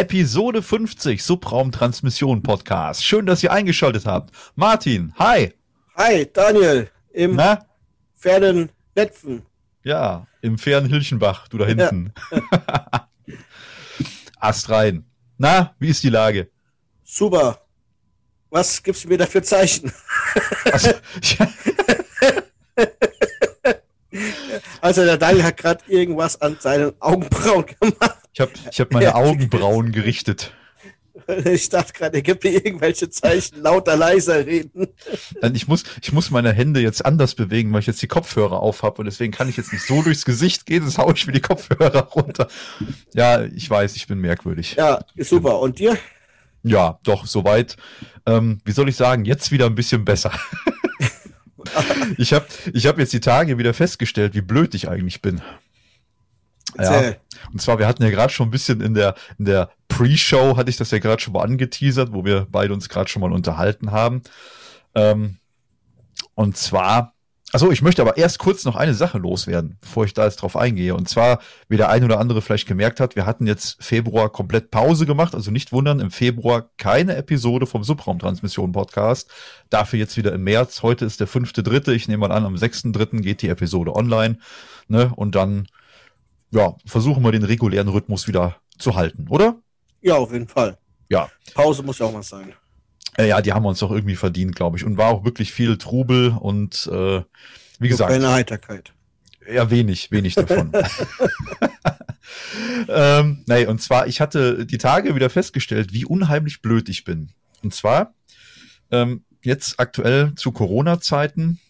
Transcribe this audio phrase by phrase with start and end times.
[0.00, 3.04] Episode 50 Subraumtransmission Podcast.
[3.04, 4.34] Schön, dass ihr eingeschaltet habt.
[4.54, 5.52] Martin, hi.
[5.94, 7.66] Hi, Daniel, im Na?
[8.14, 9.42] fernen Netfen.
[9.84, 12.14] Ja, im fernen Hilchenbach, du da hinten.
[14.40, 15.04] Ast rein.
[15.36, 16.48] Na, wie ist die Lage?
[17.04, 17.60] Super.
[18.48, 19.92] Was gibst du mir da für Zeichen?
[20.72, 21.46] Also, ja,
[24.80, 28.19] Also der Daniel hat gerade irgendwas an seinen Augenbrauen gemacht.
[28.32, 30.52] Ich habe ich hab meine Augenbrauen gerichtet.
[31.44, 34.88] Ich dachte gerade, er gibt mir irgendwelche Zeichen, lauter, leiser reden.
[35.40, 38.60] Nein, Ich muss, ich muss meine Hände jetzt anders bewegen, weil ich jetzt die Kopfhörer
[38.60, 41.26] auf habe und deswegen kann ich jetzt nicht so durchs Gesicht gehen, sonst haue ich
[41.26, 42.48] mir die Kopfhörer runter.
[43.14, 44.76] Ja, ich weiß, ich bin merkwürdig.
[44.76, 45.60] Ja, super.
[45.60, 45.98] Und dir?
[46.62, 47.76] Ja, doch, soweit.
[48.26, 50.32] Ähm, wie soll ich sagen, jetzt wieder ein bisschen besser.
[52.18, 55.40] ich habe ich hab jetzt die Tage wieder festgestellt, wie blöd ich eigentlich bin.
[56.78, 57.14] Ja.
[57.52, 60.70] Und zwar, wir hatten ja gerade schon ein bisschen in der, in der Pre-Show, hatte
[60.70, 63.90] ich das ja gerade schon mal angeteasert, wo wir beide uns gerade schon mal unterhalten
[63.90, 64.22] haben.
[64.94, 65.38] Ähm,
[66.34, 67.14] und zwar,
[67.52, 70.56] also ich möchte aber erst kurz noch eine Sache loswerden, bevor ich da jetzt drauf
[70.56, 70.94] eingehe.
[70.94, 74.70] Und zwar, wie der ein oder andere vielleicht gemerkt hat, wir hatten jetzt Februar komplett
[74.70, 75.34] Pause gemacht.
[75.34, 79.30] Also nicht wundern, im Februar keine Episode vom Subraumtransmission-Podcast.
[79.68, 80.82] Dafür jetzt wieder im März.
[80.82, 81.92] Heute ist der fünfte Dritte.
[81.92, 84.38] Ich nehme mal an, am sechsten Dritten geht die Episode online.
[84.86, 85.12] Ne?
[85.14, 85.66] Und dann,
[86.50, 89.56] ja, versuchen wir den regulären Rhythmus wieder zu halten, oder?
[90.00, 90.78] Ja, auf jeden Fall.
[91.08, 91.30] Ja.
[91.54, 92.52] Pause muss ja auch mal sein.
[93.16, 94.84] Äh, ja, die haben wir uns doch irgendwie verdient, glaube ich.
[94.84, 97.22] Und war auch wirklich viel Trubel und äh,
[97.78, 98.92] wie gesagt, Keine Heiterkeit.
[99.50, 100.72] ja, wenig, wenig davon.
[102.88, 107.32] ähm, nee, und zwar, ich hatte die Tage wieder festgestellt, wie unheimlich blöd ich bin.
[107.62, 108.14] Und zwar,
[108.90, 111.60] ähm, jetzt aktuell zu Corona-Zeiten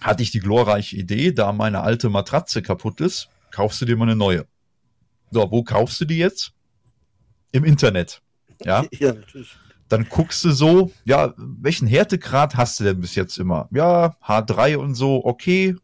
[0.00, 4.04] hatte ich die glorreiche Idee, da meine alte Matratze kaputt ist, kaufst du dir mal
[4.04, 4.46] eine neue.
[5.30, 6.52] So, wo kaufst du die jetzt?
[7.52, 8.22] Im Internet.
[8.64, 8.84] Ja.
[8.98, 9.56] Ja, natürlich.
[9.88, 13.68] dann guckst du so, ja, welchen Härtegrad hast du denn bis jetzt immer?
[13.70, 15.76] Ja, H3 und so, okay.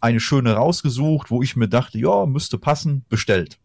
[0.00, 3.58] Eine schöne rausgesucht, wo ich mir dachte, ja, müsste passen, bestellt.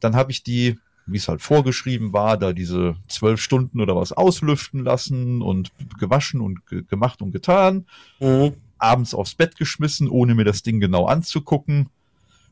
[0.00, 4.12] Dann habe ich die, wie es halt vorgeschrieben war, da diese zwölf Stunden oder was
[4.12, 7.86] auslüften lassen und gewaschen und ge gemacht und getan.
[8.18, 8.54] Mhm.
[8.78, 11.88] Abends aufs Bett geschmissen, ohne mir das Ding genau anzugucken.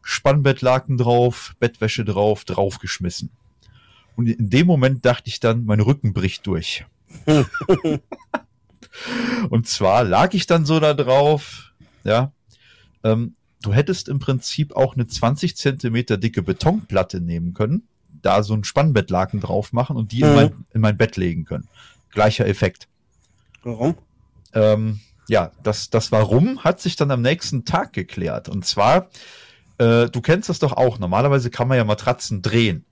[0.05, 3.31] Spannbettlaken drauf, Bettwäsche drauf, draufgeschmissen.
[4.17, 6.85] Und in dem Moment dachte ich dann, mein Rücken bricht durch.
[9.51, 11.73] Und zwar lag ich dann so da drauf,
[12.05, 12.33] ja.
[13.03, 17.89] Ähm, du hättest im Prinzip auch eine 20 Zentimeter dicke Betonplatte nehmen können,
[18.23, 20.35] da so ein Spannbettlaken drauf machen und die in, Mhm.
[20.35, 21.69] mein, in mein Bett legen können.
[22.11, 22.89] Gleicher Effekt.
[23.63, 23.97] Warum?
[24.53, 28.49] Ähm, ja, das, das Warum hat sich dann am nächsten Tag geklärt.
[28.49, 29.09] Und zwar,
[29.79, 30.99] äh, du kennst das doch auch.
[30.99, 32.85] Normalerweise kann man ja Matratzen drehen.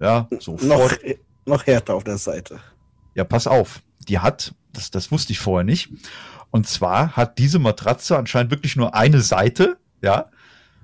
[0.00, 0.92] Ja, so Noch,
[1.46, 2.58] noch härter auf der Seite.
[3.14, 3.82] ja, pass auf.
[4.08, 5.90] Die hat, das, das wusste ich vorher nicht.
[6.50, 9.76] Und zwar hat diese Matratze anscheinend wirklich nur eine Seite.
[10.02, 10.26] Ja,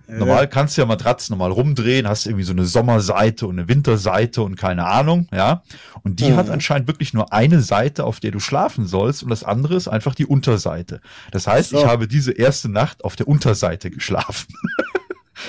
[0.07, 4.41] normal kannst du ja Matratzen normal rumdrehen, hast irgendwie so eine Sommerseite und eine Winterseite
[4.43, 5.27] und keine Ahnung.
[5.35, 5.63] Ja,
[6.05, 6.37] und die Mhm.
[6.37, 9.23] hat anscheinend wirklich nur eine Seite, auf der du schlafen sollst.
[9.25, 11.01] Und das andere ist einfach die Unterseite.
[11.33, 11.79] Das heißt, So.
[11.79, 14.47] ich habe diese erste Nacht auf der Unterseite geschlafen.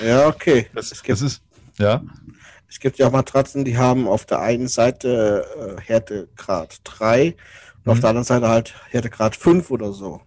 [0.04, 0.66] Ja, okay.
[0.74, 1.42] Das, es, gibt, das ist,
[1.78, 2.02] ja,
[2.68, 5.44] es gibt ja auch Matratzen, die haben auf der einen Seite
[5.78, 7.36] äh, Härtegrad 3
[7.84, 8.00] und auf Mhm.
[8.00, 10.20] der anderen Seite halt Härtegrad 5 oder so.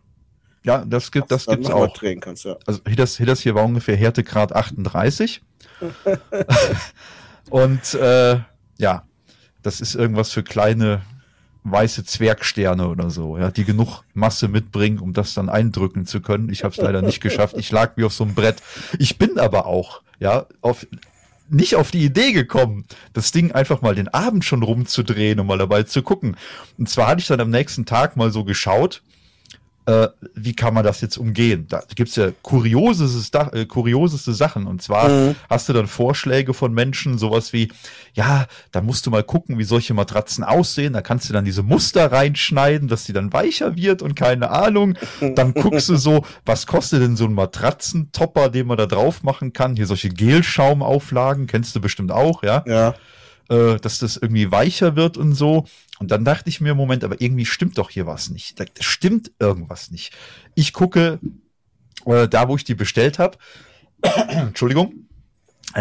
[0.63, 1.93] ja, das gibt, das gibt's auch.
[1.93, 2.57] drehen kannst, ja.
[2.65, 5.41] also hier das, hier das hier war ungefähr Härtegrad 38.
[7.49, 8.39] Und äh,
[8.77, 9.03] ja,
[9.61, 11.01] das ist irgendwas für kleine
[11.63, 16.49] weiße Zwergsterne oder so, ja, die genug Masse mitbringen, um das dann eindrücken zu können.
[16.49, 17.55] Ich habe es leider nicht geschafft.
[17.57, 18.61] Ich lag wie auf so einem Brett.
[18.99, 20.85] Ich bin aber auch, ja, auf
[21.49, 25.57] nicht auf die Idee gekommen, das Ding einfach mal den Abend schon rumzudrehen und mal
[25.57, 26.35] dabei zu gucken.
[26.77, 29.03] Und zwar hatte ich dann am nächsten Tag mal so geschaut,
[29.85, 31.65] äh, wie kann man das jetzt umgehen?
[31.69, 34.65] Da gibt's ja kurioseste, äh, kurioseste Sachen.
[34.67, 35.35] Und zwar Mhm.
[35.49, 37.71] hast du dann Vorschläge von Menschen, sowas wie,
[38.13, 40.93] ja, da musst du mal gucken, wie solche Matratzen aussehen.
[40.93, 44.97] Da kannst du dann diese Muster reinschneiden, dass die dann weicher wird und keine Ahnung.
[45.35, 49.53] Dann guckst du so, was kostet denn so ein Matratzentopper, den man da drauf machen
[49.53, 49.75] kann?
[49.75, 52.63] Hier solche Gelschaumauflagen, kennst du bestimmt auch, ja?
[52.67, 52.95] Ja.
[53.49, 55.65] Äh, dass das irgendwie weicher wird und so.
[55.99, 58.59] Und dann dachte ich mir, Moment, aber irgendwie stimmt doch hier was nicht.
[58.59, 60.13] Da stimmt irgendwas nicht.
[60.55, 61.19] Ich gucke
[62.05, 63.37] äh, da, wo ich die bestellt habe.
[64.27, 64.93] Entschuldigung.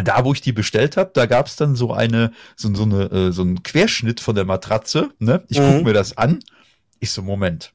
[0.05, 3.33] da, wo ich die bestellt habe, da gab's dann so eine, so, so eine, äh,
[3.33, 5.11] so einen Querschnitt von der Matratze.
[5.19, 5.45] Ne?
[5.49, 5.83] Ich guck Mhm.
[5.85, 6.39] mir das an.
[7.01, 7.73] Ich so, Moment.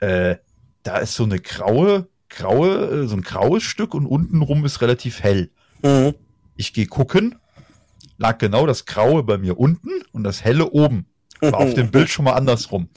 [0.00, 0.36] Äh,
[0.82, 5.20] da ist so eine graue, graue, äh, so ein graues Stück und untenrum ist relativ
[5.22, 5.50] hell.
[5.82, 6.14] Mhm.
[6.56, 7.36] Ich gehe gucken,
[8.18, 11.06] lag genau das Graue bei mir unten und das Helle oben.
[11.40, 12.88] War auf dem Bild schon mal andersrum.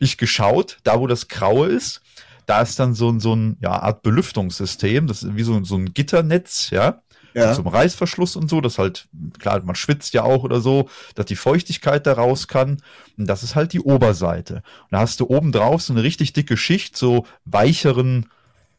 [0.00, 2.00] Ich geschaut, da wo das Graue ist,
[2.46, 5.64] da ist dann so ein, so ein, ja, Art Belüftungssystem, das ist wie so, ein-
[5.64, 7.02] so ein Gitternetz, ja,
[7.34, 7.52] Ja.
[7.54, 11.36] zum Reißverschluss und so, das halt, klar, man schwitzt ja auch oder so, dass die
[11.36, 12.78] Feuchtigkeit da raus kann.
[13.16, 14.56] Und das ist halt die Oberseite.
[14.56, 18.26] Und da hast du oben drauf so eine richtig dicke Schicht, so weicheren,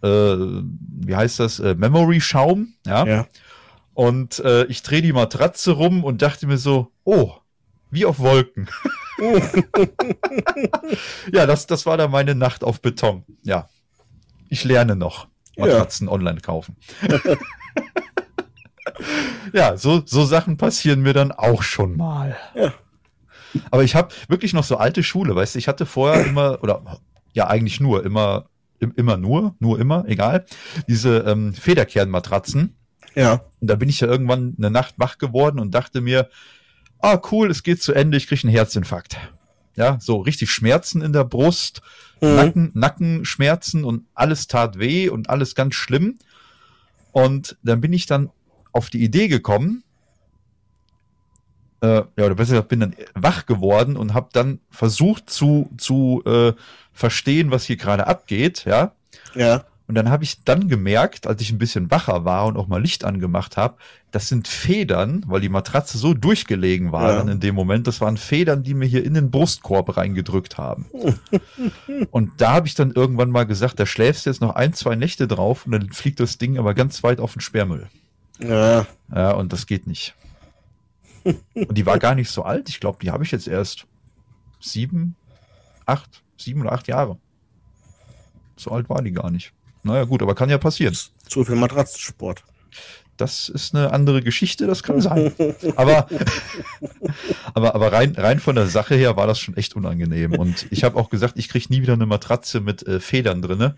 [0.02, 3.06] äh, wie heißt das, äh, Memory-Schaum, ja.
[3.06, 3.28] Ja.
[3.94, 7.34] Und äh, ich drehe die Matratze rum und dachte mir so, oh,
[7.92, 8.68] wie auf Wolken.
[11.32, 13.24] ja, das, das war dann meine Nacht auf Beton.
[13.44, 13.70] Ja.
[14.50, 15.28] Ich lerne noch.
[15.56, 15.68] Ja.
[15.68, 16.76] Matratzen online kaufen.
[19.54, 22.36] ja, so, so Sachen passieren mir dann auch schon mal.
[22.56, 22.74] Ja.
[23.70, 27.00] Aber ich habe wirklich noch so alte Schule, weißt du, ich hatte vorher immer, oder
[27.34, 28.50] ja, eigentlich nur, immer,
[28.80, 30.46] im- immer nur, nur immer, egal,
[30.88, 32.76] diese ähm, Federkernmatratzen.
[33.16, 33.44] Ja.
[33.60, 36.30] Und da bin ich ja irgendwann eine Nacht wach geworden und dachte mir,
[37.00, 39.18] ah cool, es geht zu Ende, ich kriege einen Herzinfarkt.
[39.76, 41.82] Ja, so richtig Schmerzen in der Brust,
[42.24, 42.36] Mhm.
[42.36, 46.18] Nacken, Nackenschmerzen und alles tat weh und alles ganz schlimm.
[47.12, 48.30] Und dann bin ich dann
[48.72, 49.84] auf die Idee gekommen,
[51.82, 56.24] äh, ja, oder besser gesagt, bin dann wach geworden und habe dann versucht zu, zu
[56.26, 56.54] äh,
[56.94, 58.94] verstehen, was hier gerade abgeht, ja.
[59.36, 59.66] Ja.
[59.86, 62.82] Und dann habe ich dann gemerkt, als ich ein bisschen wacher war und auch mal
[62.82, 63.76] Licht angemacht habe,
[64.12, 67.18] das sind Federn, weil die Matratze so durchgelegen war Ja.
[67.18, 70.86] dann in dem Moment, das waren Federn, die mir hier in den Brustkorb reingedrückt haben.
[72.12, 74.96] und da habe ich dann irgendwann mal gesagt, da schläfst du jetzt noch ein, zwei
[74.96, 77.88] Nächte drauf und dann fliegt das Ding aber ganz weit auf den Sperrmüll.
[78.40, 78.86] Ja.
[79.14, 80.16] Ja, und das geht nicht.
[81.56, 82.68] Und die war gar nicht so alt.
[82.68, 83.86] Ich glaube, die habe ich jetzt erst
[84.60, 85.16] sieben,
[85.86, 87.18] acht, sieben oder acht Jahre.
[88.58, 89.54] So alt war die gar nicht.
[89.84, 90.96] Naja, gut, aber kann ja passieren.
[91.28, 92.44] Zu viel Matratzensport.
[93.18, 95.34] Das ist eine andere Geschichte, das kann sein.
[95.76, 96.08] Aber,
[97.54, 100.34] aber, aber rein, rein von der Sache her war das schon echt unangenehm.
[100.34, 103.78] Und ich habe auch gesagt, ich krieg nie wieder eine Matratze mit äh, Federn drinne,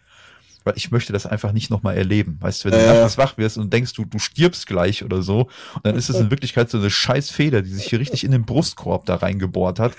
[0.63, 2.37] weil ich möchte das einfach nicht nochmal erleben.
[2.39, 2.93] Weißt du, wenn du Ja.
[3.01, 6.17] nachts wach wirst und denkst, du, du stirbst gleich oder so, und dann ist es
[6.17, 9.79] in Wirklichkeit so eine scheiß Feder, die sich hier richtig in den Brustkorb da reingebohrt
[9.79, 9.93] hat.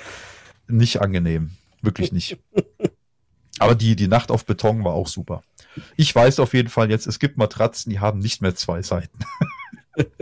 [0.67, 1.51] Nicht angenehm.
[1.83, 2.39] Wirklich nicht.
[3.59, 5.43] Aber die, die Nacht auf Beton war auch super.
[5.97, 9.19] Ich weiß auf jeden Fall jetzt, es gibt Matratzen, die haben nicht mehr zwei Seiten.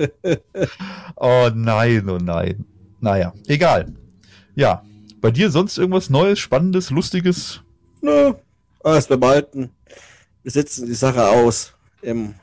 [1.17, 2.65] oh nein, oh nein.
[3.01, 3.93] Naja, egal.
[4.55, 4.85] Ja,
[5.21, 7.61] bei dir sonst irgendwas Neues, Spannendes, Lustiges?
[8.01, 8.35] Nö.
[8.83, 9.71] Alles beim Alten.
[10.43, 11.73] Wir sitzen die Sache aus
[12.03, 12.35] im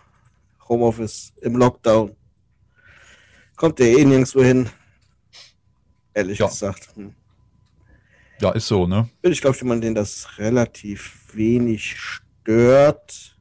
[0.67, 2.15] Homeoffice, im Lockdown.
[3.55, 4.69] Kommt der eh nirgendwo hin.
[6.13, 6.47] Ehrlich Ja.
[6.47, 6.89] gesagt.
[6.95, 7.13] Hm.
[8.41, 9.07] Ja, ist so, ne?
[9.21, 13.37] Ich, glaube jemand, den das relativ wenig stört.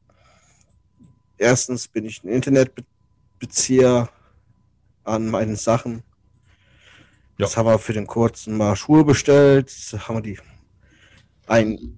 [1.39, 4.11] Erstens bin ich ein Internetbezieher
[5.05, 6.03] an meinen Sachen.
[7.39, 7.47] Ja.
[7.47, 9.71] Jetzt haben wir für den kurzen mal Schuhe bestellt.
[9.71, 10.39] Jetzt haben wir die
[11.47, 11.97] ein,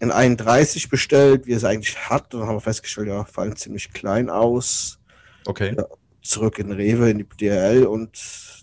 [0.00, 2.32] in 31 bestellt, wie es eigentlich hat.
[2.32, 4.98] Und dann haben wir festgestellt, ja, fallen ziemlich klein aus.
[5.44, 5.74] Okay.
[5.76, 5.84] Ja.
[6.22, 8.16] Zurück in Rewe, in die DRL und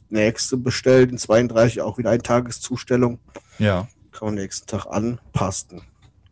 [0.10, 3.20] nächste bestellt in 32 auch wieder eine Tageszustellung
[3.60, 5.82] Ja, kann man nächsten Tag anpassen.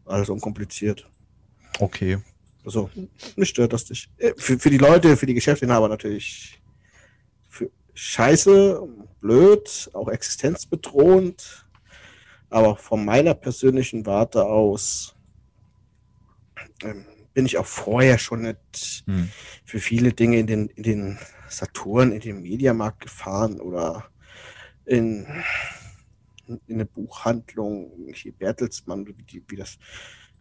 [0.05, 1.07] Alles unkompliziert.
[1.79, 2.19] okay.
[2.63, 2.89] Also,
[3.35, 4.09] mich stört das nicht.
[4.17, 6.59] Äh, Für, für die Leute, für die Geschäftsinhaber natürlich
[7.47, 8.81] für scheiße,
[9.21, 11.67] blöd, auch existenzbedrohend.
[12.49, 15.15] Aber von meiner persönlichen Warte aus
[16.83, 17.05] ähm,
[17.35, 19.29] bin ich auch vorher schon nicht Hm.
[19.63, 21.19] für viele Dinge in den, in den
[21.57, 24.05] Saturn, in den Mediamarkt gefahren oder
[24.85, 25.25] in,
[26.47, 29.77] in eine Buchhandlung, hier Bertelsmann, wie, die, wie das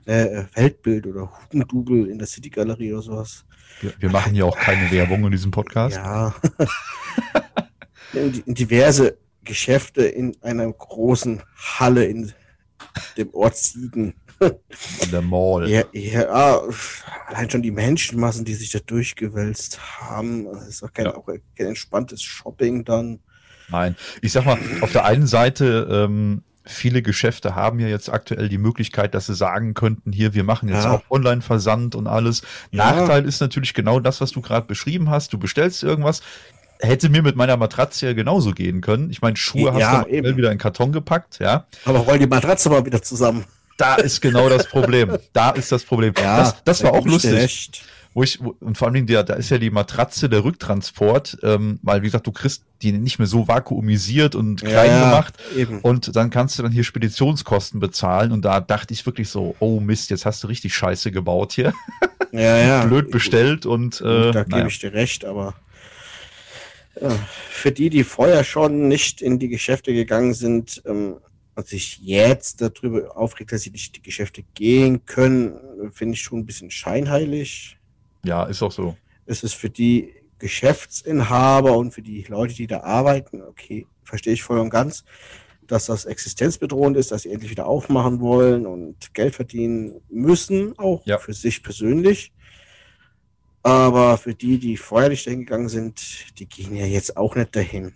[0.06, 3.44] äh, Weltbild oder Hugendubel in der City Galerie oder sowas.
[3.80, 5.96] Wir, wir machen ja auch keine Werbung in diesem Podcast.
[5.96, 6.34] Ja.
[8.12, 12.32] in, in diverse Geschäfte in einer großen Halle in
[13.16, 14.14] dem Ort Siegen.
[14.40, 15.68] In der Mall.
[15.68, 16.60] Ja, ja,
[17.26, 21.16] allein schon die Menschenmassen, die sich da durchgewälzt haben, das ist auch kein, Ja.
[21.16, 23.20] auch kein entspanntes Shopping dann.
[23.70, 23.96] Nein.
[24.22, 28.58] Ich sag mal, auf der einen Seite, ähm, viele Geschäfte haben ja jetzt aktuell die
[28.58, 30.92] Möglichkeit, dass sie sagen könnten, hier, wir machen jetzt Ja.
[30.92, 32.42] auch Online-Versand und alles.
[32.70, 32.90] Ja.
[32.92, 35.32] Nachteil ist natürlich genau das, was du gerade beschrieben hast.
[35.32, 36.22] Du bestellst irgendwas.
[36.80, 39.08] Hätte mir mit meiner Matratze ja genauso gehen können.
[39.10, 40.36] Ich meine, Schuhe hast Ja, du schnell eben.
[40.36, 41.66] wieder in Karton gepackt, ja.
[41.84, 43.44] Aber rollen die Matratze mal wieder zusammen.
[43.76, 45.16] Da ist genau das Problem.
[45.32, 46.12] Da ist das Problem.
[46.14, 47.32] das, das war auch lustig.
[47.32, 47.82] recht.
[48.12, 51.38] wo ich, wo, und vor allen Dingen, der, da ist ja die Matratze der Rücktransport,
[51.42, 55.34] ähm, weil, wie gesagt, du kriegst die nicht mehr so vakuumisiert und klein Ja, gemacht.
[55.56, 55.80] eben.
[55.80, 58.30] Und dann kannst du dann hier Speditionskosten bezahlen.
[58.30, 61.72] Und da dachte ich wirklich so, oh Mist, jetzt hast du richtig Scheiße gebaut hier.
[62.32, 62.84] Ja, ja.
[62.86, 64.66] Blöd bestellt und äh, da gebe naja.
[64.66, 65.54] ich dir recht, aber
[67.00, 67.10] ja,
[67.50, 71.16] für die, die vorher schon nicht in die Geschäfte gegangen sind ähm,
[71.56, 76.22] und sich jetzt darüber aufregt, dass sie nicht in die Geschäfte gehen können, finde ich
[76.22, 77.78] schon ein bisschen scheinheilig.
[78.24, 78.96] ja, ist auch so.
[79.26, 84.42] Es ist für die Geschäftsinhaber und für die Leute, die da arbeiten, okay, verstehe ich
[84.42, 85.04] voll und ganz,
[85.66, 91.06] dass das existenzbedrohend ist, dass sie endlich wieder aufmachen wollen und Geld verdienen müssen, auch
[91.06, 91.18] Ja.
[91.18, 92.32] für sich persönlich.
[93.62, 97.56] Aber für die, die vorher nicht dahin gegangen sind, die gehen ja jetzt auch nicht
[97.56, 97.94] dahin.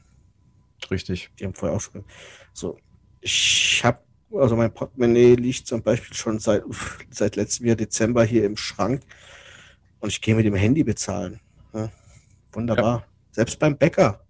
[0.91, 1.29] Richtig.
[1.39, 2.05] Die haben vorher auch schon.
[2.55, 2.79] So,
[3.21, 3.99] ich habe,
[4.33, 6.63] also mein Portemonnaie liegt zum Beispiel schon seit,
[7.11, 9.03] seit letztem Jahr Dezember hier im Schrank
[10.01, 11.41] und ich gehe mit dem Handy bezahlen.
[11.73, 11.91] Ja,
[12.53, 13.07] wunderbar.
[13.33, 14.25] Selbst beim Bäcker.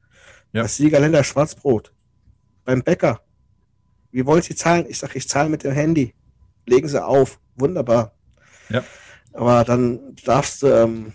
[0.52, 0.62] Ja.
[0.62, 1.92] Das Siegerländer Schwarzbrot.
[2.64, 3.20] Beim Bäcker.
[4.10, 4.86] Wie wollen Sie zahlen?
[4.88, 6.14] Ich sage, ich zahle mit dem Handy.
[6.66, 7.38] Legen Sie auf.
[7.56, 8.12] Wunderbar.
[8.68, 8.84] Ja.
[9.32, 11.12] Aber dann darfst du, ähm,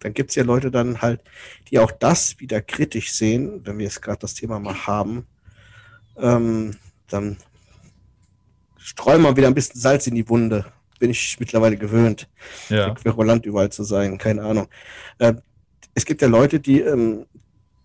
[0.00, 1.22] dann gibt es ja Leute dann halt,
[1.70, 5.26] die auch das wieder kritisch sehen, wenn wir jetzt gerade das Thema mal haben,
[6.18, 6.76] ähm,
[7.08, 7.36] dann
[8.76, 10.64] streuen wir wieder ein bisschen Salz in die Wunde.
[10.98, 12.28] Bin ich mittlerweile gewöhnt,
[12.68, 12.90] Ja.
[12.94, 14.68] querulant überall zu sein, keine Ahnung.
[15.20, 15.40] Ähm,
[15.94, 17.26] es gibt ja Leute, die, ähm,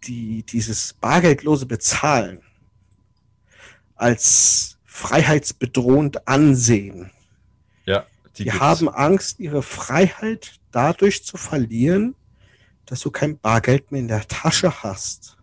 [0.06, 2.42] die dieses bargeldlose Bezahlen
[3.96, 7.12] als freiheitsbedrohend ansehen.
[7.86, 8.06] Ja.
[8.38, 8.60] Die, gibt's.
[8.60, 12.16] haben Angst, ihre Freiheit dadurch zu verlieren,
[12.86, 15.38] dass du kein Bargeld mehr in der Tasche hast.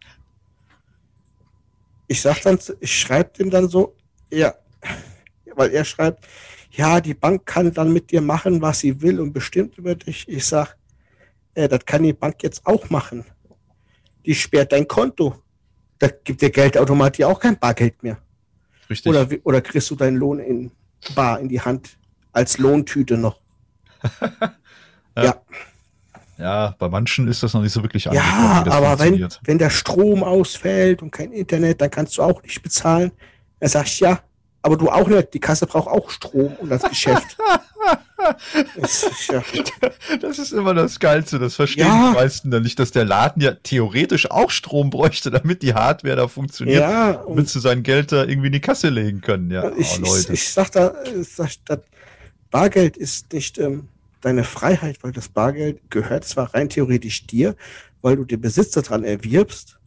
[2.10, 3.94] Ich sag dann, ich schreibe dem dann so,
[4.32, 4.52] ja,
[5.54, 6.26] weil er schreibt,
[6.72, 10.28] ja, die Bank kann dann mit dir machen, was sie will und bestimmt über dich.
[10.28, 10.76] Ich sag,
[11.54, 13.24] äh, das kann die Bank jetzt auch machen.
[14.26, 15.40] Die sperrt dein Konto.
[16.00, 18.18] Da gibt der Geldautomat dir auch kein Bargeld mehr.
[18.88, 19.08] Richtig.
[19.08, 20.72] Oder, oder kriegst du deinen Lohn in
[21.14, 21.96] bar in die Hand
[22.32, 23.40] als Lohntüte noch?
[25.16, 25.24] Ja.
[25.24, 25.42] ja,
[26.40, 29.58] ja, bei manchen ist das noch nicht so wirklich ja, angekommen, das aber wenn, wenn
[29.58, 33.12] der Strom ausfällt und kein Internet, dann kannst du auch nicht bezahlen.
[33.60, 34.20] Dann sag ich, ja,
[34.62, 35.32] aber du auch nicht.
[35.34, 37.36] Die Kasse braucht auch Strom und das Geschäft.
[38.76, 39.42] das, ist ja,
[40.20, 41.38] Das ist immer das Geilste.
[41.38, 42.10] Das verstehen Ja.
[42.10, 46.16] die meisten dann nicht, dass der Laden ja theoretisch auch Strom bräuchte, damit die Hardware
[46.16, 49.50] da funktioniert, ja, damit sie sein Geld da irgendwie in die Kasse legen können.
[49.50, 50.32] Ja, ich, oh, Leute.
[50.32, 51.80] ich, ich sag da, ich sag, das
[52.50, 53.88] Bargeld ist nicht ähm,
[54.20, 57.56] deine Freiheit, weil das Bargeld gehört zwar rein theoretisch dir,
[58.02, 59.78] weil du den Besitz daran erwirbst,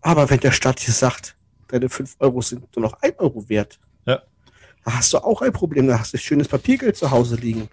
[0.00, 1.36] aber wenn der Staat dir sagt,
[1.68, 4.22] deine 5 Euro sind nur noch 1 Euro wert, Ja.
[4.84, 7.68] da hast du auch ein Problem, da hast du schönes Papiergeld zu Hause liegen.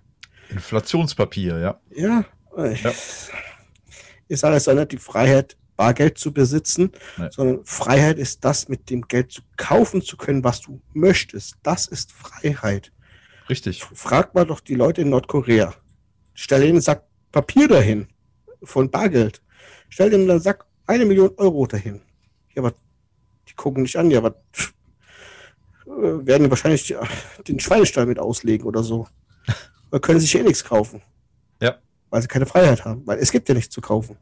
[0.49, 1.79] Inflationspapier, ja.
[1.95, 2.25] Ja,
[2.57, 2.91] Ja.
[4.27, 7.27] ich sage es ja nicht die Freiheit, Bargeld zu besitzen, Nee.
[7.31, 11.55] sondern Freiheit ist das, mit dem Geld zu kaufen zu können, was du möchtest.
[11.63, 12.91] Das ist Freiheit.
[13.49, 13.83] Richtig.
[13.83, 15.73] Frag mal doch die Leute in Nordkorea.
[16.33, 18.07] Stell ihnen einen Sack Papier dahin
[18.63, 19.41] von Bargeld.
[19.89, 22.01] Stell ihnen einen Sack eine Million Euro dahin.
[22.53, 22.73] Ja, aber
[23.47, 24.73] die gucken nicht an, ja, aber pff,
[25.85, 26.97] äh, werden wahrscheinlich äh,
[27.47, 29.07] den Schweinestall mit auslegen oder so.
[29.91, 31.01] Oder können sich eh nichts kaufen.
[31.61, 31.77] Ja.
[32.09, 33.05] Weil sie keine Freiheit haben.
[33.05, 34.17] Weil es gibt ja nichts zu kaufen.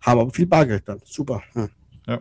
[0.00, 1.00] Haben aber viel Bargeld dann.
[1.04, 1.42] Super.
[1.52, 1.70] Hm.
[2.06, 2.20] Ja.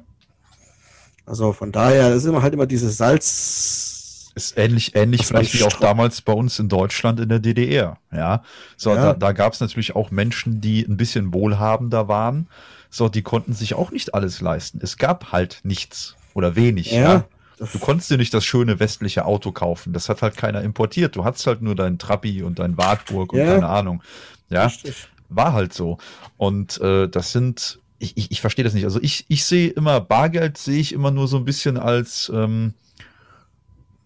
[1.25, 3.82] Also von daher ist immer halt immer dieses Salz.
[4.35, 7.97] Ist ähnlich, ähnlich Das vielleicht wie auch damals bei uns in Deutschland in der DDR.
[8.11, 8.43] Ja.
[8.77, 8.95] So, Ja.
[8.95, 12.47] da, da gab es natürlich auch Menschen, die ein bisschen wohlhabender waren.
[12.89, 14.79] So, die konnten sich auch nicht alles leisten.
[14.81, 16.91] Es gab halt nichts oder wenig.
[16.91, 16.99] Ja.
[16.99, 17.25] Ja.
[17.71, 19.93] Du konntest dir nicht das schöne westliche Auto kaufen.
[19.93, 21.15] Das hat halt keiner importiert.
[21.15, 23.53] Du hattest halt nur deinen Trabi und dein Wartburg und Ja.
[23.53, 24.01] keine Ahnung.
[24.49, 25.07] Ja, richtig.
[25.29, 25.99] war halt so.
[26.37, 28.83] Und äh, das sind, ich, ich, ich verstehe das nicht.
[28.83, 32.73] Also ich, ich sehe immer, Bargeld sehe ich immer nur so ein bisschen als ähm,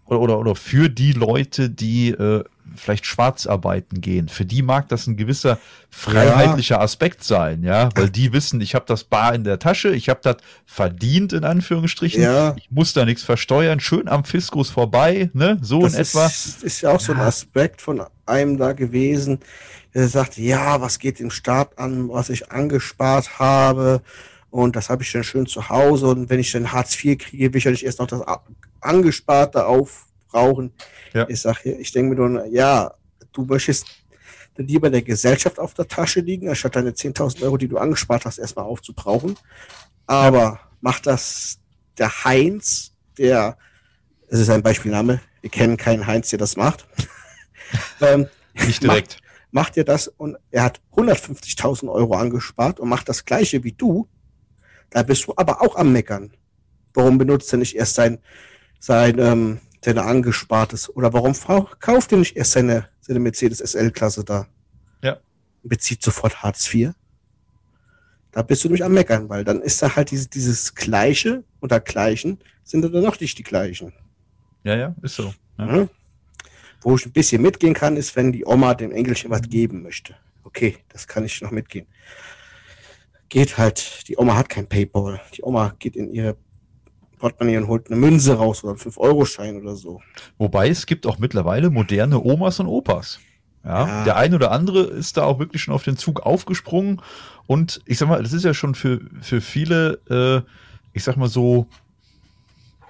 [0.08, 2.44] oder, oder, oder für die Leute, die äh,
[2.76, 4.28] vielleicht schwarz arbeiten gehen.
[4.30, 5.58] Für die mag das ein gewisser
[5.90, 10.10] freiheitlicher Aspekt sein, ja, weil die wissen, ich habe das Bar in der Tasche, ich
[10.10, 12.56] habe das verdient in Anführungsstrichen, Ja.
[12.58, 16.26] ich muss da nichts versteuern, schön am Fiskus vorbei, ne, so das in etwa.
[16.28, 17.26] Ist, ist ja auch so ein Ja.
[17.26, 19.40] Aspekt von einem da gewesen,
[19.94, 24.02] der sagt, ja, was geht den Staat an, was ich angespart habe
[24.64, 27.54] und das habe ich dann schön zu Hause und wenn ich dann Hartz IV kriege,
[27.54, 28.24] will ich ja nicht erst noch das
[28.82, 30.74] Angesparte aufbrauchen.
[31.14, 31.30] Ja.
[31.30, 32.92] Ich sage, ich denke mir nur, ja,
[33.34, 33.86] du möchtest
[34.56, 38.26] dann lieber der Gesellschaft auf der Tasche liegen, anstatt deine 10.000 Euro, die du angespart
[38.26, 39.38] hast, erstmal aufzubrauchen.
[40.08, 41.60] Aber macht das
[42.00, 43.60] der Heinz, der,
[44.28, 46.88] es ist ein Beispielname, wir kennen keinen Heinz, der das macht.
[48.02, 49.20] ähm, Nicht direkt.
[49.52, 54.08] macht er das und er hat 150.000 Euro angespart und macht das gleiche wie du,
[54.90, 56.32] da bist du aber auch am Meckern.
[56.94, 58.20] Warum benutzt er nicht erst sein,
[58.80, 60.90] sein, ähm, seine angespartes?
[60.96, 61.34] Oder warum
[61.80, 64.48] kauft er nicht erst seine, seine Mercedes SL-Klasse da?
[65.02, 65.18] Ja.
[65.64, 66.92] Bezieht sofort Hartz IV.
[68.32, 71.80] Da bist du nämlich am Meckern, weil dann ist da halt dieses, dieses Gleiche unter
[71.80, 73.94] Gleichen sind dann noch nicht die gleichen.
[74.64, 75.34] Ja, ja, ist so.
[75.58, 75.66] Ja.
[75.66, 75.90] Mhm.
[76.82, 80.16] Wo ich ein bisschen mitgehen kann, ist, wenn die Oma dem Engelchen was geben möchte.
[80.44, 81.88] Okay, das kann ich noch mitgehen.
[83.30, 85.20] Geht halt, die Oma hat kein Paypal.
[85.36, 86.38] Die Oma geht in ihre
[87.20, 90.02] Portemonnaie und holt eine Münze raus oder einen 5-Euro-Schein oder so.
[90.38, 93.20] Wobei es gibt auch mittlerweile moderne Omas und Opas.
[93.64, 97.02] Ja, ja, der ein oder andere ist da auch wirklich schon auf den Zug aufgesprungen.
[97.48, 100.50] Und ich sag mal, das ist ja schon für, für viele, äh,
[100.94, 101.68] ich sag mal so,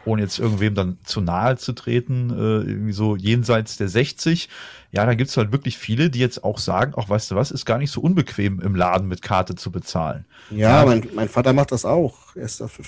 [0.08, 4.50] ohne jetzt irgendwem dann zu nahe zu treten, äh, irgendwie so jenseits der 60.
[4.92, 7.66] Ja, da gibt's halt wirklich viele, die jetzt auch sagen, auch weißt du was, ist
[7.66, 10.26] gar nicht so unbequem im Laden mit Karte zu bezahlen.
[10.50, 10.86] Ja, ja.
[10.86, 12.36] Mein, mein Vater macht das auch.
[12.36, 12.86] Er ist dafür,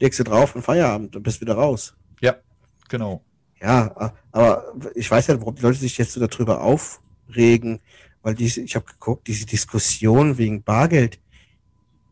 [0.00, 1.94] legst du drauf und Feierabend und bist wieder raus.
[2.20, 2.36] Ja,
[2.88, 3.22] genau.
[3.60, 7.80] Ja, aber ich weiß ja, warum die Leute sich jetzt so darüber aufregen,
[8.22, 11.18] weil diese, ich habe geguckt, diese Diskussion wegen Bargeld,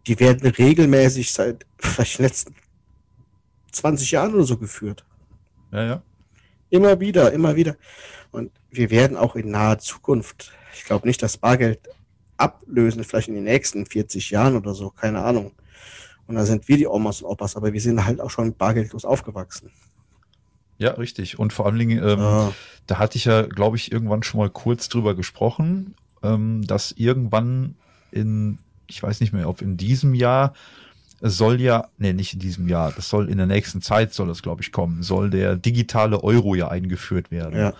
[0.06, 2.54] die werden regelmäßig seit vielleicht letzten
[3.74, 5.04] 20 Jahren oder so geführt.
[5.72, 6.02] Ja, ja.
[6.70, 7.76] Immer wieder, immer wieder.
[8.30, 11.80] Und wir werden auch in naher Zukunft, ich glaube nicht, dass Bargeld
[12.36, 15.52] ablösen, vielleicht in den nächsten 40 Jahren oder so, keine Ahnung.
[16.26, 19.04] Und da sind wir die Omas und Opas, aber wir sind halt auch schon bargeldlos
[19.04, 19.70] aufgewachsen.
[20.78, 21.38] Ja, richtig.
[21.38, 22.52] Und vor allen Dingen, ähm, ah.
[22.86, 27.76] da hatte ich ja, glaube ich, irgendwann schon mal kurz drüber gesprochen, ähm, dass irgendwann
[28.10, 30.54] in, ich weiß nicht mehr, ob in diesem Jahr
[31.24, 34.28] es soll ja, nee, nicht in diesem Jahr, das soll in der nächsten Zeit, soll
[34.28, 37.58] das, glaube ich, kommen, soll der digitale Euro ja eingeführt werden.
[37.58, 37.72] Ja.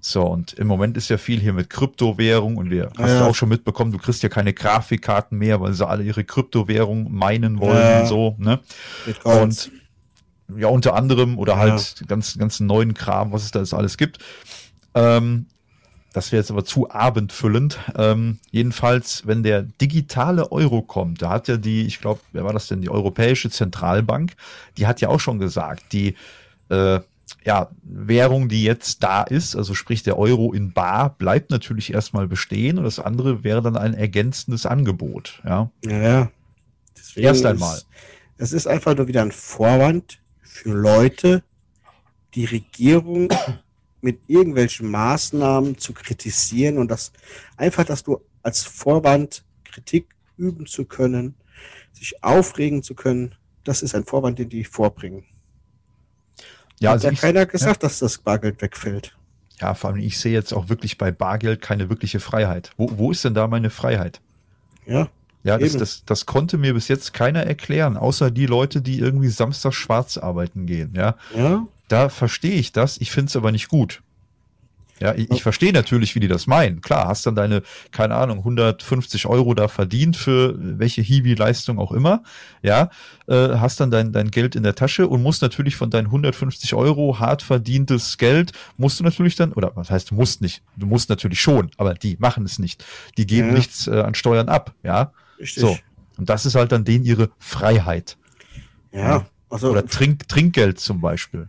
[0.00, 3.34] So, und im Moment ist ja viel hier mit Kryptowährung und wir hast ja auch
[3.34, 7.78] schon mitbekommen, du kriegst ja keine Grafikkarten mehr, weil sie alle ihre Kryptowährung meinen wollen
[7.78, 8.00] ja.
[8.00, 8.60] und so, ne?
[9.24, 9.70] Und
[10.58, 12.06] ja, unter anderem oder halt ja.
[12.06, 14.18] ganz, ganzen neuen Kram, was es da alles gibt.
[14.94, 15.46] Ähm,
[16.12, 17.78] das wäre jetzt aber zu abendfüllend.
[17.96, 22.52] Ähm, jedenfalls, wenn der digitale Euro kommt, da hat ja die, ich glaube, wer war
[22.52, 24.32] das denn, die Europäische Zentralbank,
[24.76, 26.16] die hat ja auch schon gesagt, die
[26.68, 27.00] äh,
[27.44, 32.26] ja, Währung, die jetzt da ist, also sprich der Euro in Bar, bleibt natürlich erstmal
[32.26, 35.40] bestehen und das andere wäre dann ein ergänzendes Angebot.
[35.44, 36.02] Ja, ja.
[36.02, 36.30] ja.
[37.14, 37.80] Erst einmal.
[38.36, 41.42] Es ist einfach nur wieder ein Vorwand für Leute,
[42.34, 43.28] die Regierung
[44.00, 47.12] mit irgendwelchen Maßnahmen zu kritisieren und das
[47.56, 51.34] einfach, dass du als Vorwand Kritik üben zu können,
[51.92, 53.34] sich aufregen zu können,
[53.64, 55.24] das ist ein Vorwand, den die vorbringen.
[56.78, 57.88] Ja, also Hat ja ich, keiner gesagt, ja.
[57.88, 59.16] dass das Bargeld wegfällt.
[59.60, 62.70] Ja, vor allem, ich sehe jetzt auch wirklich bei Bargeld keine wirkliche Freiheit.
[62.78, 64.20] Wo, wo ist denn da meine Freiheit?
[64.86, 65.08] Ja.
[65.42, 69.28] Ja, das, das, das konnte mir bis jetzt keiner erklären, außer die Leute, die irgendwie
[69.28, 70.92] Samstag schwarz arbeiten gehen.
[70.94, 71.16] Ja.
[71.34, 74.02] ja da verstehe ich das, ich finde es aber nicht gut.
[75.00, 76.82] Ja, ich, ich verstehe natürlich, wie die das meinen.
[76.82, 82.22] Klar, hast dann deine, keine Ahnung, 150 Euro da verdient für welche Hiwi-Leistung auch immer.
[82.62, 82.90] Ja,
[83.26, 86.74] äh, hast dann dein, dein Geld in der Tasche und musst natürlich von deinen 150
[86.74, 90.84] Euro hart verdientes Geld, musst du natürlich dann, oder was heißt, du musst nicht, du
[90.84, 92.84] musst natürlich schon, aber die machen es nicht.
[93.16, 93.54] Die geben ja.
[93.54, 94.74] nichts äh, an Steuern ab.
[94.82, 95.62] Ja, Richtig.
[95.62, 95.78] so.
[96.18, 98.18] Und das ist halt dann denen ihre Freiheit.
[98.92, 99.26] Ja.
[99.48, 101.48] Also, oder Trink, Trinkgeld zum Beispiel.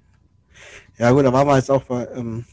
[1.01, 2.45] Ja gut, da waren wir jetzt auch bei ähm,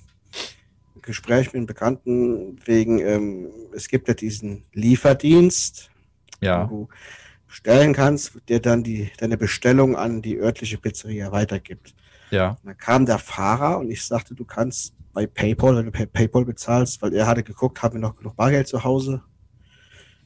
[1.02, 5.90] Gespräch mit einem Bekannten wegen, ähm, es gibt ja diesen Lieferdienst,
[6.40, 6.62] ja.
[6.70, 6.88] wo du
[7.46, 11.94] bestellen kannst, der dann die, deine Bestellung an die örtliche Pizzeria weitergibt.
[12.30, 12.52] Ja.
[12.52, 16.06] Und dann kam der Fahrer und ich sagte, du kannst bei PayPal, wenn du per
[16.06, 19.20] PayPal bezahlst, weil er hatte geguckt, haben wir noch genug Bargeld zu Hause?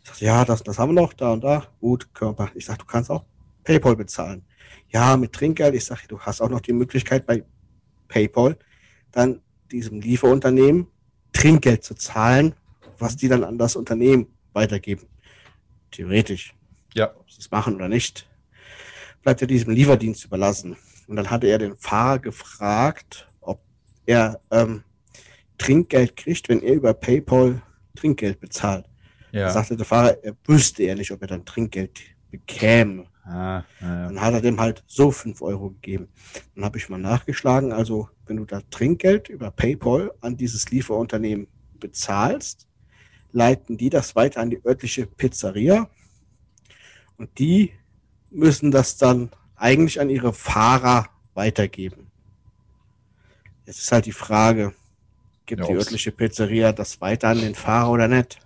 [0.01, 1.67] Ich sagte, ja, das, das haben wir noch, da und da.
[1.81, 2.53] Gut, Körper.
[2.55, 3.25] Ich sagte, du kannst auch
[3.65, 4.45] PayPal bezahlen.
[4.91, 5.75] Ja, mit Trinkgeld.
[5.75, 7.43] Ich sage, du hast auch noch die Möglichkeit bei
[8.13, 8.59] PayPal,
[9.11, 10.87] dann diesem Lieferunternehmen
[11.33, 12.55] Trinkgeld zu zahlen,
[12.99, 15.07] was die dann an das Unternehmen weitergeben.
[15.91, 16.55] Theoretisch.
[16.95, 17.15] Ja.
[17.17, 18.29] Ob sie es machen oder nicht,
[19.23, 20.77] bleibt ja diesem Lieferdienst überlassen.
[21.07, 23.63] Und dann hatte er den Fahrer gefragt, ob
[24.05, 24.83] er ähm,
[25.59, 27.63] Trinkgeld kriegt, wenn er über PayPal
[27.95, 28.87] Trinkgeld bezahlt.
[29.33, 29.47] Ja.
[29.47, 31.99] Da sagte der Fahrer, er wüsste er nicht, ob er dann Trinkgeld
[32.31, 33.07] bekäme.
[33.25, 34.07] Ah, ja.
[34.07, 36.09] Dann hat er dem halt so fünf Euro gegeben.
[36.55, 41.47] Dann habe ich mal nachgeschlagen, also wenn du da Trinkgeld über PayPal an dieses Lieferunternehmen
[41.79, 42.67] bezahlst,
[43.31, 45.89] leiten die das weiter an die örtliche Pizzeria
[47.17, 47.73] und die
[48.31, 52.11] müssen das dann eigentlich an ihre Fahrer weitergeben.
[53.67, 54.75] Jetzt ist halt die Frage,
[55.47, 58.41] gibt Ja, die örtliche Pizzeria das weiter an den Fahrer oder nicht.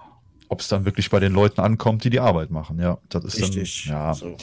[0.48, 2.98] Ob es dann wirklich bei den Leuten ankommt, die die Arbeit machen, ja.
[3.08, 3.84] Das ist Richtig.
[3.86, 4.14] dann, ja.
[4.14, 4.36] So.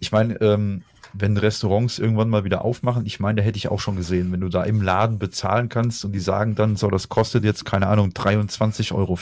[0.00, 0.82] Ich meine, ähm,
[1.14, 4.40] wenn Restaurants irgendwann mal wieder aufmachen, ich meine, da hätte ich auch schon gesehen, wenn
[4.40, 7.86] du da im Laden bezahlen kannst und die sagen dann, so, das kostet jetzt, keine
[7.86, 9.18] Ahnung, 23,40 Euro,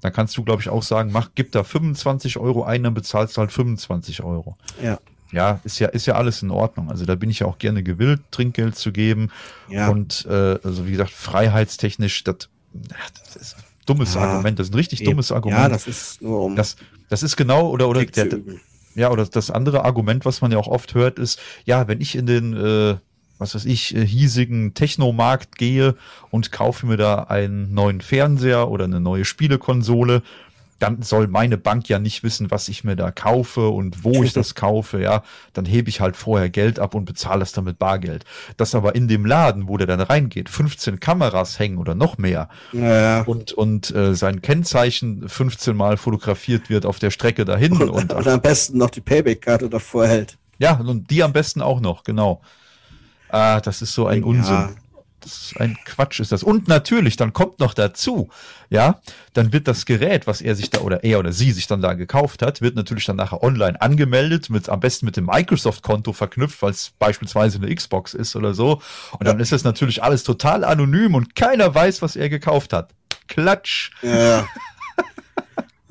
[0.00, 3.36] dann kannst du, glaube ich, auch sagen, mach, gib da 25 Euro ein, dann bezahlst
[3.36, 4.56] du halt 25 Euro.
[4.82, 4.98] Ja.
[5.32, 6.90] Ja, ist ja, ist ja alles in Ordnung.
[6.90, 9.30] Also da bin ich ja auch gerne gewillt, Trinkgeld zu geben.
[9.68, 9.88] Ja.
[9.88, 14.22] Und äh, also wie gesagt, freiheitstechnisch, das, das ist dummes Ja.
[14.22, 15.62] Argument, das ist ein richtig dummes Argument.
[15.62, 16.76] Ja, das ist nur um das,
[17.08, 18.60] das ist genau, oder, oder der, üben.
[18.94, 22.16] ja, oder das andere Argument, was man ja auch oft hört, ist, ja, wenn ich
[22.16, 22.96] in den, äh,
[23.38, 25.96] was weiß ich, äh, hiesigen Technomarkt gehe
[26.30, 30.22] und kaufe mir da einen neuen Fernseher oder eine neue Spielekonsole,
[30.84, 34.32] dann soll meine Bank ja nicht wissen, was ich mir da kaufe und wo ich
[34.32, 35.22] das kaufe, ja.
[35.52, 38.24] Dann hebe ich halt vorher Geld ab und bezahle das dann mit Bargeld.
[38.56, 42.48] Dass aber in dem Laden, wo der dann reingeht, 15 Kameras hängen oder noch mehr
[42.72, 47.88] Ja, und, und äh, sein Kennzeichen 15 Mal fotografiert wird auf der Strecke dahin und,
[47.90, 50.36] und, und am besten noch die Payback-Karte davor hält.
[50.58, 52.40] ja, und die am besten auch noch, genau.
[53.28, 54.26] Ah, das ist so ein Ja.
[54.26, 54.76] Unsinn.
[55.24, 56.42] Das ist ein Quatsch ist das.
[56.42, 58.28] Und natürlich, dann kommt noch dazu,
[58.68, 59.00] ja,
[59.32, 61.94] dann wird das Gerät, was er sich da oder er oder sie sich dann da
[61.94, 66.60] gekauft hat, wird natürlich dann nachher online angemeldet, mit am besten mit dem Microsoft-Konto verknüpft,
[66.60, 68.82] weil es beispielsweise eine Xbox ist oder so.
[69.18, 72.90] Und dann ist das natürlich alles total anonym und keiner weiß, was er gekauft hat.
[73.26, 73.92] Klatsch.
[74.02, 74.46] Ja,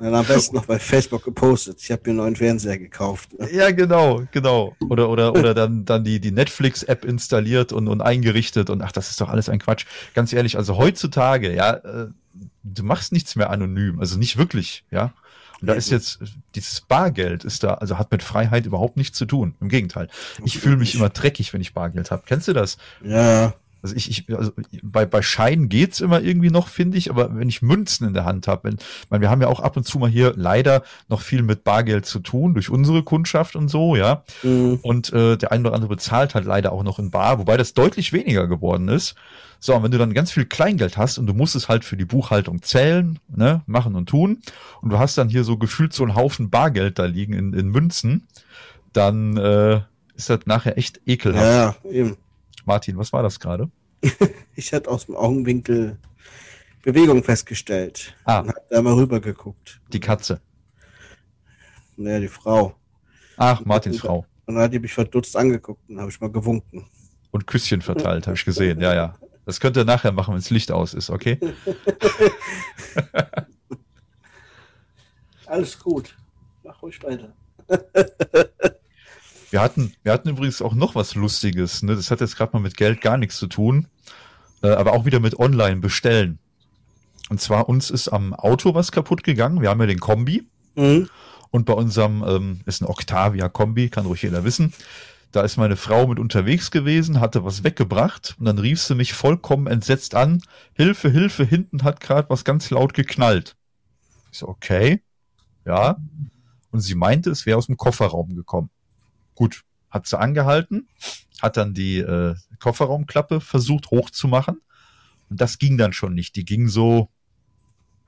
[0.04, 1.78] dann am besten noch bei Facebook gepostet.
[1.80, 3.30] Ich habe mir einen neuen Fernseher gekauft.
[3.52, 4.76] Ja, genau, genau.
[4.88, 9.10] Oder, oder, oder dann, dann die, die Netflix-App installiert und, und eingerichtet und ach, das
[9.10, 9.86] ist doch alles ein Quatsch.
[10.14, 12.08] Ganz ehrlich, also heutzutage, ja, äh,
[12.62, 15.12] du machst nichts mehr anonym, also nicht wirklich, ja.
[15.60, 16.18] Und da ist jetzt,
[16.54, 19.54] dieses Bargeld ist da, also hat mit Freiheit überhaupt nichts zu tun.
[19.60, 20.08] Im Gegenteil.
[20.44, 22.24] Ich fühle mich immer dreckig, wenn ich Bargeld habe.
[22.26, 22.76] Kennst du das?
[23.02, 24.50] Ja, Also ich, ich also
[24.82, 28.24] bei, bei Scheinen geht's immer irgendwie noch, finde ich, aber wenn ich Münzen in der
[28.24, 30.82] Hand habe, wenn, ich meine, wir haben ja auch ab und zu mal hier leider
[31.10, 34.24] noch viel mit Bargeld zu tun, durch unsere Kundschaft und so, ja.
[34.42, 34.78] Mhm.
[34.80, 37.74] Und äh, der eine oder andere bezahlt halt leider auch noch in Bar, wobei das
[37.74, 39.16] deutlich weniger geworden ist.
[39.60, 41.98] So, und wenn du dann ganz viel Kleingeld hast und du musst es halt für
[41.98, 44.40] die Buchhaltung zählen, ne, machen und tun,
[44.80, 47.68] und du hast dann hier so gefühlt so einen Haufen Bargeld da liegen in, in
[47.68, 48.26] Münzen,
[48.94, 49.82] dann äh,
[50.16, 51.82] ist das nachher echt ekelhaft.
[51.84, 52.16] ja, eben.
[52.64, 53.70] Martin, was war das gerade?
[54.56, 55.98] Ich hatte aus dem Augenwinkel
[56.82, 58.14] Bewegung festgestellt.
[58.24, 58.38] Ah.
[58.40, 59.80] Und hab da mal rüber geguckt.
[59.92, 60.40] Die Katze.
[61.96, 62.76] Naja, die Frau.
[63.36, 64.26] Ach, Martins Frau.
[64.46, 66.86] Und dann hat die mich verdutzt angeguckt und habe ich mal gewunken.
[67.32, 68.80] Und Küsschen verteilt, habe ich gesehen.
[68.80, 69.18] Ja, ja.
[69.44, 71.40] Das könnt ihr nachher machen, wenn das Licht aus ist, okay?
[75.46, 76.16] Alles gut.
[76.62, 77.34] Mach ruhig weiter.
[79.54, 81.84] Wir hatten, wir hatten übrigens auch noch was Lustiges.
[81.84, 81.94] Ne?
[81.94, 83.86] Das hat jetzt gerade mal mit Geld gar nichts zu tun,
[84.64, 86.40] äh, aber auch wieder mit Online bestellen.
[87.28, 89.62] Und zwar uns ist am Auto was kaputt gegangen.
[89.62, 90.42] Wir haben ja den Kombi
[90.74, 91.08] Mhm.
[91.52, 94.72] und bei unserem ähm, ist ein Octavia Kombi, kann ruhig jeder wissen.
[95.30, 99.12] Da ist meine Frau mit unterwegs gewesen, hatte was weggebracht und dann rief sie mich
[99.12, 100.42] vollkommen entsetzt an.
[100.72, 103.54] Hilfe, Hilfe, hinten hat gerade was ganz laut geknallt.
[104.32, 105.00] Ich so, okay,
[105.64, 105.96] ja.
[106.72, 108.70] Und sie meinte, es wäre aus dem Kofferraum gekommen.
[109.34, 110.88] Gut, hat sie angehalten,
[111.40, 114.60] hat dann die äh, Kofferraumklappe versucht hochzumachen.
[115.30, 116.36] Und das ging dann schon nicht.
[116.36, 117.08] Die ging so,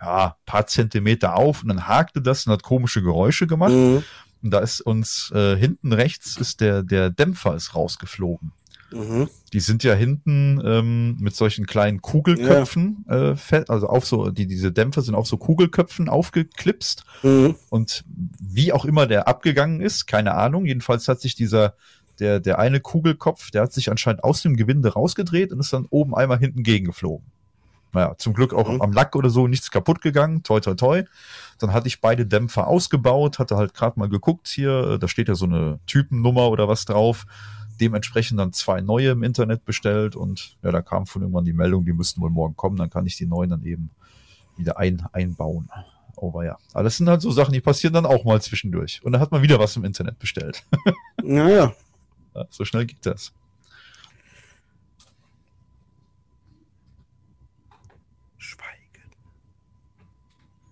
[0.01, 3.73] ja, paar Zentimeter auf und dann hakte das und hat komische Geräusche gemacht.
[3.73, 4.05] Mhm.
[4.43, 8.53] Und da ist uns äh, hinten rechts ist der, der Dämpfer ist rausgeflogen.
[8.93, 9.29] Mhm.
[9.53, 14.47] Die sind ja hinten ähm, mit solchen kleinen Kugelköpfen, äh, fe- also auf so, die,
[14.47, 17.05] diese Dämpfer sind auf so Kugelköpfen aufgeklipst.
[17.23, 17.57] Mhm.
[17.69, 18.05] Und
[18.41, 20.67] wie auch immer der abgegangen ist, keine Ahnung.
[20.67, 21.75] Jedenfalls hat sich dieser,
[22.21, 25.87] der, der eine Kugelkopf, der hat sich anscheinend aus dem Gewinde rausgedreht und ist dann
[25.91, 27.27] oben einmal hinten gegengeflogen.
[27.93, 28.83] Naja, zum Glück auch Mhm.
[28.83, 30.43] am Lack oder so nichts kaputt gegangen.
[30.43, 31.05] Toi, toi, toi.
[31.59, 35.29] Dann hatte ich beide Dämpfer ausgebaut, hatte halt gerade mal geguckt hier, äh, da steht
[35.29, 37.25] ja so eine Typennummer oder was drauf.
[37.81, 41.85] Dementsprechend dann zwei neue im Internet bestellt und ja, da kam von irgendwann die Meldung,
[41.85, 43.91] die müssten wohl morgen kommen, dann kann ich die neuen dann eben
[44.57, 45.69] wieder ein, einbauen.
[46.17, 49.03] Aber ja, aber das sind halt so Sachen, die passieren dann auch mal zwischendurch.
[49.05, 50.65] Und dann hat man wieder was im Internet bestellt.
[51.23, 51.75] Naja.
[52.35, 53.33] Ja, so schnell geht das.
[58.37, 59.11] Schweigen.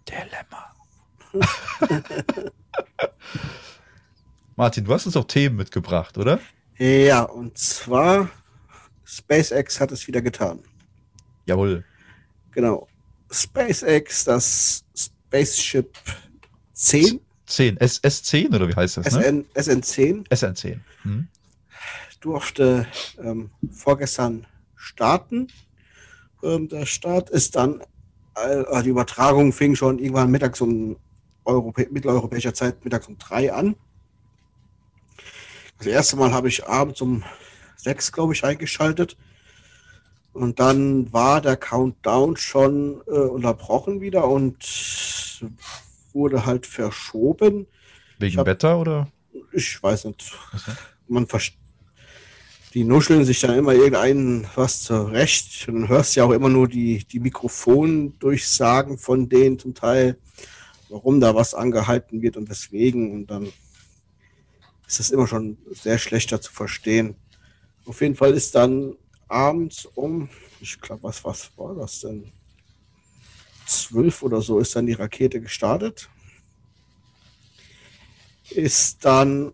[0.06, 0.74] Dilemma.
[4.56, 6.38] Martin, du hast uns auch Themen mitgebracht, oder?
[6.78, 8.30] Ja, und zwar
[9.04, 10.60] SpaceX hat es wieder getan.
[11.46, 11.84] Jawohl.
[12.52, 12.88] Genau.
[13.30, 15.96] SpaceX, das Spaceship
[16.72, 17.76] 10, 10.
[17.78, 19.12] S S10 oder wie heißt das?
[19.12, 19.44] Ne?
[19.54, 20.80] SN, SN10, SN10.
[21.02, 21.28] Hm?
[22.24, 22.87] durfte
[23.22, 25.48] ähm, vorgestern starten.
[26.42, 27.82] ähm, der Start ist dann,
[28.34, 30.96] äh, die Übertragung fing schon irgendwann mittags um
[31.44, 33.76] Europä mitteleuropäischer Zeit mittags um drei an.
[35.78, 37.24] Das erste Mal habe ich abends um
[37.76, 39.16] sechs, glaube ich, eingeschaltet.
[40.32, 44.56] Und dann war der Countdown schon äh, unterbrochen wieder und
[46.12, 47.66] wurde halt verschoben.
[48.18, 49.08] Wegen hab, Wetter oder?
[49.52, 50.32] Ich weiß nicht.
[50.52, 50.72] Okay.
[51.06, 51.26] Man
[52.74, 55.68] die nuscheln sich dann immer irgendeinen was zurecht.
[55.68, 60.18] Und hörst ja auch immer nur die, die Mikrofondurchsagen von denen zum Teil,
[60.88, 63.12] warum da was angehalten wird und weswegen.
[63.12, 63.52] Und dann
[64.86, 67.16] ist das immer schon sehr schlechter zu verstehen.
[67.86, 68.96] Auf jeden Fall ist dann
[69.28, 70.28] abends um,
[70.60, 72.32] ich glaube, was, was war das denn?
[73.66, 76.08] Zwölf oder so ist dann die Rakete gestartet.
[78.50, 79.52] Ist dann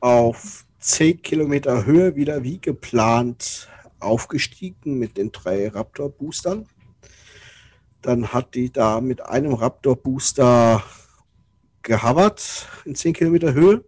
[0.00, 3.68] auf 10 Kilometer Höhe wieder wie geplant
[4.00, 6.68] aufgestiegen mit den drei Raptor-Boostern.
[8.02, 10.82] Dann hat die da mit einem Raptor-Booster
[11.82, 13.84] gehavert in 10 Kilometer Höhe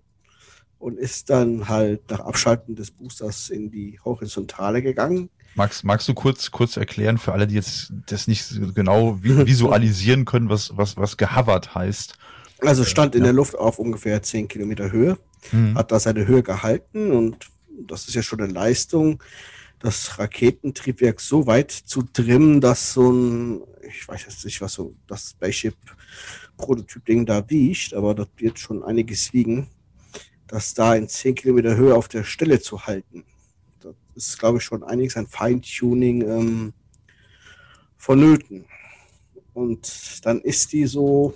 [0.81, 5.29] und ist dann halt nach Abschalten des Boosters in die Horizontale gegangen.
[5.55, 10.49] Magst, magst du kurz, kurz erklären für alle, die jetzt das nicht genau visualisieren können,
[10.49, 12.14] was, was, was gehovert heißt?
[12.61, 13.27] Also stand in ja.
[13.27, 15.19] der Luft auf ungefähr 10 Kilometer Höhe,
[15.53, 15.77] mhm.
[15.77, 17.49] hat da seine Höhe gehalten und
[17.87, 19.23] das ist ja schon eine Leistung,
[19.81, 24.95] das Raketentriebwerk so weit zu trimmen, dass so ein, ich weiß jetzt nicht, was so
[25.07, 29.69] das Spaceship-Prototyp-Ding da wiegt, aber das wird schon einiges wiegen
[30.51, 33.25] das da in 10 Kilometer Höhe auf der Stelle zu halten.
[33.81, 36.73] Das ist, glaube ich, schon einiges an Feintuning ähm,
[37.97, 38.65] vonnöten.
[39.55, 41.35] Und dann ist die so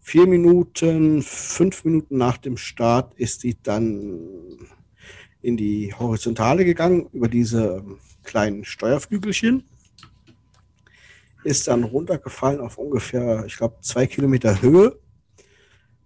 [0.00, 4.20] vier Minuten, fünf Minuten nach dem Start ist die dann
[5.42, 7.84] in die Horizontale gegangen über diese
[8.22, 9.64] kleinen Steuerflügelchen.
[11.44, 14.98] Ist dann runtergefallen auf ungefähr, ich glaube, zwei Kilometer Höhe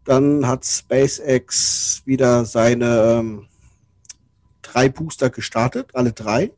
[0.04, 3.46] dann hat SpaceX wieder seine ähm,
[4.62, 6.52] drei Booster gestartet, alle drei,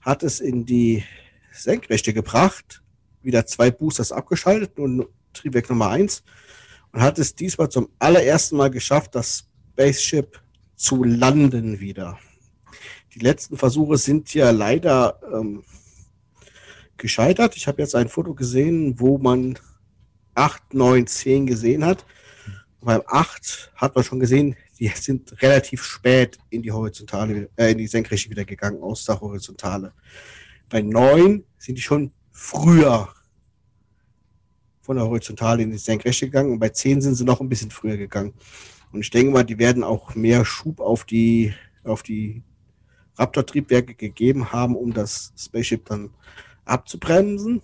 [0.00, 1.04] hat es in die
[1.52, 2.82] Senkrechte gebracht,
[3.22, 6.24] wieder zwei Boosters abgeschaltet, nun Triebwerk Nummer eins,
[6.92, 10.40] und hat es diesmal zum allerersten Mal geschafft, das Spaceship
[10.76, 12.18] zu landen wieder.
[13.14, 15.64] Die letzten Versuche sind ja leider ähm,
[16.96, 17.56] gescheitert.
[17.56, 19.58] Ich habe jetzt ein Foto gesehen, wo man
[20.34, 22.04] 8, 9, 10 gesehen hat
[22.84, 27.78] beim 8 hat man schon gesehen, die sind relativ spät in die horizontale, äh, in
[27.78, 29.92] die Senkrechte wieder gegangen aus der Horizontale.
[30.68, 33.08] Bei 9 sind die schon früher
[34.82, 37.70] von der Horizontale in die Senkrechte gegangen und bei 10 sind sie noch ein bisschen
[37.70, 38.34] früher gegangen.
[38.92, 42.42] Und ich denke mal, die werden auch mehr Schub auf die, auf die
[43.16, 46.10] Raptor-Triebwerke gegeben haben, um das Spaceship dann
[46.64, 47.62] abzubremsen.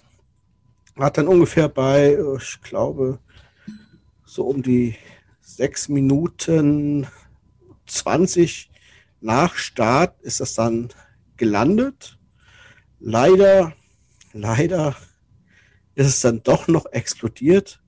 [0.96, 3.18] Hat dann ungefähr bei, ich glaube,
[4.30, 4.94] so um die
[5.40, 7.08] sechs Minuten
[7.86, 8.70] 20
[9.20, 10.90] nach Start ist das dann
[11.36, 12.16] gelandet.
[13.00, 13.72] Leider,
[14.32, 14.94] leider
[15.96, 17.82] ist es dann doch noch explodiert.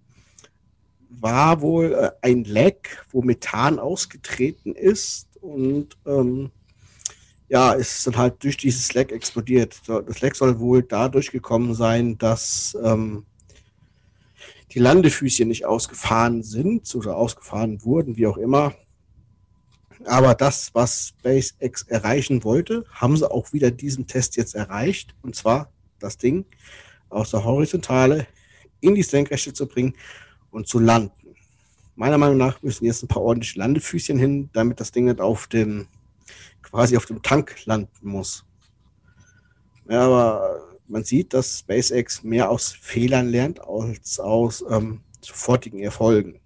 [1.10, 6.50] War wohl äh, ein Leck, wo Methan ausgetreten ist und ähm,
[7.48, 9.80] ja, ist dann halt durch dieses Leck explodiert.
[9.86, 13.26] Das Leck soll wohl dadurch gekommen sein, dass ähm,
[14.74, 18.74] die Landefüßchen nicht ausgefahren sind oder ausgefahren wurden, wie auch immer.
[20.04, 25.14] Aber das, was SpaceX erreichen wollte, haben sie auch wieder diesen Test jetzt erreicht.
[25.22, 26.46] Und zwar das Ding
[27.08, 28.26] aus der Horizontale
[28.80, 29.94] in die Senkrechte zu bringen
[30.50, 31.12] und zu landen.
[31.94, 35.46] Meiner Meinung nach müssen jetzt ein paar ordentliche Landefüßchen hin, damit das Ding nicht auf
[35.46, 35.86] dem,
[36.62, 38.44] quasi auf dem Tank landen muss.
[39.88, 46.38] Ja, aber man sieht, dass SpaceX mehr aus Fehlern lernt als aus ähm, sofortigen Erfolgen.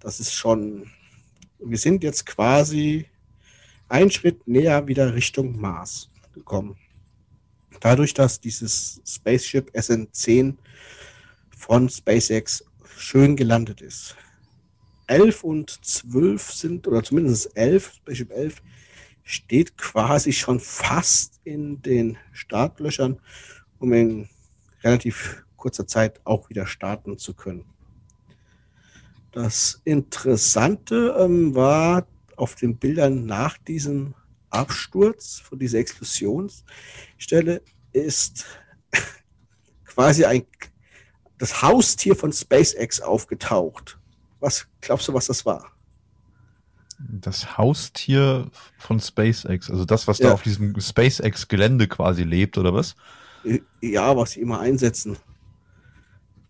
[0.00, 0.90] Das ist schon,
[1.58, 3.04] wir sind jetzt quasi
[3.90, 6.78] einen Schritt näher wieder Richtung Mars gekommen.
[7.80, 10.54] Dadurch, dass dieses Spaceship SN10
[11.58, 12.64] von SpaceX
[12.96, 14.16] schön gelandet ist.
[15.08, 18.62] 11 und 12 sind, oder zumindest 11, Spaceship 11,
[19.24, 23.18] steht quasi schon fast in den Startlöchern,
[23.78, 24.28] um in
[24.82, 27.64] relativ kurzer Zeit auch wieder starten zu können.
[29.32, 32.06] Das Interessante ähm, war
[32.36, 34.14] auf den Bildern nach diesem
[34.50, 38.44] Absturz von dieser Explosionsstelle ist
[39.84, 40.46] quasi ein,
[41.38, 43.98] das Haustier von SpaceX aufgetaucht.
[44.38, 45.73] Was glaubst du, was das war?
[47.06, 50.28] Das Haustier von SpaceX, also das, was Ja.
[50.28, 52.94] da auf diesem SpaceX-Gelände quasi lebt, oder was?
[53.80, 55.16] Ja, was sie immer einsetzen.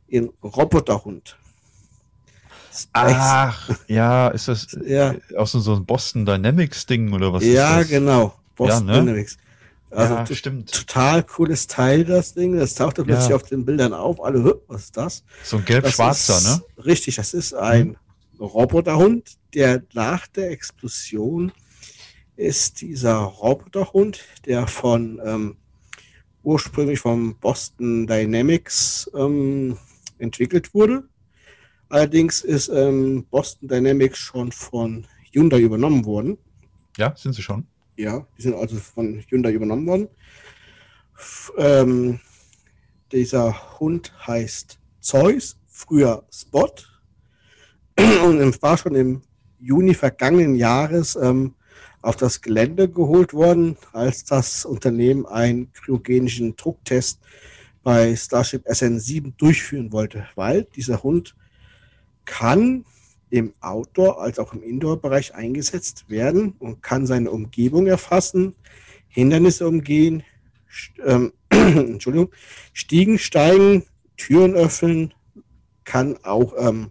[0.09, 1.37] Ihren Roboterhund.
[2.73, 5.13] Space- Ach, ja, ist das Ja.
[5.13, 8.35] äh, auch so, so ein Boston Dynamics-Ding oder was ist ja, genau.
[8.57, 9.01] Boston Ja, ne?
[9.01, 9.37] Dynamics.
[9.91, 10.73] Also ja, stimmt.
[10.73, 12.57] total cooles Teil, das Ding.
[12.59, 13.05] Das taucht Ja.
[13.05, 14.21] plötzlich auf den Bildern auf.
[14.25, 15.23] Alle, "Hä, was ist das?
[15.45, 16.63] So ein gelb-schwarzer, ne?
[16.85, 17.97] Richtig, das ist ein
[18.39, 21.53] Roboterhund, der nach der Explosion
[22.37, 25.57] ist dieser Roboterhund, der von ähm,
[26.43, 29.79] ursprünglich vom Boston Dynamics ähm,
[30.19, 31.05] entwickelt wurde.
[31.89, 36.39] Allerdings ist ähm, Boston Dynamics schon von Hyundai übernommen worden.
[36.97, 37.67] Ja, sind sie schon.
[37.97, 40.09] Ja, die sind also von Hyundai übernommen worden.
[41.17, 42.21] F ähm,
[43.13, 46.73] dieser Hund heißt Zeus, früher Spot.
[47.97, 49.23] Und war schon im
[49.61, 51.55] Juni vergangenen Jahres ähm,
[52.03, 57.21] auf das Gelände geholt worden, als das Unternehmen einen kryogenischen Drucktest
[57.83, 61.35] bei Starship SN7 durchführen wollte, weil dieser Hund
[62.25, 62.85] kann
[63.31, 68.55] im Outdoor- als auch im Indoor-Bereich eingesetzt werden und kann seine Umgebung erfassen,
[69.09, 70.23] Hindernisse umgehen,
[70.71, 72.31] st- ähm, Entschuldigung,
[72.73, 73.85] Stiegen steigen,
[74.17, 75.15] Türen öffnen,
[75.85, 76.91] kann auch ähm,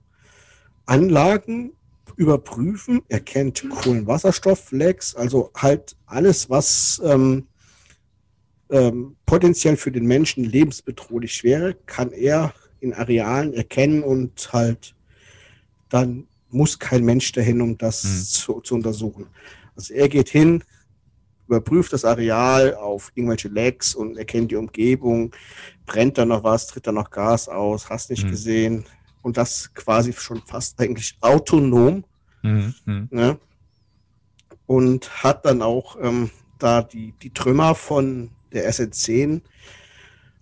[0.86, 1.74] Anlagen
[2.16, 7.48] überprüfen, erkennt Kohlenwasserstofflecks, also halt alles, was ähm,
[8.70, 14.94] ähm, potenziell für den Menschen lebensbedrohlich wäre, kann er in Arealen erkennen und halt
[15.90, 18.24] dann muss kein Mensch dahin, um das Hm.
[18.24, 19.28] zu, zu untersuchen.
[19.76, 20.64] Also er geht hin,
[21.48, 25.36] überprüft das Areal auf irgendwelche Lecks und erkennt die Umgebung,
[25.86, 28.30] brennt da noch was, tritt da noch Gas aus, hast nicht Hm.
[28.30, 28.86] gesehen.
[29.24, 32.04] Und das quasi schon fast eigentlich autonom.
[32.44, 32.76] Mhm.
[32.86, 33.40] Ne?
[34.68, 39.42] Und hat dann auch ähm, da die, die Trümmer von der SN10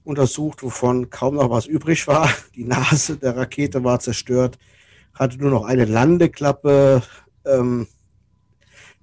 [0.03, 2.29] untersucht, wovon kaum noch was übrig war.
[2.55, 4.57] Die Nase der Rakete war zerstört,
[5.13, 7.03] hatte nur noch eine Landeklappe.
[7.45, 7.87] Ähm,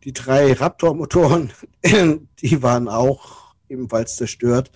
[0.05, 1.53] die drei Raptor-Motoren,
[2.41, 4.71] die waren auch ebenfalls zerstört.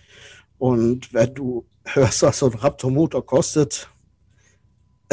[0.59, 3.89] Und wenn du hörst, was so ein Raptor-Motor kostet,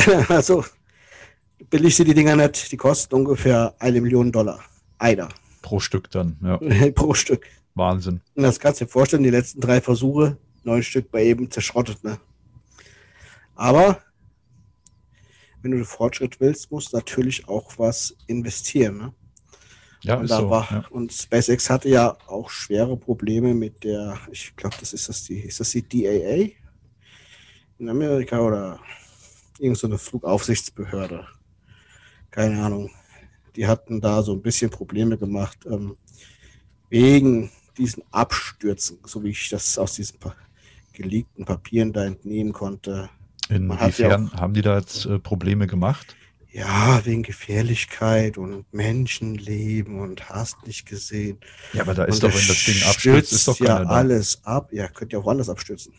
[0.29, 0.63] also
[1.69, 4.59] billig sind die Dinger nicht, die kosten ungefähr eine Million Dollar.
[4.97, 5.29] Einer
[5.61, 6.57] Pro Stück dann, ja.
[6.91, 7.45] pro Stück.
[7.75, 8.21] Wahnsinn.
[8.35, 12.03] Und das kannst du dir vorstellen, die letzten drei Versuche, neun Stück bei eben zerschrottet,
[12.03, 12.19] ne?
[13.55, 14.01] Aber
[15.61, 19.13] wenn du den Fortschritt willst, musst du natürlich auch was investieren, ne?
[20.01, 20.49] Ja, Und, ist so.
[20.49, 20.85] war, Ja.
[20.91, 25.39] und SpaceX hatte ja auch schwere Probleme mit der, ich glaube, das ist das die,
[25.41, 26.53] ist das die DAA
[27.79, 28.79] in Amerika oder
[29.59, 31.27] irgend so eine Flugaufsichtsbehörde.
[32.31, 32.91] Keine Ahnung.
[33.55, 35.97] Die hatten da so ein bisschen Probleme gemacht ähm,
[36.89, 40.35] wegen diesen Abstürzen, so wie ich das aus diesen pa
[40.93, 43.03] geleakten Papieren da entnehmen konnte.
[43.03, 46.15] hat ja Inwiefern haben die da jetzt äh, Probleme gemacht?
[46.51, 51.37] Ja, wegen Gefährlichkeit und Menschenleben und hast nicht gesehen.
[51.73, 53.91] Ja, aber da ist Und doch, wenn das Ding abstürzt, ist doch ja keiner da.
[53.91, 54.73] alles ab.
[54.73, 55.93] Ja, könnt ihr auch woanders abstürzen.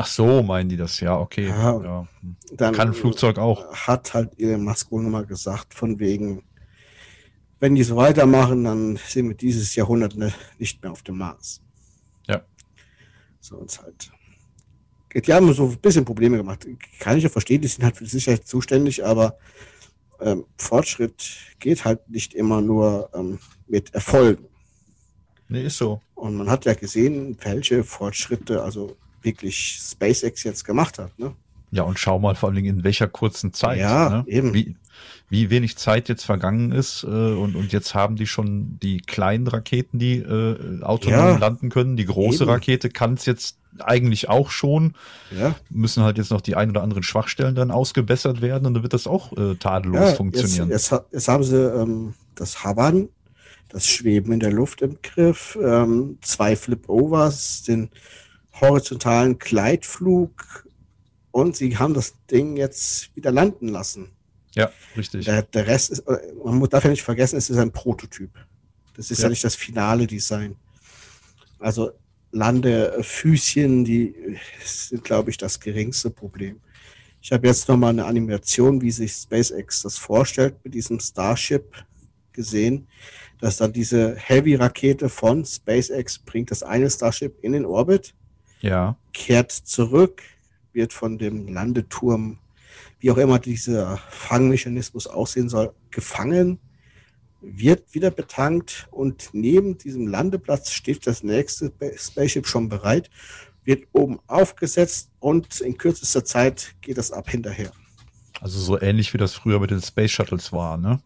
[0.00, 1.48] Ach so, meinen die das, ja, okay.
[1.48, 1.82] Ja.
[1.82, 2.08] Ja.
[2.52, 3.74] Dann Kann ein Flugzeug auch.
[3.74, 6.44] hat halt Elon Musk wohl nochmal gesagt, von wegen,
[7.58, 11.60] wenn die so weitermachen, dann sind wir dieses Jahrhundert ne, nicht mehr auf dem Mars.
[12.28, 12.42] Ja.
[13.40, 14.12] So uns halt.
[15.12, 16.64] Die haben so ein bisschen Probleme gemacht.
[17.00, 19.36] Kann ich ja verstehen, die sind halt für die Sicherheit zuständig, aber
[20.20, 24.46] ähm, Fortschritt geht halt nicht immer nur ähm, mit Erfolgen.
[25.48, 26.00] Nee, ist so.
[26.14, 31.18] Und man hat ja gesehen, welche Fortschritte also wirklich SpaceX jetzt gemacht hat.
[31.18, 31.32] Ne?
[31.70, 33.78] Ja, und schau mal vor allen Dingen in welcher kurzen Zeit.
[33.78, 34.24] Ja, ne?
[34.26, 34.54] eben.
[34.54, 34.76] Wie,
[35.28, 39.46] wie wenig Zeit jetzt vergangen ist äh, und, und jetzt haben die schon die kleinen
[39.46, 41.36] Raketen, die äh, autonom Ja.
[41.36, 41.96] landen können.
[41.96, 42.52] Die große Eben.
[42.52, 44.94] Rakete kann es jetzt eigentlich auch schon.
[45.38, 48.82] Ja, Müssen halt jetzt noch die ein oder anderen Schwachstellen dann ausgebessert werden und dann
[48.82, 50.70] wird das auch äh, tadellos ja funktionieren.
[50.70, 53.08] Jetzt, jetzt, jetzt haben sie ähm, das Hovern,
[53.68, 57.90] das Schweben in der Luft im Griff, ähm, zwei Flip-Overs, den
[58.60, 60.66] horizontalen Gleitflug
[61.30, 64.10] und sie haben das Ding jetzt wieder landen lassen.
[64.54, 65.24] Ja, richtig.
[65.26, 66.04] Der, der Rest ist,
[66.44, 68.30] man muss- darf ja nicht vergessen, es ist ein Prototyp.
[68.96, 69.30] Das ist ja, Ja.
[69.30, 70.56] nicht das finale Design.
[71.60, 71.92] Also
[72.32, 74.14] Landefüßchen, die
[74.64, 76.60] sind, glaube ich, das geringste Problem.
[77.20, 81.84] Ich habe jetzt nochmal eine Animation, wie sich SpaceX das vorstellt mit diesem Starship
[82.32, 82.86] gesehen,
[83.40, 88.14] dass dann diese Heavy-Rakete von SpaceX bringt das eine Starship in den Orbit,
[88.60, 90.22] Ja, kehrt zurück,
[90.72, 92.38] wird von dem Landeturm,
[93.00, 96.58] wie auch immer dieser Fangmechanismus aussehen soll, gefangen,
[97.40, 103.10] wird wieder betankt und neben diesem Landeplatz steht das nächste Spaceship schon bereit,
[103.64, 107.70] wird oben aufgesetzt und in kürzester Zeit geht das ab hinterher.
[108.40, 111.00] Also so ähnlich wie das früher mit den Space Shuttles war, ne?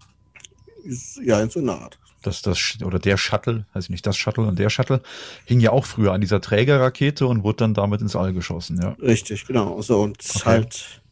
[1.23, 1.99] Ja, in so einer Art.
[2.23, 5.03] Das, das, oder der Shuttle, ich nicht, das Shuttle und der Shuttle
[5.45, 8.91] hing ja auch früher an dieser Trägerrakete und wurde dann damit ins All geschossen, ja.
[9.03, 9.83] Richtig, genau.
[9.83, 10.45] So, und okay.
[10.45, 11.03] halt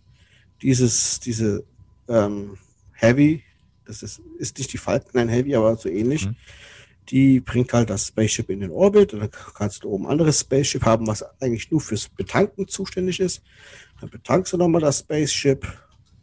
[0.63, 1.65] dieses, diese
[2.09, 2.57] ähm,
[2.93, 3.43] Heavy,
[3.87, 6.27] das ist, ist nicht die Falcon 9 Heavy, aber so ähnlich.
[6.27, 6.37] Mhm.
[7.09, 10.41] Die bringt halt das Spaceship in den Orbit und dann kannst du oben ein anderes
[10.41, 13.43] Spaceship haben, was eigentlich nur fürs Betanken zuständig ist.
[14.01, 15.67] Dann betankst du nochmal das Spaceship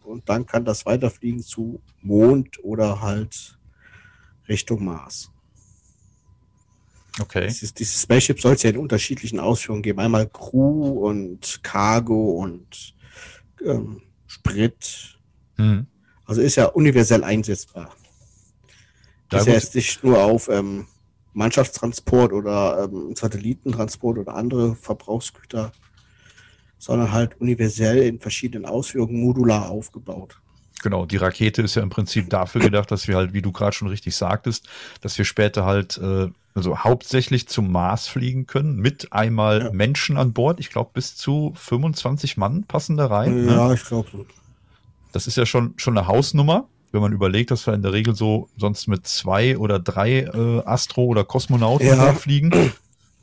[0.04, 3.57] und dann kann das weiterfliegen zu Mond oder halt
[4.48, 5.32] Richtung Mars.
[7.20, 7.48] Okay.
[7.48, 10.00] Dieses, dieses Spaceship soll es ja in unterschiedlichen Ausführungen geben.
[10.00, 12.94] Einmal Crew und Cargo und
[13.66, 15.18] ähm, Sprit.
[15.58, 15.88] Mhm.
[16.26, 17.96] Also ist ja universell einsetzbar.
[19.30, 20.88] Das ist ja jetzt nicht nur auf ähm,
[21.34, 25.72] Mannschaftstransport oder ähm, Satellitentransport oder andere Verbrauchsgüter,
[26.78, 30.40] sondern halt universell in verschiedenen Ausführungen modular aufgebaut.
[30.82, 33.76] Genau, die Rakete ist ja im Prinzip dafür gedacht, dass wir halt, wie du gerade
[33.76, 34.68] schon richtig sagtest,
[35.02, 39.72] dass wir später halt äh, also hauptsächlich zum Mars fliegen können, mit einmal ja.
[39.72, 40.60] Menschen an Bord.
[40.60, 43.46] Ich glaube, bis zu 25 Mann passen da rein.
[43.46, 43.52] Ne?
[43.52, 43.74] Ja, ne?
[43.76, 44.26] ich glaube so.
[45.12, 48.16] Das ist ja schon, schon eine Hausnummer, wenn man überlegt, dass wir in der Regel
[48.16, 52.14] so sonst mit zwei oder drei äh, Astro- oder Kosmonauten ja.
[52.14, 52.74] fliegen.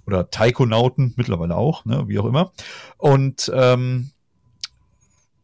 [0.07, 2.53] Oder Taikonauten, mittlerweile auch, ne, wie auch immer.
[2.99, 4.11] Und ähm,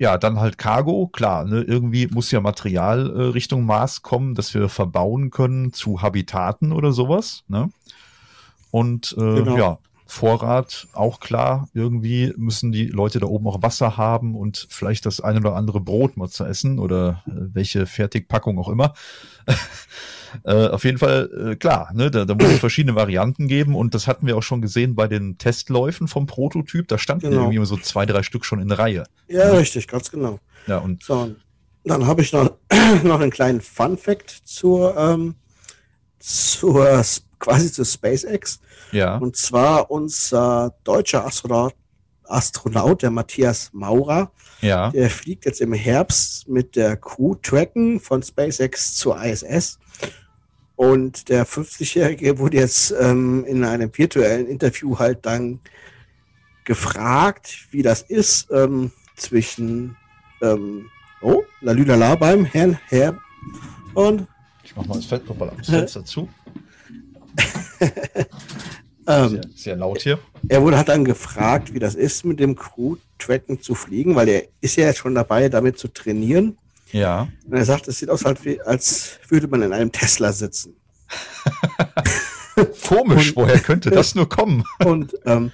[0.00, 4.54] ja, dann halt Cargo, klar, ne, irgendwie muss ja Material äh, Richtung Mars kommen, dass
[4.54, 7.70] wir verbauen können zu Habitaten oder sowas, ne?
[8.70, 9.56] Und äh, genau.
[9.58, 9.78] ja,
[10.10, 15.20] Vorrat, auch klar, irgendwie müssen die Leute da oben auch Wasser haben und vielleicht das
[15.20, 18.92] eine oder andere Brot mal zu essen oder äh, welche Fertigpackung auch immer.
[20.44, 23.94] äh, auf jeden Fall, äh, klar, ne, da, da muss es verschiedene Varianten geben und
[23.94, 26.88] das hatten wir auch schon gesehen bei den Testläufen vom Prototyp.
[26.88, 27.42] Da standen genau.
[27.42, 29.04] irgendwie so zwei, drei Stück schon in Reihe.
[29.28, 29.58] Ja, ja.
[29.58, 30.40] richtig, ganz genau.
[30.66, 31.36] Ja, und so,
[31.84, 32.56] dann habe ich noch,
[33.04, 35.36] noch einen kleinen Fun Fact zur, ähm,
[36.20, 37.02] zur
[37.38, 38.60] quasi zu SpaceX.
[38.92, 39.16] Ja.
[39.16, 41.74] Und zwar unser deutscher Astronaut,
[42.24, 44.30] Astronaut, der Matthias Maurer.
[44.60, 44.90] Ja.
[44.90, 49.78] Der fliegt jetzt im Herbst mit der Crew Tracken von SpaceX zur ISS.
[50.76, 55.60] Und der 50-Jährige wurde jetzt ähm, in einem virtuellen Interview halt dann
[56.64, 59.96] gefragt, wie das ist ähm, zwischen
[60.40, 60.86] ähm,
[61.20, 63.18] oh, Lalülala beim Herrn Herr
[63.94, 64.26] und
[64.70, 65.06] ich mach mal das
[65.66, 66.28] Fenster zu.
[69.06, 70.20] ähm, sehr, sehr, laut hier.
[70.48, 74.44] Er wurde hat dann gefragt, wie das ist, mit dem Crew-Tracken zu fliegen, weil er
[74.60, 76.56] ist ja jetzt schon dabei, damit zu trainieren.
[76.92, 77.26] Ja.
[77.46, 80.74] Und er sagt, es sieht aus, als würde man in einem Tesla sitzen.
[82.86, 84.62] Komisch, und, woher könnte das nur kommen?
[84.84, 85.50] und ähm,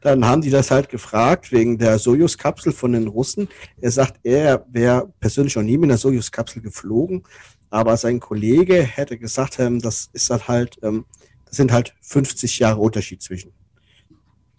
[0.00, 3.48] dann haben die das halt gefragt wegen der Sojus-Kapsel von den Russen.
[3.80, 7.24] Er sagt, er wäre persönlich noch nie mit einer Sojus-Kapsel geflogen,
[7.70, 11.06] aber sein Kollege hätte gesagt, ähm, das ist halt ähm,
[11.50, 13.52] das sind halt 50 Jahre Unterschied zwischen.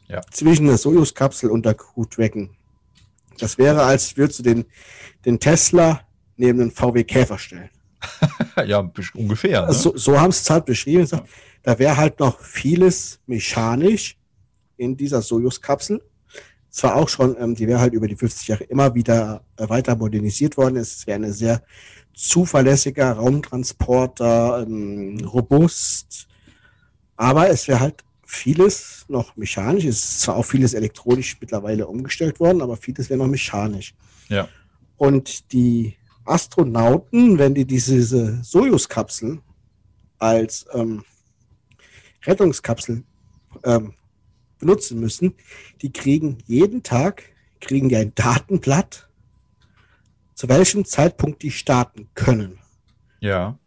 [0.09, 0.21] Ja.
[0.29, 2.49] Zwischen der Soyuz-Kapsel und der Crew Dragon.
[3.39, 4.65] Das wäre, als würdest du den,
[5.25, 6.01] den Tesla
[6.35, 7.69] neben den VW Käfer stellen.
[8.65, 9.67] ja, ungefähr.
[9.67, 9.73] Ne?
[9.73, 11.07] So, so haben sie es halt beschrieben.
[11.09, 11.23] Ja.
[11.63, 14.17] Da wäre halt noch vieles mechanisch
[14.75, 16.03] in dieser Soyuz-Kapsel.
[16.69, 19.95] Zwar auch schon, ähm, die wäre halt über die 50 Jahre immer wieder äh, weiter
[19.95, 20.75] modernisiert worden.
[20.75, 21.63] Es wäre eine sehr
[22.13, 26.27] zuverlässiger Raumtransporter, ähm, robust.
[27.15, 29.85] Aber es wäre halt vieles noch mechanisch.
[29.85, 33.93] Es ist zwar auch vieles elektronisch mittlerweile umgestellt worden, aber vieles wäre noch mechanisch.
[34.29, 34.47] Ja.
[34.97, 39.39] Und die Astronauten, wenn die diese Sojus-Kapsel
[40.19, 41.03] als ähm,
[42.25, 43.03] Rettungskapsel
[43.63, 43.93] ähm,
[44.59, 45.33] benutzen müssen,
[45.81, 47.23] die kriegen jeden Tag
[47.61, 49.07] kriegen die ein Datenblatt
[50.41, 52.57] zu welchem Zeitpunkt die starten können.
[53.19, 53.59] Ja.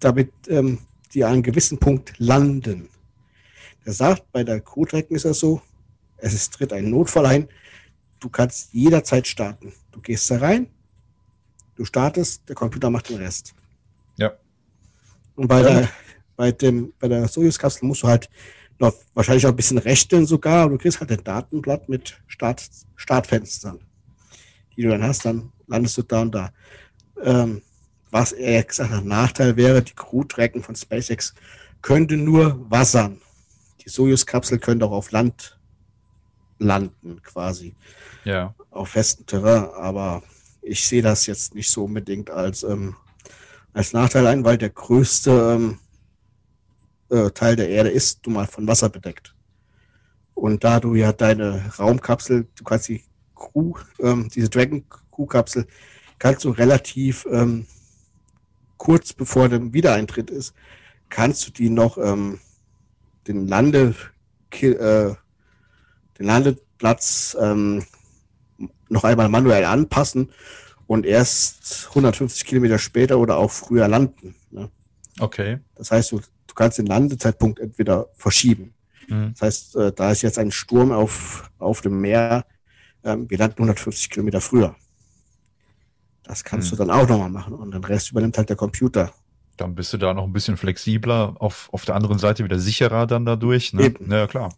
[0.00, 0.80] Damit ähm,
[1.14, 2.88] die an einem gewissen Punkt landen.
[3.84, 5.62] Er sagt, bei der Crew-Tracken ist das so,
[6.16, 7.48] es ist, tritt ein Notfall ein,
[8.18, 9.72] du kannst jederzeit starten.
[9.92, 10.66] Du gehst da rein,
[11.76, 13.54] du startest, der Computer macht den Rest.
[14.16, 14.32] Ja.
[15.36, 15.68] Und bei ja.
[15.68, 15.88] der,
[16.34, 18.28] bei dem, bei der Soyuz-Kapsel musst du halt
[18.80, 22.68] noch wahrscheinlich auch ein bisschen rechnen sogar, aber du kriegst halt ein Datenblatt mit Start,
[22.96, 23.78] Startfenstern,
[24.76, 26.52] die du dann hast, dann landest du da und da.
[27.22, 27.62] Ähm,
[28.10, 31.34] was er gesagt hat, Nachteil wäre, die Crew-Tracken von SpaceX
[31.82, 33.20] könnte nur wassern.
[33.84, 35.58] Die Soyuz-Kapsel könnte auch auf Land
[36.58, 37.76] landen, quasi.
[38.24, 38.54] Ja.
[38.70, 40.22] Auf festem Terrain, aber
[40.62, 42.96] ich sehe das jetzt nicht so unbedingt als ähm,
[43.72, 45.78] als Nachteil ein, weil der größte ähm,
[47.10, 49.34] äh, Teil der Erde ist nun mal von Wasser bedeckt.
[50.34, 53.04] Und da du ja deine Raumkapsel, du kannst die
[53.34, 54.84] Crew, ähm, diese Dragon
[55.18, 55.66] Crew Kapsel,
[56.20, 57.66] kannst du relativ ähm,
[58.76, 60.54] kurz bevor der Wiedereintritt ist,
[61.08, 62.38] kannst du die noch ähm,
[63.26, 63.96] den Lande
[64.60, 65.14] äh,
[66.18, 67.84] den Landeplatz ähm,
[68.88, 70.30] noch einmal manuell anpassen
[70.86, 74.36] und erst 150 Kilometer später oder auch früher landen.
[74.52, 74.70] Ne?
[75.18, 75.58] Okay.
[75.74, 78.72] Das heißt, du, du kannst den Landezeitpunkt entweder verschieben.
[79.08, 79.32] Mhm.
[79.32, 82.46] Das heißt, äh, da ist jetzt ein Sturm auf, auf dem Meer,
[83.02, 84.76] ähm, wir landen 150 Kilometer früher.
[86.28, 86.76] Das kannst mhm.
[86.76, 89.12] du dann auch nochmal machen und den Rest übernimmt halt der Computer.
[89.56, 93.06] Dann bist du da noch ein bisschen flexibler, auf, auf der anderen Seite wieder sicherer
[93.06, 93.72] dann dadurch.
[93.72, 93.86] Ne?
[93.86, 94.10] Eben.
[94.10, 94.54] Ja, klar.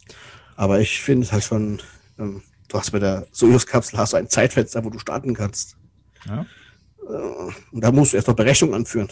[0.56, 1.80] Aber ich finde es halt schon,
[2.18, 5.76] ähm, du hast bei der Soyuz-Kapsel hast du ein Zeitfenster, wo du starten kannst.
[6.28, 6.44] Ja.
[7.08, 9.08] Äh, und da musst du erst noch Berechnung anführen.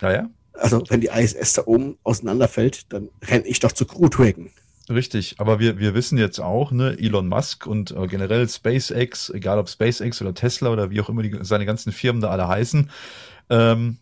[0.00, 0.30] Ja, ja.
[0.52, 4.50] Also, wenn die ISS da oben auseinanderfällt, dann renne ich doch zu Crew-Tracken.
[4.90, 9.58] Richtig, aber wir, wir wissen jetzt auch, ne, Elon Musk und äh, generell SpaceX, egal
[9.58, 12.90] ob SpaceX oder Tesla oder wie auch immer die, seine ganzen Firmen da alle heißen,
[13.50, 13.98] ähm,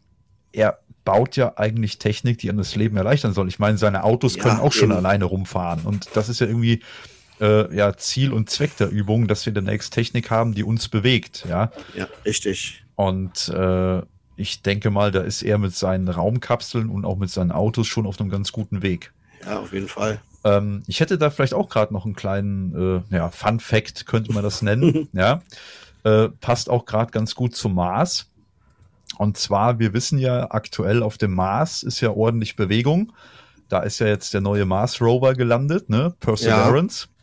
[0.52, 3.48] er baut ja eigentlich Technik, die einem das Leben erleichtern soll.
[3.48, 6.80] Ich meine, seine Autos ja, können auch schon alleine rumfahren und das ist ja irgendwie
[7.40, 11.44] äh, ja Ziel und Zweck der Übung, dass wir demnächst Technik haben, die uns bewegt,
[11.48, 11.70] ja.
[11.94, 12.82] Ja, richtig.
[12.96, 14.02] Und äh,
[14.36, 18.06] ich denke mal, da ist er mit seinen Raumkapseln und auch mit seinen Autos schon
[18.06, 19.12] auf einem ganz guten Weg.
[19.44, 20.20] Ja, auf jeden Fall.
[20.44, 24.32] Ähm, ich hätte da vielleicht auch gerade noch einen kleinen äh, ja, Fun Fact, könnte
[24.32, 25.08] man das nennen.
[25.12, 25.42] ja,
[26.04, 28.30] äh, passt auch gerade ganz gut zum Mars.
[29.16, 33.12] Und zwar, wir wissen ja, aktuell auf dem Mars ist ja ordentlich Bewegung.
[33.68, 36.14] Da ist ja jetzt der neue Mars Rover gelandet, ne?
[36.20, 37.08] Perseverance.
[37.08, 37.18] Ja.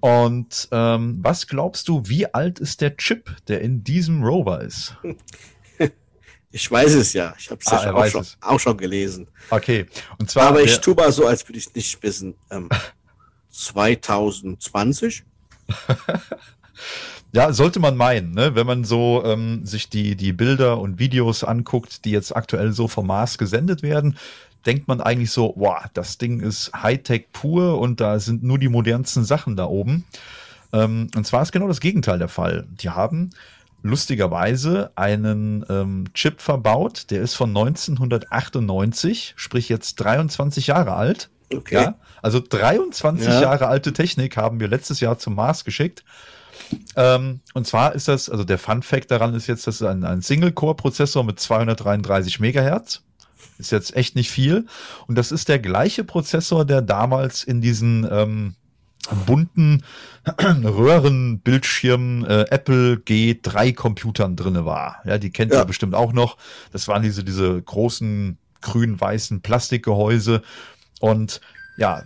[0.00, 4.96] Und ähm, was glaubst du, wie alt ist der Chip, der in diesem Rover ist?
[6.52, 7.32] Ich weiß es ja.
[7.38, 9.28] Ich habe ah, ja auch, schon, auch schon gelesen.
[9.50, 9.86] Okay.
[10.18, 10.48] Und zwar.
[10.48, 12.34] Aber ich tue mal so, als würde ich es nicht wissen.
[12.50, 12.68] Ähm,
[13.50, 15.24] 2020?
[17.32, 18.54] ja, sollte man meinen, ne?
[18.54, 22.88] wenn man so ähm, sich die, die Bilder und Videos anguckt, die jetzt aktuell so
[22.88, 24.16] vom Mars gesendet werden,
[24.66, 28.68] denkt man eigentlich so, wow, das Ding ist Hightech pur und da sind nur die
[28.68, 30.04] modernsten Sachen da oben.
[30.72, 32.66] Ähm, und zwar ist genau das Gegenteil der Fall.
[32.80, 33.30] Die haben
[33.82, 41.30] lustigerweise einen ähm, Chip verbaut, der ist von 1998, sprich jetzt 23 Jahre alt.
[41.52, 41.74] Okay.
[41.74, 43.42] Ja, also 23 ja.
[43.42, 46.04] Jahre alte Technik haben wir letztes Jahr zum Mars geschickt.
[46.94, 50.04] Ähm, und zwar ist das, also der Fun Fact daran ist jetzt, das ist ein,
[50.04, 53.02] ein Single-Core-Prozessor mit 233 Megahertz.
[53.58, 54.66] Ist jetzt echt nicht viel.
[55.06, 58.54] Und das ist der gleiche Prozessor, der damals in diesen ähm,
[59.26, 59.82] bunten
[60.38, 65.02] Röhrenbildschirmen äh, Apple G3 Computern drinne war.
[65.04, 65.60] Ja, die kennt ja.
[65.60, 66.36] ihr bestimmt auch noch.
[66.72, 70.42] Das waren diese, diese großen grün-weißen Plastikgehäuse
[71.00, 71.40] und
[71.76, 72.04] ja,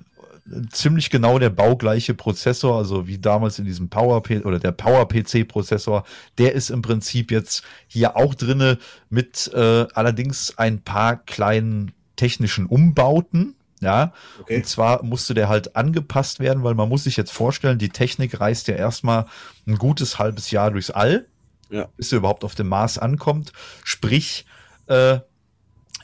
[0.71, 5.49] ziemlich genau der baugleiche Prozessor, also wie damals in diesem Power oder der Power PC
[5.49, 6.05] Prozessor,
[6.39, 8.79] der ist im Prinzip jetzt hier auch drinne
[9.09, 13.55] mit äh, allerdings ein paar kleinen technischen Umbauten,
[13.85, 14.57] ja, okay.
[14.57, 18.41] und zwar musste der halt angepasst werden, weil man muss sich jetzt vorstellen, die Technik
[18.41, 19.27] reist ja erstmal
[19.67, 21.27] ein gutes halbes Jahr durchs All,
[21.71, 21.89] ja.
[21.97, 23.53] bis er überhaupt auf dem Mars ankommt.
[23.85, 24.47] Sprich,
[24.87, 25.19] äh,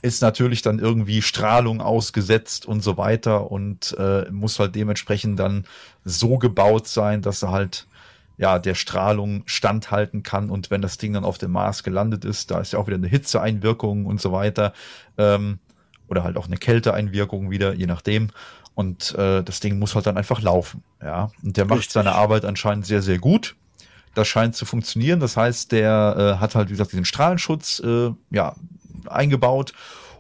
[0.03, 5.66] ist natürlich dann irgendwie Strahlung ausgesetzt und so weiter und äh, muss halt dementsprechend dann
[6.05, 7.87] so gebaut sein, dass er halt
[8.39, 12.51] ja der Strahlung standhalten kann und wenn das Ding dann auf dem Mars gelandet ist,
[12.51, 14.72] da ist ja auch wieder eine Hitzeeinwirkung und so weiter,
[15.18, 15.59] ähm,
[16.11, 18.30] oder halt auch eine Kälteeinwirkung wieder, je nachdem.
[18.74, 20.82] Und äh, das Ding muss halt dann einfach laufen.
[21.02, 21.92] Ja, und der macht Richtig.
[21.92, 23.56] seine Arbeit anscheinend sehr, sehr gut.
[24.14, 25.20] Das scheint zu funktionieren.
[25.20, 28.56] Das heißt, der äh, hat halt, wie gesagt, diesen Strahlenschutz äh, ja,
[29.06, 29.72] eingebaut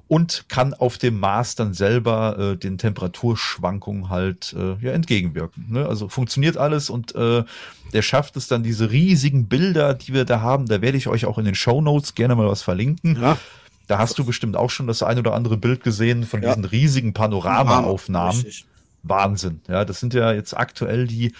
[0.06, 5.66] und kann auf dem Mars dann selber äh, den Temperaturschwankungen halt äh, ja, entgegenwirken.
[5.70, 5.86] Ne?
[5.86, 7.44] Also funktioniert alles und äh,
[7.92, 11.26] der schafft es dann, diese riesigen Bilder, die wir da haben, da werde ich euch
[11.26, 13.20] auch in den Show Notes gerne mal was verlinken.
[13.20, 13.38] Ja.
[13.90, 16.50] Da hast du bestimmt auch schon das ein oder andere Bild gesehen von ja.
[16.50, 18.46] diesen riesigen Panoramaaufnahmen.
[19.02, 19.62] Wahnsinn.
[19.66, 21.34] Ja, das sind ja jetzt aktuell die,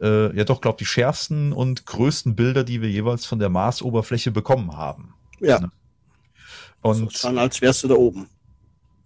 [0.00, 4.30] äh, ja doch, glaube die schärfsten und größten Bilder, die wir jeweils von der Marsoberfläche
[4.30, 5.14] bekommen haben.
[5.40, 5.58] Ja.
[5.58, 5.72] Ne?
[6.82, 8.28] Und so dann als wärst du da oben.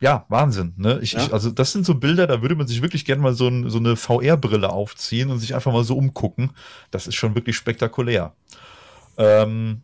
[0.01, 0.74] Ja, Wahnsinn.
[0.76, 0.99] Ne?
[1.01, 1.24] Ich, ja.
[1.24, 3.70] ich, also das sind so Bilder, da würde man sich wirklich gerne mal so, ein,
[3.70, 6.51] so eine VR-Brille aufziehen und sich einfach mal so umgucken.
[6.90, 8.34] Das ist schon wirklich spektakulär.
[9.16, 9.80] Ähm,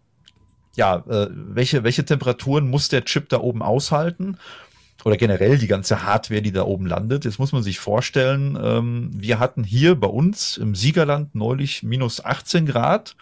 [0.79, 4.39] ja, äh, welche, welche Temperaturen muss der Chip da oben aushalten?
[5.05, 7.25] Oder generell die ganze Hardware, die da oben landet.
[7.25, 12.25] Jetzt muss man sich vorstellen, ähm, wir hatten hier bei uns im Siegerland neulich minus
[12.25, 13.17] 18 Grad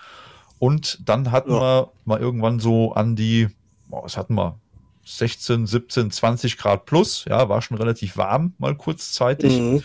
[0.59, 1.61] und dann hatten ja.
[1.61, 3.49] wir mal irgendwann so an die,
[3.89, 4.59] was hatten wir,
[5.07, 7.25] 16, 17, 20 Grad plus.
[7.27, 9.59] Ja, war schon relativ warm, mal kurzzeitig.
[9.59, 9.85] Mhm.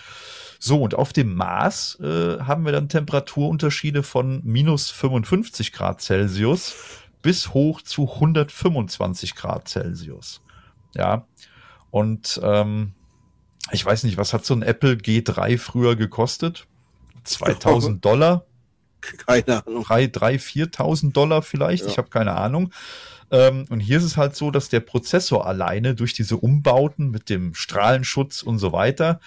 [0.60, 6.76] So, und auf dem Mars äh, haben wir dann Temperaturunterschiede von minus 55 Grad Celsius
[7.22, 10.42] bis hoch zu 125 Grad Celsius.
[10.96, 11.26] Ja,
[11.90, 12.94] und ähm,
[13.72, 16.68] ich weiß nicht, was hat so ein Apple G3 früher gekostet?
[17.24, 18.46] 2000 Dollar?
[19.02, 19.84] Keine Ahnung.
[19.84, 21.90] 3, 3 4.000 Dollar vielleicht, ja.
[21.90, 22.72] ich habe keine Ahnung.
[23.32, 27.30] Ähm, und hier ist es halt so, dass der Prozessor alleine durch diese Umbauten mit
[27.30, 29.20] dem Strahlenschutz und so weiter,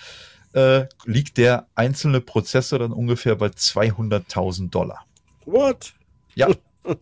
[0.52, 5.04] äh, liegt der einzelne Prozessor dann ungefähr bei 200.000 Dollar.
[5.46, 5.94] What?
[6.34, 6.48] Ja.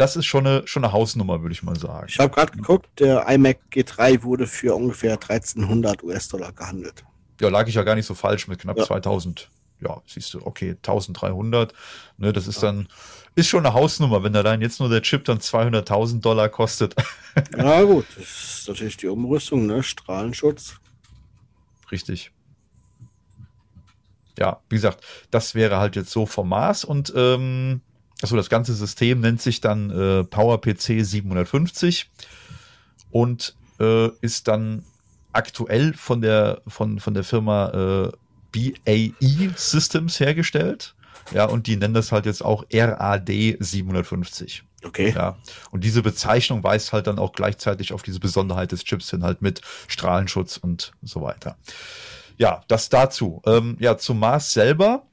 [0.00, 2.06] Das ist schon eine, schon eine Hausnummer, würde ich mal sagen.
[2.08, 7.04] Ich habe gerade geguckt, der iMac G3 wurde für ungefähr 1300 US-Dollar gehandelt.
[7.38, 8.84] Ja, lag ich ja gar nicht so falsch mit knapp ja.
[8.84, 9.50] 2000
[9.82, 11.74] ja, siehst du, okay, 1300,
[12.16, 12.88] ne, das ist dann,
[13.34, 16.94] ist schon eine Hausnummer, wenn da dann jetzt nur der Chip dann 200.000 Dollar kostet.
[17.56, 20.80] Ja, gut, das ist natürlich die Umrüstung, ne, Strahlenschutz.
[21.92, 22.32] Richtig.
[24.38, 27.82] Ja, wie gesagt, das wäre halt jetzt so vom Maß und, ähm,
[28.22, 32.10] also das ganze System nennt sich dann äh, PowerPC 750
[33.10, 34.84] und äh, ist dann
[35.32, 38.12] aktuell von der von von der Firma äh,
[38.52, 40.94] BAE Systems hergestellt.
[41.32, 44.64] Ja, und die nennen das halt jetzt auch RAD 750.
[44.84, 45.12] Okay.
[45.14, 45.36] Ja.
[45.70, 49.42] Und diese Bezeichnung weist halt dann auch gleichzeitig auf diese Besonderheit des Chips hin, halt
[49.42, 51.56] mit Strahlenschutz und so weiter.
[52.38, 53.42] Ja, das dazu.
[53.44, 55.04] Ähm, ja, zum Mars selber.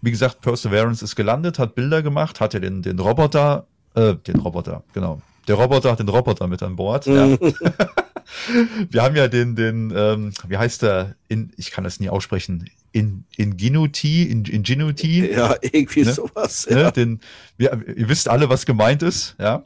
[0.00, 4.40] Wie gesagt, Perseverance ist gelandet, hat Bilder gemacht, hat ja den, den Roboter, äh, den
[4.40, 5.22] Roboter, genau.
[5.48, 7.06] Der Roboter hat den Roboter mit an Bord.
[7.06, 7.36] Ja.
[8.90, 11.16] wir haben ja den, den, ähm, wie heißt der?
[11.28, 12.70] In, ich kann das nie aussprechen.
[12.92, 15.32] In, Ingenuity, in, Ingenuity.
[15.32, 16.12] Ja, irgendwie ne?
[16.12, 16.68] sowas.
[16.68, 16.76] Ne?
[16.76, 16.82] Ja.
[16.84, 16.92] Ne?
[16.92, 17.20] Den,
[17.56, 19.64] wir, ihr wisst alle, was gemeint ist, ja.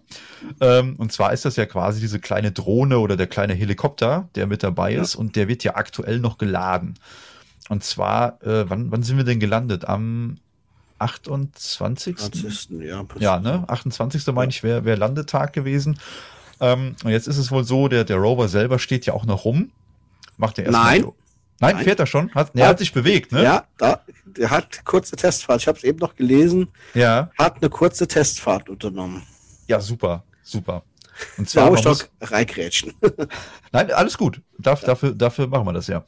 [0.61, 4.47] Ähm, und zwar ist das ja quasi diese kleine Drohne oder der kleine Helikopter, der
[4.47, 5.03] mit dabei ja.
[5.03, 6.94] ist und der wird ja aktuell noch geladen.
[7.69, 9.87] Und zwar, äh, wann, wann sind wir denn gelandet?
[9.87, 10.39] Am
[10.99, 12.17] 28.
[12.17, 12.71] 20.
[12.81, 13.64] Ja, ja, ne?
[13.69, 14.27] 28.
[14.29, 15.99] meine ich, wäre wär Landetag gewesen.
[16.61, 19.45] Ähm, und jetzt ist es wohl so, der, der Rover selber steht ja auch noch
[19.45, 19.71] rum.
[20.37, 21.03] Macht er erst Nein.
[21.03, 21.14] So.
[21.59, 22.35] Nein, Nein, fährt er schon?
[22.35, 23.43] Hat, er hat sich bewegt, ne?
[23.43, 25.62] Ja, da, der hat kurze Testfahrt.
[25.62, 26.69] Ich habe es eben noch gelesen.
[26.93, 27.31] Ja.
[27.39, 29.23] Hat eine kurze Testfahrt unternommen.
[29.67, 30.83] Ja, super, super.
[31.39, 31.71] Und zwar.
[31.71, 32.93] Muss, reingrätschen.
[33.73, 34.43] Nein, alles gut.
[34.59, 34.89] Darf, ja.
[34.89, 36.05] dafür, dafür machen wir das ja.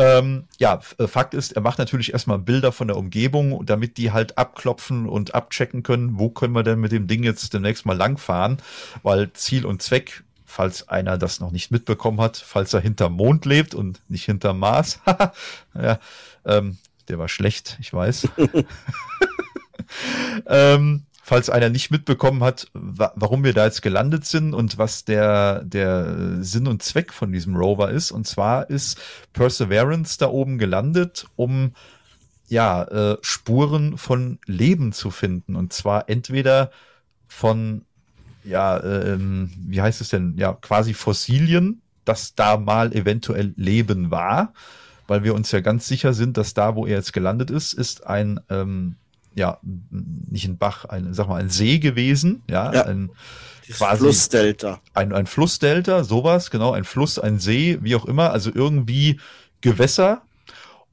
[0.00, 4.12] Ähm, ja, äh, Fakt ist, er macht natürlich erstmal Bilder von der Umgebung, damit die
[4.12, 7.96] halt abklopfen und abchecken können, wo können wir denn mit dem Ding jetzt demnächst mal
[7.96, 8.58] langfahren,
[9.02, 13.44] weil Ziel und Zweck falls einer das noch nicht mitbekommen hat, falls er hinterm Mond
[13.44, 14.98] lebt und nicht hinterm Mars.
[15.74, 16.00] ja,
[16.44, 16.78] ähm,
[17.08, 18.26] der war schlecht, ich weiß.
[20.46, 25.04] ähm, falls einer nicht mitbekommen hat, wa warum wir da jetzt gelandet sind und was
[25.04, 28.10] der, der Sinn und Zweck von diesem Rover ist.
[28.10, 29.00] Und zwar ist
[29.32, 31.74] Perseverance da oben gelandet, um
[32.48, 35.54] ja, äh, Spuren von Leben zu finden.
[35.54, 36.72] Und zwar entweder
[37.28, 37.82] von,
[38.42, 44.52] ja, äh, wie heißt es denn, ja, quasi Fossilien, dass da mal eventuell Leben war,
[45.06, 48.04] weil wir uns ja ganz sicher sind, dass da, wo er jetzt gelandet ist, ist
[48.04, 48.96] ein ähm,
[49.34, 52.86] ja, nicht ein Bach, ein, sag mal, ein See gewesen, ja, ja.
[52.86, 53.10] ein
[53.70, 54.80] quasi Flussdelta.
[54.94, 59.20] Ein, ein Flussdelta, sowas, genau, ein Fluss, ein See, wie auch immer, also irgendwie
[59.60, 60.22] Gewässer.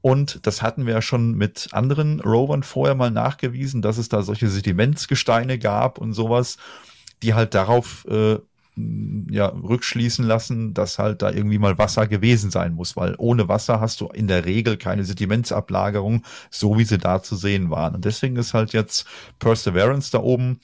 [0.00, 4.22] Und das hatten wir ja schon mit anderen Rovern vorher mal nachgewiesen, dass es da
[4.22, 6.56] solche Sedimentsgesteine gab und sowas,
[7.22, 8.38] die halt darauf äh,
[9.30, 13.80] ja, rückschließen lassen, dass halt da irgendwie mal Wasser gewesen sein muss, weil ohne Wasser
[13.80, 17.94] hast du in der Regel keine Sedimentsablagerung, so wie sie da zu sehen waren.
[17.94, 19.06] Und deswegen ist halt jetzt
[19.38, 20.60] Perseverance da oben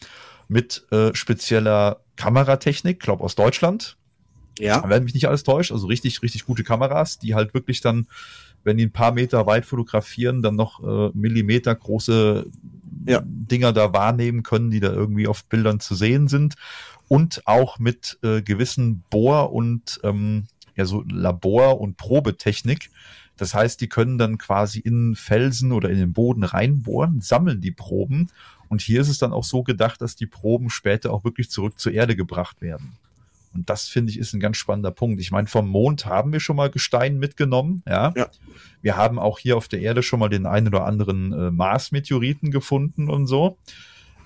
[0.49, 3.97] mit äh, spezieller Kameratechnik, glaub aus Deutschland.
[4.59, 4.89] Ja.
[4.89, 8.07] Wenn mich nicht alles täuscht, also richtig, richtig gute Kameras, die halt wirklich dann,
[8.63, 12.47] wenn die ein paar Meter weit fotografieren, dann noch äh, Millimeter große
[13.07, 13.21] ja.
[13.25, 16.55] Dinger da wahrnehmen können, die da irgendwie auf Bildern zu sehen sind
[17.09, 20.47] und auch mit äh, gewissen Bohr- und ähm,
[20.77, 22.91] ja, so Labor- und Probetechnik.
[23.37, 27.73] Das heißt, die können dann quasi in Felsen oder in den Boden reinbohren, sammeln die
[27.73, 28.31] Proben.
[28.69, 31.79] Und hier ist es dann auch so gedacht, dass die Proben später auch wirklich zurück
[31.79, 32.97] zur Erde gebracht werden.
[33.55, 35.21] Und das finde ich ist ein ganz spannender Punkt.
[35.21, 38.13] Ich meine, vom Mond haben wir schon mal Gestein mitgenommen, ja.
[38.17, 38.29] ja.
[38.83, 42.51] Wir haben auch hier auf der Erde schon mal den einen oder anderen äh, Mars-Meteoriten
[42.51, 43.57] gefunden und so.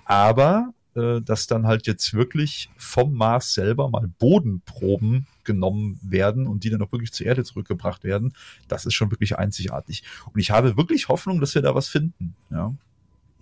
[0.07, 6.65] Aber äh, dass dann halt jetzt wirklich vom Mars selber mal Bodenproben genommen werden und
[6.65, 8.35] die dann auch wirklich zur Erde zurückgebracht werden,
[8.69, 10.03] das ist schon wirklich einzigartig.
[10.33, 12.35] Und ich habe wirklich Hoffnung, dass wir da was finden.
[12.51, 12.75] Ja,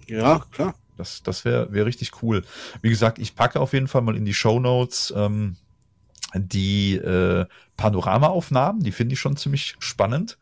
[0.07, 0.75] ja klar.
[0.97, 2.43] Das, das wäre wär richtig cool.
[2.81, 5.57] Wie gesagt, ich packe auf jeden Fall mal in die Show Notes ähm,
[6.35, 7.47] die äh,
[7.77, 10.39] Panoramaaufnahmen, die finde ich schon ziemlich spannend.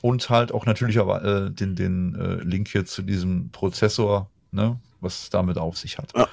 [0.00, 4.78] Und halt auch natürlich aber äh, den, den äh, Link hier zu diesem Prozessor, ne,
[5.00, 6.12] was es damit auf sich hat.
[6.16, 6.28] Ja.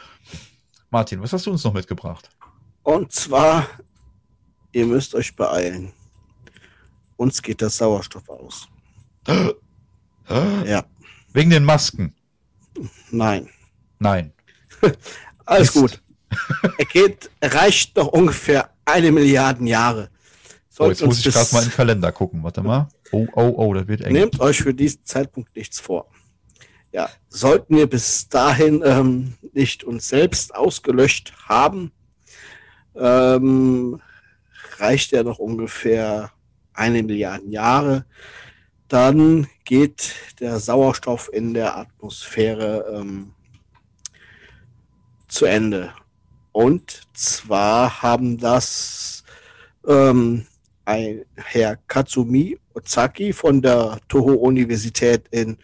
[0.89, 2.29] Martin, was hast du uns noch mitgebracht?
[2.83, 3.67] Und zwar,
[4.71, 5.93] ihr müsst euch beeilen.
[7.17, 8.67] Uns geht der Sauerstoff aus.
[10.65, 10.85] ja.
[11.33, 12.15] Wegen den Masken?
[13.11, 13.49] Nein.
[13.99, 14.31] Nein.
[15.45, 15.81] Alles Ist.
[15.81, 16.01] gut.
[16.77, 20.09] er geht, reicht noch ungefähr eine Milliarde Jahre.
[20.79, 22.41] Oh, jetzt muss ich gerade mal in den Kalender gucken.
[22.41, 22.87] Warte mal.
[23.11, 24.13] Oh, oh, oh, das wird eng.
[24.13, 26.09] Nehmt euch für diesen Zeitpunkt nichts vor.
[26.91, 31.91] Ja, sollten wir bis dahin ähm, nicht uns selbst ausgelöscht haben,
[32.95, 34.01] ähm,
[34.77, 36.31] reicht ja noch ungefähr
[36.73, 38.05] eine Milliarde Jahre.
[38.87, 43.33] Dann geht der Sauerstoff in der Atmosphäre ähm,
[45.27, 45.93] zu Ende.
[46.51, 49.23] Und zwar haben das
[49.87, 50.47] ähm,
[50.85, 55.57] ein Herr Katsumi Ozaki von der Toho Universität in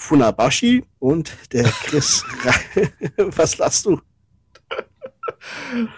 [0.00, 2.24] Funabashi und der Chris.
[3.16, 4.00] Was lachst du?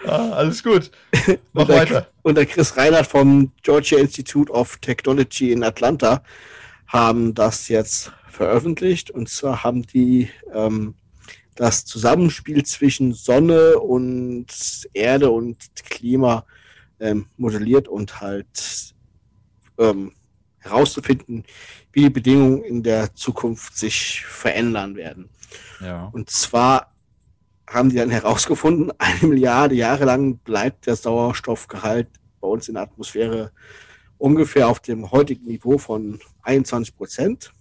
[0.05, 0.91] Ah, alles gut.
[1.53, 2.07] Mach und der, weiter.
[2.21, 6.21] Und der Chris Reinhardt vom Georgia Institute of Technology in Atlanta
[6.85, 9.09] haben das jetzt veröffentlicht.
[9.09, 10.95] Und zwar haben die ähm,
[11.55, 14.47] das Zusammenspiel zwischen Sonne und
[14.93, 16.45] Erde und Klima
[16.99, 18.93] ähm, modelliert und halt
[19.79, 20.11] ähm,
[20.63, 21.43] herauszufinden,
[21.91, 25.29] wie die Bedingungen in der Zukunft sich verändern werden.
[25.81, 26.09] Ja.
[26.11, 26.93] Und zwar
[27.67, 32.07] haben die dann herausgefunden, eine Milliarde Jahre lang bleibt der Sauerstoffgehalt
[32.39, 33.51] bei uns in der Atmosphäre
[34.17, 37.51] ungefähr auf dem heutigen Niveau von 21 Prozent,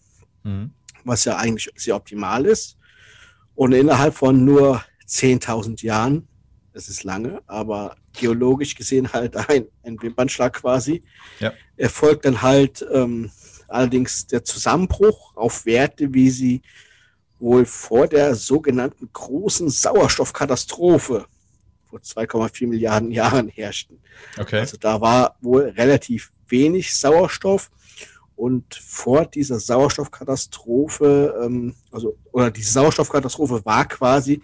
[0.45, 0.73] mhm.
[1.05, 2.77] was ja eigentlich sehr optimal ist.
[3.55, 6.29] Und innerhalb von nur 10.000 Jahren,
[6.73, 11.03] das ist lange, aber geologisch gesehen halt ein, ein Wimpernschlag quasi,
[11.41, 11.53] ja.
[11.77, 13.31] erfolgt dann halt ähm,
[13.69, 16.63] allerdings der Zusammenbruch auf Werte, wie sie
[17.39, 21.27] wohl vor der sogenannten großen Sauerstoffkatastrophe
[21.93, 23.99] vor 2,4 Milliarden Jahren herrschten.
[24.39, 24.61] Okay.
[24.61, 27.71] Also da war wohl relativ wenig Sauerstoff
[28.37, 34.41] und vor dieser Sauerstoffkatastrophe, ähm, also oder diese Sauerstoffkatastrophe war quasi,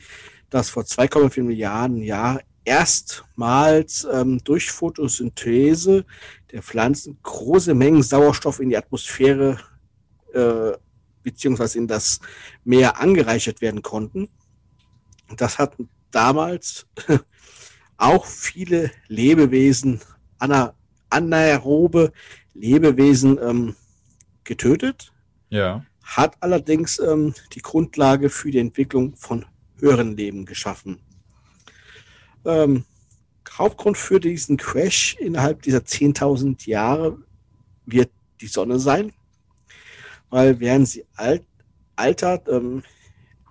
[0.51, 6.05] dass vor 2,4 Milliarden Jahren erstmals ähm, durch Photosynthese
[6.53, 9.59] der Pflanzen große Mengen Sauerstoff in die Atmosphäre
[10.33, 10.73] äh,
[11.23, 12.21] beziehungsweise in das
[12.65, 14.29] Meer angereichert werden konnten.
[15.37, 15.77] Das hat
[16.11, 16.87] damals
[17.97, 20.01] auch viele Lebewesen,
[21.11, 22.13] anaerobe
[22.55, 23.77] Lebewesen ähm,
[24.45, 25.13] getötet.
[25.51, 25.85] Ja.
[26.03, 29.45] Hat allerdings ähm, die Grundlage für die Entwicklung von
[29.77, 31.01] höheren Leben geschaffen.
[32.45, 32.85] Ähm,
[33.59, 37.19] Hauptgrund für diesen Crash innerhalb dieser 10.000 Jahre
[37.87, 38.11] wird
[38.41, 39.13] die Sonne sein,
[40.31, 41.45] weil während sie alt,
[41.97, 42.83] altert, ähm,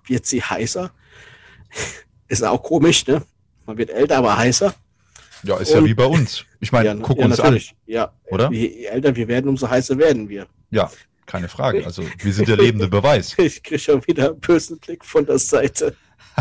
[0.06, 0.92] wird sie heißer.
[2.30, 3.24] Ist auch komisch, ne?
[3.66, 4.74] Man wird älter, aber heißer.
[5.44, 6.46] Ja, ist Und, ja wie bei uns.
[6.60, 7.70] Ich meine, ja, guck ja, uns natürlich.
[7.72, 7.76] an.
[7.86, 8.52] Ja, oder?
[8.52, 10.48] Je älter wir werden, umso heißer werden wir.
[10.72, 10.92] Ja,
[11.26, 11.86] keine Frage.
[11.86, 13.38] Also, wir sind der lebende Beweis.
[13.38, 15.96] ich kriege schon wieder einen bösen Blick von der Seite.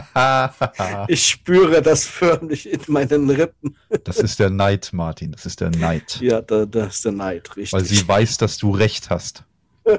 [1.09, 3.77] ich spüre das förmlich in meinen Rippen.
[4.05, 5.33] das ist der Neid, Martin.
[5.33, 6.21] Das ist der Neid.
[6.21, 7.73] Ja, da, das ist der Neid, richtig.
[7.73, 9.45] Weil sie weiß, dass du recht hast.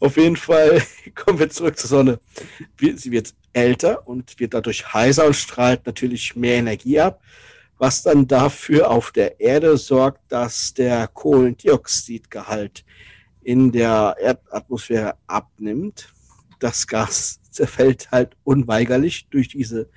[0.00, 0.82] Auf jeden Fall
[1.14, 2.20] kommen wir zurück zur Sonne.
[2.80, 7.20] Sie wird älter und wird dadurch heißer und strahlt natürlich mehr Energie ab,
[7.78, 12.84] was dann dafür auf der Erde sorgt, dass der Kohlendioxidgehalt
[13.42, 16.12] in der Erdatmosphäre abnimmt.
[16.58, 19.90] Das Gas zerfällt halt unweigerlich durch diese,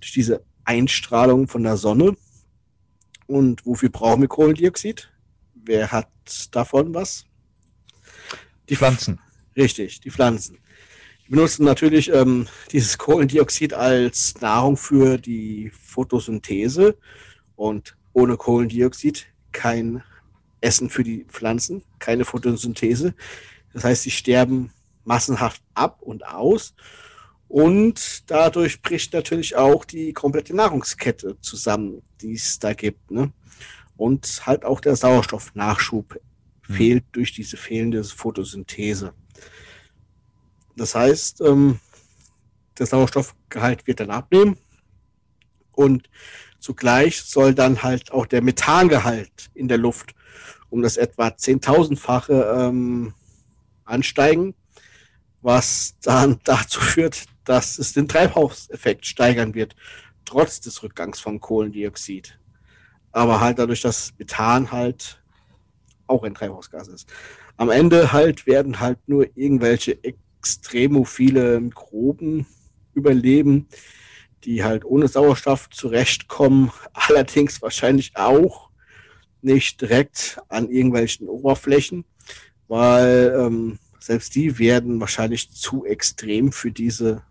[0.00, 2.16] durch diese Einstrahlung von der Sonne.
[3.28, 5.08] Und wofür brauchen wir Kohlendioxid?
[5.54, 6.08] Wer hat
[6.50, 7.26] davon was?
[8.68, 9.20] Die Pflanzen.
[9.56, 10.58] Richtig, die Pflanzen.
[11.24, 16.98] Die benutzen natürlich ähm, dieses Kohlendioxid als Nahrung für die Photosynthese
[17.54, 20.02] und ohne Kohlendioxid kein
[20.60, 23.14] Essen für die Pflanzen, keine Photosynthese.
[23.72, 24.72] Das heißt, sie sterben
[25.06, 26.74] massenhaft ab und aus
[27.48, 33.10] und dadurch bricht natürlich auch die komplette Nahrungskette zusammen, die es da gibt.
[33.10, 33.32] Ne?
[33.96, 36.20] Und halt auch der Sauerstoffnachschub
[36.66, 36.74] hm.
[36.74, 39.14] fehlt durch diese fehlende Photosynthese.
[40.76, 41.78] Das heißt, ähm,
[42.78, 44.58] der Sauerstoffgehalt wird dann abnehmen
[45.72, 46.10] und
[46.58, 50.14] zugleich soll dann halt auch der Methangehalt in der Luft
[50.68, 53.14] um das etwa 10.000-fache ähm,
[53.84, 54.54] ansteigen,
[55.46, 59.76] was dann dazu führt, dass es den Treibhauseffekt steigern wird
[60.24, 62.36] trotz des Rückgangs von Kohlendioxid.
[63.12, 65.22] Aber halt dadurch, dass Methan halt
[66.08, 67.08] auch ein Treibhausgas ist.
[67.56, 72.46] Am Ende halt werden halt nur irgendwelche extremophile Mikroben
[72.94, 73.68] überleben,
[74.42, 78.70] die halt ohne Sauerstoff zurechtkommen, allerdings wahrscheinlich auch
[79.42, 82.04] nicht direkt an irgendwelchen Oberflächen,
[82.66, 87.24] weil ähm, selbst die werden wahrscheinlich zu extrem für diese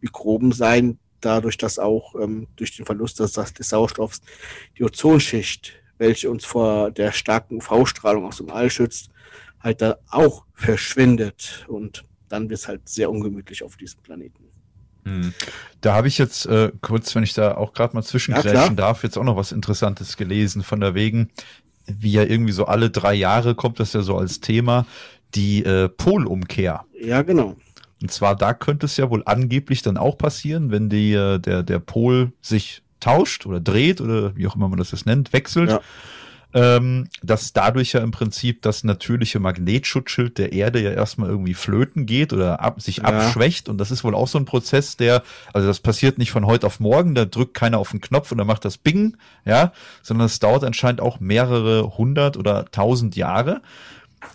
[0.00, 4.20] Mikroben sein, dadurch, dass auch ähm, durch den Verlust des, des Sauerstoffs
[4.78, 9.10] die Ozonschicht, welche uns vor der starken UV-Strahlung aus dem All schützt,
[9.58, 11.66] halt da auch verschwindet.
[11.66, 14.44] Und dann wird es halt sehr ungemütlich auf diesem Planeten.
[15.04, 15.34] Hm.
[15.80, 19.02] Da habe ich jetzt äh, kurz, wenn ich da auch gerade mal zwischengrätschen ja, darf,
[19.02, 21.30] jetzt auch noch was Interessantes gelesen von der wegen,
[21.86, 24.86] wie ja irgendwie so alle drei Jahre kommt das ja so als Thema,
[25.34, 26.84] die äh, Polumkehr.
[26.98, 27.56] Ja, genau.
[28.02, 31.62] Und zwar da könnte es ja wohl angeblich dann auch passieren, wenn die, äh, der,
[31.62, 35.70] der Pol sich tauscht oder dreht oder wie auch immer man das jetzt nennt, wechselt.
[35.70, 35.80] Ja.
[36.54, 42.06] Ähm, dass dadurch ja im Prinzip das natürliche Magnetschutzschild der Erde ja erstmal irgendwie flöten
[42.06, 43.04] geht oder ab, sich ja.
[43.04, 43.68] abschwächt.
[43.68, 45.22] Und das ist wohl auch so ein Prozess, der,
[45.52, 48.38] also das passiert nicht von heute auf morgen, da drückt keiner auf den Knopf und
[48.38, 49.72] dann macht das Bing, ja,
[50.02, 53.60] sondern es dauert anscheinend auch mehrere hundert oder tausend Jahre.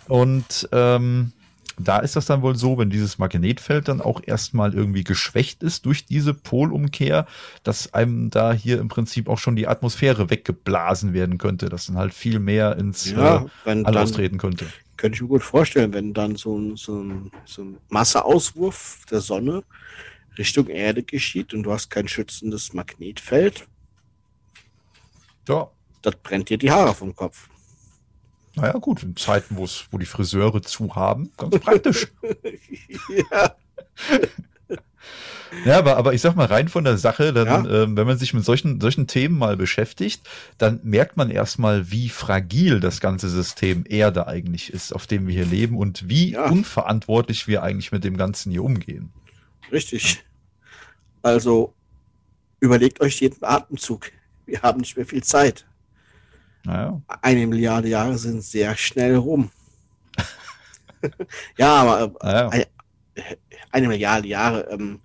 [0.08, 1.32] Und ähm,
[1.78, 5.86] da ist das dann wohl so, wenn dieses Magnetfeld dann auch erstmal irgendwie geschwächt ist
[5.86, 7.26] durch diese Polumkehr,
[7.62, 11.96] dass einem da hier im Prinzip auch schon die Atmosphäre weggeblasen werden könnte, dass dann
[11.96, 14.66] halt viel mehr ins ja, äh, All austreten könnte.
[14.96, 19.20] Könnte ich mir gut vorstellen, wenn dann so ein, so ein, so ein Masseauswurf der
[19.20, 19.64] Sonne
[20.38, 23.66] Richtung Erde geschieht und du hast kein schützendes Magnetfeld.
[25.48, 25.70] Ja.
[26.02, 27.48] Das brennt dir die Haare vom Kopf.
[28.54, 32.08] Naja, gut, in Zeiten, wo die Friseure zu haben, ganz praktisch.
[33.30, 33.56] ja.
[35.64, 37.82] Ja, aber, aber ich sag mal, rein von der Sache, dann, ja.
[37.82, 40.26] ähm, wenn man sich mit solchen, solchen Themen mal beschäftigt,
[40.58, 45.34] dann merkt man erstmal, wie fragil das ganze System Erde eigentlich ist, auf dem wir
[45.34, 46.48] hier leben und wie ja.
[46.48, 49.12] unverantwortlich wir eigentlich mit dem Ganzen hier umgehen.
[49.70, 50.24] Richtig.
[51.22, 51.74] Also
[52.60, 54.10] überlegt euch jeden Atemzug.
[54.46, 55.66] Wir haben nicht mehr viel Zeit.
[56.64, 57.00] Naja.
[57.22, 59.50] Eine Milliarde Jahre sind sehr schnell rum.
[61.56, 62.66] ja, aber naja.
[63.70, 65.00] eine, Milliarde Jahre ähm,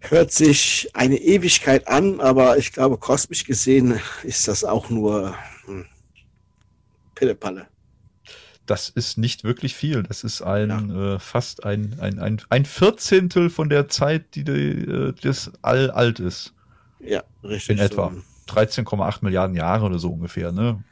[0.00, 5.36] hört sich eine Ewigkeit an, aber ich glaube, kosmisch gesehen ist das auch nur
[5.66, 5.86] hm,
[7.14, 7.68] Pillepalle.
[8.66, 10.02] Das ist nicht wirklich viel.
[10.02, 11.14] Das ist ein ja.
[11.14, 15.90] äh, fast ein, ein, ein, ein Vierzehntel von der Zeit, die, die äh, das All
[15.90, 16.54] alt ist.
[17.00, 17.78] Ja, richtig.
[17.78, 18.12] In etwa.
[18.14, 18.22] So.
[18.50, 20.82] 13,8 Milliarden Jahre oder so ungefähr, ne?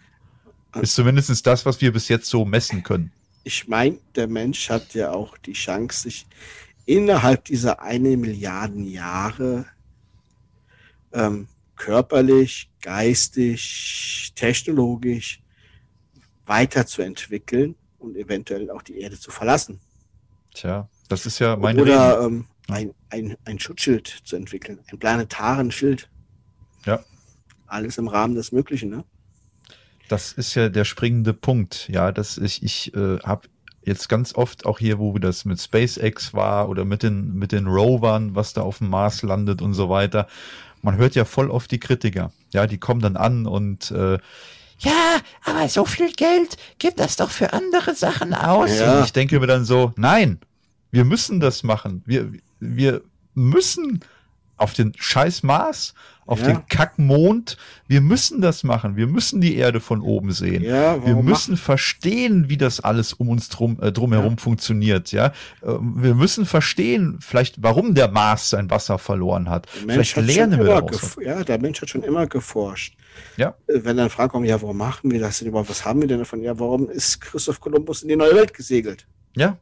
[0.81, 3.13] Ist zumindest das, was wir bis jetzt so messen können.
[3.45, 6.27] Ich meine, der Mensch hat ja auch die Chance, sich
[6.85, 9.67] innerhalb dieser eine Milliarden Jahre
[11.13, 15.41] ähm, körperlich, geistig, technologisch
[16.47, 19.81] weiterzuentwickeln und eventuell auch die Erde zu verlassen.
[20.55, 25.71] Tja, das ist ja meine Oder ähm, ein, ein, ein Schutzschild zu entwickeln, ein planetaren
[25.71, 26.11] Schild.
[26.85, 27.03] Ja
[27.69, 29.05] alles im Rahmen des Möglichen, ne?
[30.09, 33.49] Das ist ja der springende Punkt, ja, dass ich, ich äh, habe
[33.85, 37.67] jetzt ganz oft auch hier, wo das mit SpaceX war oder mit den, mit den
[37.67, 40.27] Rovern, was da auf dem Mars landet und so weiter.
[40.83, 42.33] Man hört ja voll oft die Kritiker.
[42.53, 44.19] Ja, die kommen dann an und äh,
[44.81, 48.79] ja, aber so viel Geld gibt das doch für andere Sachen aus.
[48.79, 48.99] Ja.
[48.99, 50.39] Und ich denke mir dann so, nein,
[50.93, 52.03] wir müssen das machen.
[52.07, 53.03] Wir, wir
[53.35, 54.01] müssen
[54.59, 55.95] auf den scheiß Mars,
[56.27, 56.49] auf ja.
[56.49, 57.57] den Kackmond.
[57.87, 58.97] Wir müssen das machen.
[58.97, 60.63] Wir müssen die Erde von oben sehen.
[60.63, 61.57] Ja, wir müssen machen?
[61.57, 64.37] verstehen, wie das alles um uns drum äh, drumherum ja.
[64.37, 65.11] funktioniert.
[65.11, 65.33] Ja,
[65.63, 69.67] ähm, wir müssen verstehen, vielleicht warum der Mars sein Wasser verloren hat.
[69.69, 71.17] Vielleicht lernen wir daraus.
[71.25, 72.95] Ja, der Mensch hat schon immer geforscht.
[73.37, 73.55] Ja.
[73.67, 75.71] Äh, wenn dann fragen kommen, ja, warum machen wir das denn überhaupt?
[75.71, 76.43] Was haben wir denn davon?
[76.43, 79.07] Ja, warum ist Christoph Kolumbus in die neue Welt gesegelt?
[79.35, 79.57] Ja,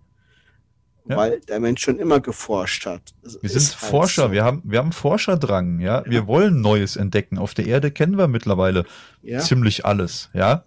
[1.09, 1.17] ja.
[1.17, 3.03] weil der Mensch schon immer geforscht hat.
[3.23, 4.33] Es wir sind halt Forscher, so.
[4.33, 5.99] wir haben, wir haben Forscherdrang, ja?
[5.99, 6.11] ja.
[6.11, 7.39] Wir wollen Neues entdecken.
[7.39, 8.85] Auf der Erde kennen wir mittlerweile
[9.23, 9.41] ja.
[9.41, 10.65] ziemlich alles, ja.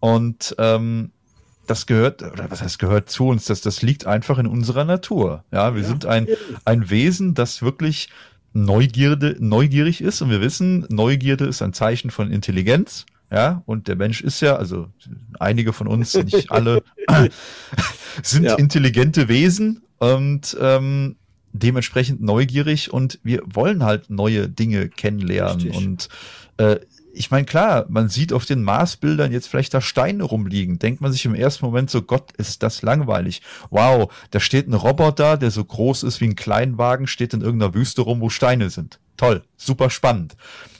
[0.00, 1.10] Und ähm,
[1.66, 5.44] das gehört, oder was heißt gehört zu uns, das, das liegt einfach in unserer Natur.
[5.52, 6.26] Ja, wir sind ein,
[6.64, 8.08] ein Wesen, das wirklich
[8.54, 13.04] Neugierde, neugierig ist und wir wissen, Neugierde ist ein Zeichen von Intelligenz.
[13.30, 14.88] Ja, und der Mensch ist ja, also
[15.38, 16.82] einige von uns, nicht alle,
[18.22, 18.54] sind ja.
[18.54, 21.16] intelligente Wesen und ähm,
[21.52, 25.60] dementsprechend neugierig und wir wollen halt neue Dinge kennenlernen.
[25.60, 25.76] Richtig.
[25.76, 26.08] Und
[26.56, 26.78] äh,
[27.12, 30.78] ich meine, klar, man sieht auf den Marsbildern jetzt vielleicht da Steine rumliegen.
[30.78, 33.42] Denkt man sich im ersten Moment so, Gott, ist das langweilig.
[33.70, 37.74] Wow, da steht ein Roboter, der so groß ist wie ein Kleinwagen, steht in irgendeiner
[37.74, 39.00] Wüste rum, wo Steine sind.
[39.16, 40.36] toll, super spannend.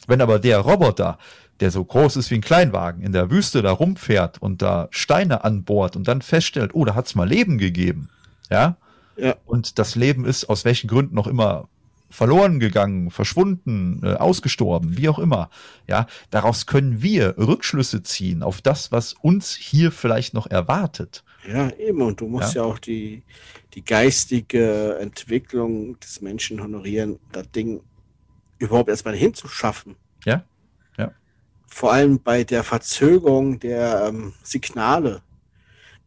[0.07, 1.19] Wenn aber der Roboter,
[1.61, 5.45] der so groß ist wie ein Kleinwagen, in der Wüste da rumfährt und da Steine
[5.45, 8.09] anbohrt und dann feststellt, oh, da hat's mal Leben gegeben,
[8.51, 8.77] ja,
[9.17, 9.35] Ja.
[9.45, 11.69] und das Leben ist aus welchen Gründen noch immer
[12.11, 15.51] verloren gegangen, verschwunden, äh, ausgestorben, wie auch immer.
[15.87, 21.23] Ja, daraus können wir Rückschlüsse ziehen auf das, was uns hier vielleicht noch erwartet.
[21.47, 22.01] Ja, eben.
[22.01, 22.63] Und du musst Ja.
[22.63, 23.23] ja, auch die,
[23.75, 27.83] die geistige Entwicklung des Menschen honorieren, das Ding
[28.59, 29.97] überhaupt erstmal hinzuschaffen.
[30.25, 30.45] Ja, ja.
[31.69, 35.23] Vor allem bei der Verzögerung der ähm, Signale.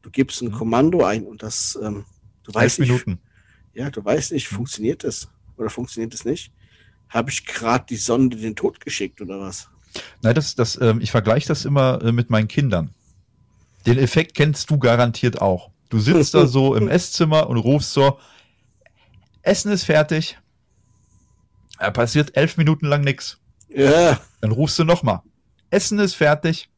[0.02, 0.54] Du gibst ein Mhm.
[0.54, 2.06] Kommando ein und das, ähm,
[2.44, 3.20] du Elf weißt nicht, Minuten.
[3.74, 6.52] ja, du weißt nicht, funktioniert das oder funktioniert es nicht?
[7.10, 9.70] Habe ich gerade die Sonde den Tod geschickt oder was?
[10.22, 12.94] Nein, das, das, ähm, ich vergleiche das immer äh, mit meinen Kindern.
[13.86, 15.70] Den Effekt kennst du garantiert auch.
[15.90, 18.18] Du sitzt da so im Esszimmer und rufst so,
[19.44, 20.40] Essen ist fertig.
[21.78, 23.40] Da passiert elf Minuten lang nix.
[23.70, 25.22] Ja, Dann rufst du nochmal.
[25.72, 26.70] Essen ist fertig.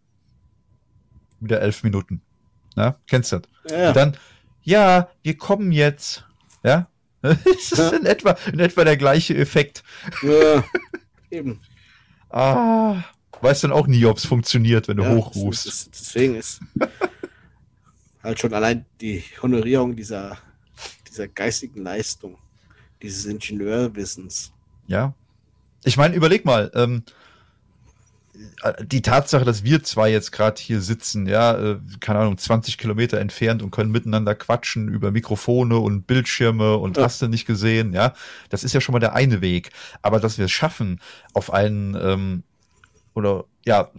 [1.39, 2.21] Wieder elf Minuten.
[2.75, 3.49] Na, kennst du das?
[3.71, 3.89] ja.
[3.89, 4.17] Und dann,
[4.63, 6.25] ja, wir kommen jetzt.
[6.63, 6.87] Ja?
[7.21, 7.89] Es ist Ja.
[7.89, 9.83] in etwa, in etwa der gleiche Effekt.
[10.21, 10.63] ja.
[11.29, 11.59] eben.
[12.29, 13.03] Ah,
[13.41, 15.65] weißt dann auch nie, ob es funktioniert, wenn du Ja, hochrufst.
[15.67, 16.61] das- das- Deswegen ist
[18.23, 20.37] halt schon allein die Honorierung dieser,
[21.07, 22.37] dieser geistigen Leistung,
[23.01, 24.51] dieses Ingenieurwissens.
[24.87, 25.13] Ja.
[25.83, 27.11] Ich meine, überleg mal, ähm, äh,
[28.81, 33.19] die Tatsache, dass wir zwei jetzt gerade hier sitzen, ja, äh, keine Ahnung, 20 Kilometer
[33.19, 37.03] entfernt und können miteinander quatschen über Mikrofone und Bildschirme und Ja.
[37.03, 38.13] hast du nicht gesehen, ja,
[38.49, 39.69] das ist ja schon mal der eine Weg.
[40.01, 40.99] Aber dass wir es schaffen,
[41.33, 42.43] auf einen, ähm,
[43.13, 43.91] oder ja,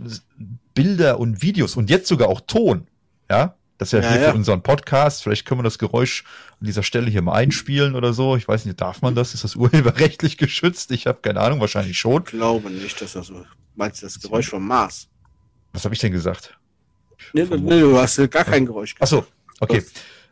[0.74, 2.88] Bilder und Videos und jetzt sogar auch Ton,
[3.30, 4.30] ja, das ist ja, Ja, hier ja.
[4.30, 5.22] für unseren Podcast.
[5.22, 6.24] Vielleicht können wir das Geräusch
[6.60, 8.36] an dieser Stelle hier mal einspielen oder so.
[8.36, 9.34] Ich weiß nicht, darf man das?
[9.34, 10.90] Ist das urheberrechtlich geschützt?
[10.90, 12.22] Ich habe keine Ahnung, wahrscheinlich schon.
[12.24, 13.44] Ich glaube nicht, dass das so.
[13.74, 15.08] Meinst du das Geräusch vom Mars?
[15.72, 16.56] Was habe ich denn gesagt?
[17.32, 19.26] Nee, nee, nee, du hast gar kein Geräusch Ach so,
[19.60, 19.80] okay.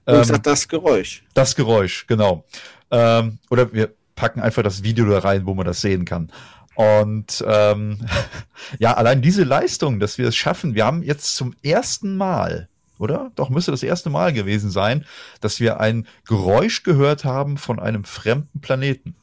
[0.04, 1.24] Du hast Ähm, gesagt, das Geräusch.
[1.34, 2.44] das Geräusch, genau.
[2.90, 6.30] Ähm, oder wir packen einfach das Video da rein, wo man das sehen kann.
[6.74, 7.98] Und ähm,
[8.78, 12.68] ja, allein diese Leistung, dass wir es schaffen, wir haben jetzt zum ersten Mal,
[12.98, 13.32] oder?
[13.34, 15.04] Doch müsste das erste Mal gewesen sein,
[15.40, 19.14] dass wir ein Geräusch gehört haben von einem fremden Planeten.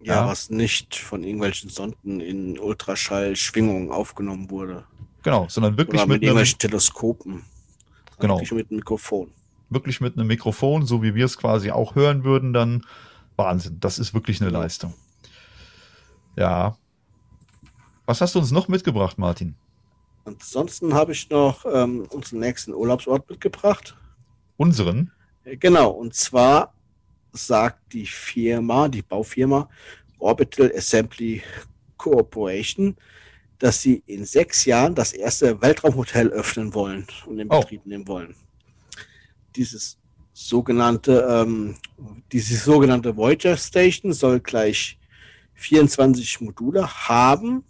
[0.00, 0.26] Ja, ja.
[0.28, 4.84] was nicht von irgendwelchen Sonden in Ultraschallschwingungen aufgenommen wurde.
[5.22, 7.44] Genau, sondern wirklich Oder mit mit, einem, irgendwelchen Teleskopen.
[8.20, 8.36] Genau.
[8.36, 9.30] Wirklich mit einem Mikrofon.
[9.70, 12.86] wirklich mit einem Mikrofon, so wie wir es quasi auch hören würden, dann
[13.36, 13.78] Wahnsinn.
[13.80, 14.94] Das ist wirklich eine Leistung.
[16.36, 16.76] Ja.
[18.06, 19.54] Was hast du uns noch mitgebracht, Martin?
[20.24, 23.96] Ansonsten habe ich noch ähm, unseren nächsten Urlaubsort mitgebracht.
[24.56, 25.10] Unseren?
[25.44, 26.72] Äh, Genau, und zwar
[27.32, 29.68] sagt die Firma, die Baufirma
[30.18, 31.42] Orbital Assembly
[31.96, 32.96] Corporation,
[33.58, 37.60] dass sie in sechs Jahren das erste Weltraumhotel öffnen wollen und in Oh.
[37.60, 38.34] Betrieb nehmen wollen.
[39.56, 39.98] Dieses
[40.32, 41.76] sogenannte, ähm,
[42.30, 44.98] diese sogenannte Voyager Station soll gleich
[45.54, 47.64] 24 Module haben,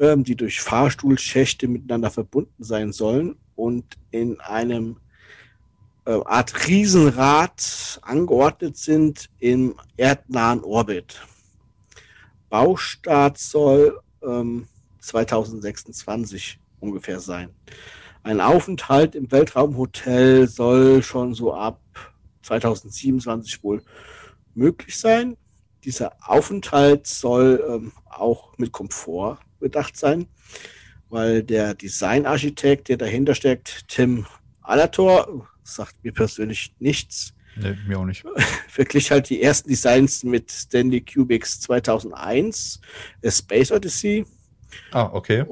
[0.00, 4.96] ähm, die durch Fahrstuhlschächte miteinander verbunden sein sollen und in einem
[6.10, 11.20] Art Riesenrad angeordnet sind im erdnahen Orbit.
[12.48, 14.68] Baustart soll ähm,
[15.00, 17.50] 2026 ungefähr sein.
[18.22, 21.80] Ein Aufenthalt im Weltraumhotel soll schon so ab
[22.42, 23.82] 2027 wohl
[24.54, 25.36] möglich sein.
[25.84, 30.28] Dieser Aufenthalt soll ähm, auch mit Komfort bedacht sein,
[31.08, 34.26] weil der Designarchitekt, der dahinter steckt, Tim
[34.60, 38.22] Alator, sagt mir persönlich nichts, Nee, mir auch nicht.
[38.68, 42.80] verglich halt die ersten Designs mit Stanley Kubricks 2001,
[43.24, 44.26] A Space Odyssey.
[44.92, 45.44] Ah, okay.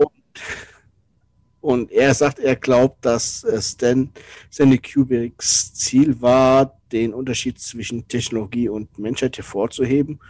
[1.60, 4.10] Und er sagt, er glaubt, dass äh, Stan,
[4.52, 10.20] Stanley Kubricks Ziel war, den Unterschied zwischen Technologie und Menschheit hervorzuheben.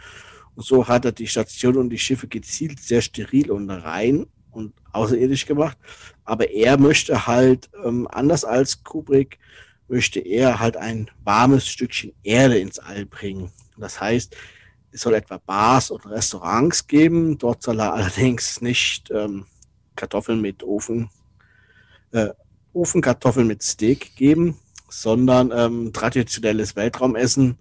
[0.55, 4.73] Und so hat er die Station und die Schiffe gezielt sehr steril und rein und
[4.93, 5.77] außerirdisch gemacht.
[6.23, 9.37] Aber er möchte halt, ähm, anders als Kubrick,
[9.87, 13.51] möchte er halt ein warmes Stückchen Erde ins All bringen.
[13.77, 14.35] Das heißt,
[14.91, 17.37] es soll etwa Bars und Restaurants geben.
[17.37, 19.45] Dort soll er allerdings nicht ähm,
[19.95, 21.09] Kartoffeln mit Ofen,
[22.11, 22.29] äh,
[22.73, 24.57] Ofenkartoffeln mit Steak geben,
[24.89, 27.57] sondern ähm, traditionelles Weltraumessen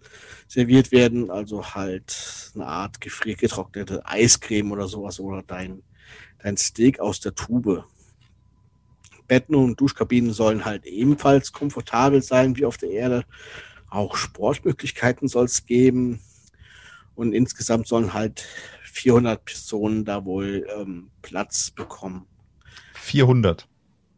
[0.49, 5.83] serviert werden, also halt eine Art gefriergetrocknete Eiscreme oder sowas oder dein,
[6.43, 7.85] dein Steak aus der Tube.
[9.27, 13.25] Betten und Duschkabinen sollen halt ebenfalls komfortabel sein wie auf der Erde.
[13.89, 16.21] Auch Sportmöglichkeiten soll es geben.
[17.15, 18.45] Und insgesamt sollen halt
[18.85, 22.27] 400 Personen da wohl ähm, Platz bekommen.
[22.95, 23.69] 400.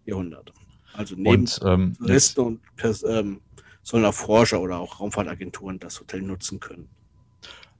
[0.05, 0.53] 400.
[0.95, 3.41] Also neben Und ähm, Touristen und Pers ähm,
[3.83, 6.89] sollen auch Forscher oder auch Raumfahrtagenturen das Hotel nutzen können.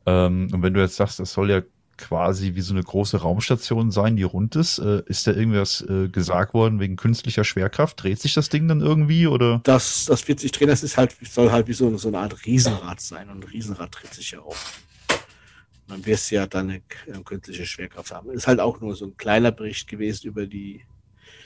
[0.05, 1.63] ähm, und wenn du jetzt sagst, das soll ja
[1.97, 6.09] quasi wie so eine große Raumstation sein, die rund ist, äh, ist da irgendwas äh,
[6.09, 8.03] gesagt worden wegen künstlicher Schwerkraft?
[8.03, 9.61] Dreht sich das Ding dann irgendwie oder?
[9.65, 12.47] Das, das wird sich drehen, das ist halt, soll halt wie so, so eine Art
[12.47, 13.31] Riesenrad sein.
[13.31, 14.57] Und ein Riesenrad dreht sich ja auch.
[15.87, 18.31] Und dann wirst du ja dann eine äh, künstliche Schwerkraft haben.
[18.31, 20.85] Ist halt auch nur so ein kleiner Bericht gewesen über die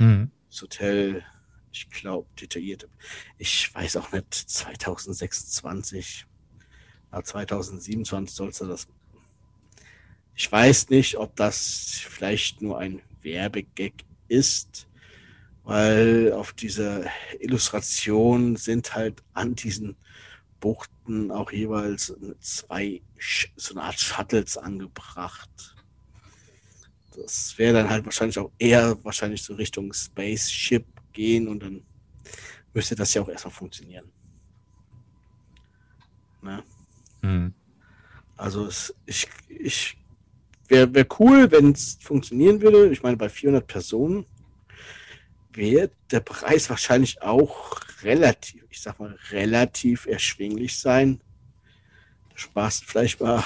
[0.00, 0.30] Hm.
[0.48, 1.22] das Hotel,
[1.72, 2.88] ich glaube, detailliert.
[3.36, 6.26] Ich weiß auch nicht, 2026,
[7.12, 8.88] na, 2027 sollst du das.
[10.40, 13.92] Ich weiß nicht, ob das vielleicht nur ein Werbegag
[14.26, 14.88] ist,
[15.64, 17.04] weil auf dieser
[17.40, 19.96] Illustration sind halt an diesen
[20.58, 23.02] Buchten auch jeweils zwei,
[23.54, 25.76] so eine Art Shuttles angebracht.
[27.14, 31.82] Das wäre dann halt wahrscheinlich auch eher wahrscheinlich so Richtung Spaceship gehen und dann
[32.72, 34.10] müsste das ja auch erstmal funktionieren.
[36.40, 36.64] Ne?
[37.20, 37.52] Hm.
[38.38, 39.99] Also es, ich, ich
[40.70, 42.90] wäre wär cool, wenn es funktionieren würde.
[42.90, 44.24] Ich meine, bei 400 Personen
[45.52, 51.20] wäre der Preis wahrscheinlich auch relativ, ich sag mal, relativ erschwinglich sein.
[52.30, 53.42] Du sparst vielleicht mal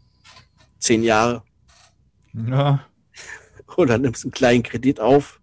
[0.78, 1.42] zehn Jahre
[2.34, 2.84] Ja,
[3.76, 5.40] oder nimmst einen kleinen Kredit auf.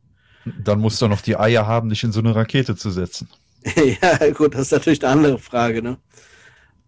[0.64, 3.28] dann musst du noch die Eier haben, dich in so eine Rakete zu setzen.
[4.02, 5.98] ja, gut, das ist natürlich eine andere Frage, ne?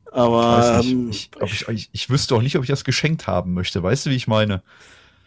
[0.09, 2.83] Ich, Aber ähm, nicht, ich, ob ich, ich, ich wüsste auch nicht, ob ich das
[2.83, 3.83] geschenkt haben möchte.
[3.83, 4.63] Weißt du, wie ich meine?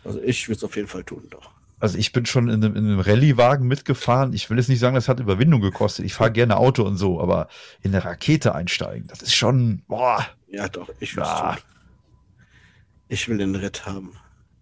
[0.05, 1.51] also ich würde es auf jeden Fall tun, doch.
[1.79, 4.33] Also ich bin schon in einem, in einem Rallye-Wagen mitgefahren.
[4.35, 6.05] Ich will jetzt nicht sagen, das hat Überwindung gekostet.
[6.05, 7.49] Ich fahre gerne Auto und so, aber
[7.83, 11.53] in eine Rakete einsteigen, das ist schon, boah, Ja, doch, ich Ja.
[11.55, 11.63] tun.
[13.09, 14.13] Ich will den Ritt haben.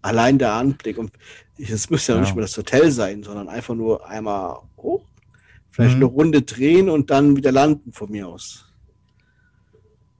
[0.01, 0.97] Allein der Anblick.
[0.97, 1.11] Und
[1.57, 2.23] es müsste ja, Ja.
[2.23, 5.03] nicht mal das Hotel sein, sondern einfach nur einmal hoch,
[5.71, 6.03] vielleicht Mhm.
[6.03, 8.65] eine Runde drehen und dann wieder landen von mir aus.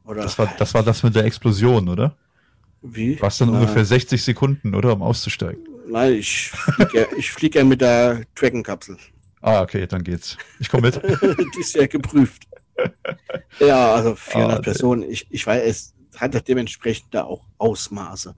[0.10, 2.16] Oder das war, das war das mit der Explosion, oder?
[2.82, 3.22] wie?
[3.22, 3.62] Was dann Nein.
[3.62, 4.94] ungefähr 60 Sekunden, oder?
[4.94, 5.62] Um auszusteigen.
[5.88, 8.98] Nein, ich fliege ja, ich flieg ja mit der Dragon-Kapsel.
[9.42, 10.38] Ah, okay, dann geht's.
[10.60, 10.96] Ich komme mit.
[11.56, 12.48] Die ist ja geprüft.
[13.60, 15.04] Ja, also 400 Ah, Personen.
[15.04, 18.36] Ich, ich weiß, es hat ja dementsprechend da auch Ausmaße.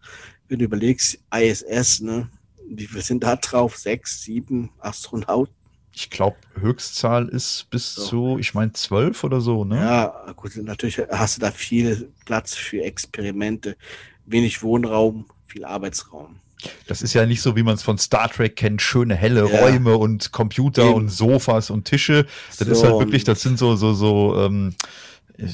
[0.47, 2.30] Wenn du überlegst, ISS, ne,
[2.69, 3.78] wie viel sind da drauf?
[3.78, 5.53] Sechs, sieben Astronauten?
[5.94, 8.06] Ich glaube, Höchstzahl ist bis So.
[8.06, 9.76] zu, ich meine, zwölf oder so, ne?
[9.78, 13.76] Ja, gut, natürlich hast du da viel Platz für Experimente,
[14.26, 16.38] wenig Wohnraum, viel Arbeitsraum.
[16.88, 19.60] Das ist ja nicht so, wie man es von Star Trek kennt, schöne helle Ja.
[19.62, 20.94] Räume und Computer Eben.
[20.94, 22.26] und Sofas und Tische.
[22.58, 24.76] Das So, ist halt wirklich, das sind so, so, so, ähm,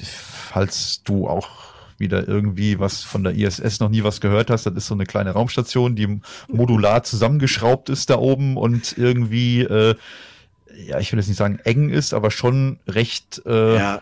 [0.03, 1.66] falls du auch
[1.99, 5.05] wieder irgendwie was von der ISS noch nie was gehört hast, das ist so eine
[5.05, 9.95] kleine Raumstation, die modular zusammengeschraubt ist da oben und irgendwie, äh,
[10.87, 14.01] ja, ich will jetzt nicht sagen eng ist, aber schon recht, äh, Ja,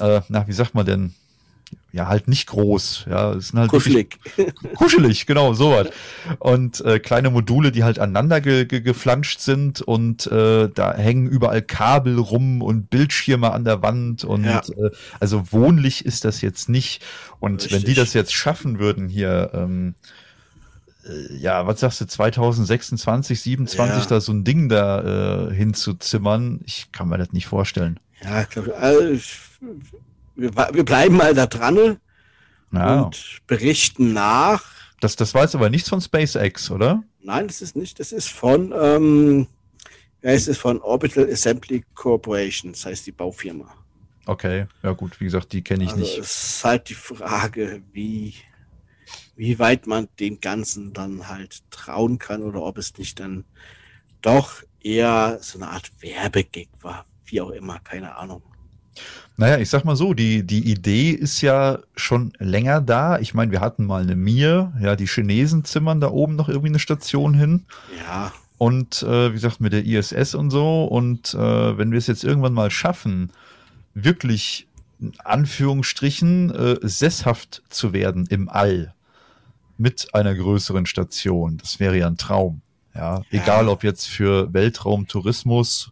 [0.00, 1.14] äh, na, wie sagt man denn?
[1.94, 3.04] Ja, halt nicht groß.
[3.08, 4.54] Ja, sind halt wirklich kuschelig.
[4.74, 5.90] Kuschelig, genau, sowas.
[6.40, 11.28] Und äh, kleine Module, die halt aneinander ge ge geflanscht sind und äh, da hängen
[11.28, 14.58] überall Kabel rum und Bildschirme an der Wand und Ja.
[14.76, 14.90] äh,
[15.20, 17.00] also wohnlich ist das jetzt nicht.
[17.38, 17.94] Und wenn die Richtig.
[17.96, 19.94] das jetzt schaffen würden hier, ähm,
[21.06, 24.08] äh, ja, was sagst du, 2026, 27 Ja.
[24.08, 28.00] da so ein Ding da äh, hinzuzimmern, ich kann mir das nicht vorstellen.
[28.20, 29.38] Ja, ich, also, ich-
[30.36, 31.98] wir, wir bleiben mal da dran
[32.72, 34.64] Ja, und berichten nach.
[35.00, 37.02] das, das war jetzt aber nichts von SpaceX, oder?
[37.20, 38.00] Nein, das ist nicht.
[38.00, 39.46] Das ist von, ähm,
[40.22, 43.72] ja, es ist von Orbital Assembly Corporation, das heißt die Baufirma.
[44.26, 46.18] Okay, ja gut, wie gesagt, die kenne ich also nicht.
[46.18, 48.34] es ist halt die Frage, wie,
[49.36, 53.44] wie weit man dem Ganzen dann halt trauen kann oder ob es nicht dann
[54.22, 57.04] doch eher so eine Art Werbegag war.
[57.26, 58.42] Wie auch immer, keine Ahnung.
[59.36, 63.18] Naja, ich sag mal so, die, die Idee ist ja schon länger da.
[63.18, 66.68] Ich meine, wir hatten mal eine Mir, ja, die Chinesen zimmern da oben noch irgendwie
[66.68, 67.64] eine Station hin.
[68.06, 70.84] Ja, Und äh, wie gesagt, mit der ISS und so.
[70.84, 73.32] Und äh, wenn wir es jetzt irgendwann mal schaffen,
[73.94, 74.68] wirklich
[75.00, 78.94] in Anführungsstrichen äh, sesshaft zu werden im All
[79.78, 82.60] mit einer größeren Station, das wäre ja ein Traum.
[82.94, 83.22] Ja, Ja.
[83.32, 85.90] egal ob jetzt für Weltraumtourismus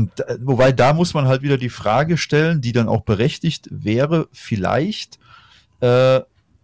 [0.00, 3.68] und da- wobei da muss man halt wieder die Frage stellen, die dann auch berechtigt
[3.70, 5.18] wäre, vielleicht
[5.80, 6.20] äh,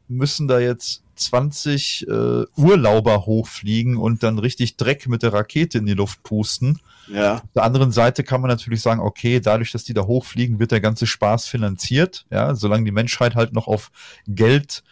[0.09, 5.87] müssen da jetzt 20 äh, Urlauber hochfliegen und dann richtig Dreck mit der Rakete in
[5.87, 6.79] die Luft pusten.
[7.13, 10.59] ja, Auf der anderen Seite kann man natürlich sagen, okay, dadurch, dass die da hochfliegen,
[10.59, 12.27] wird der ganze Spaß finanziert.
[12.31, 13.91] Ja, solange die Menschheit halt noch auf
[14.29, 14.83] Geld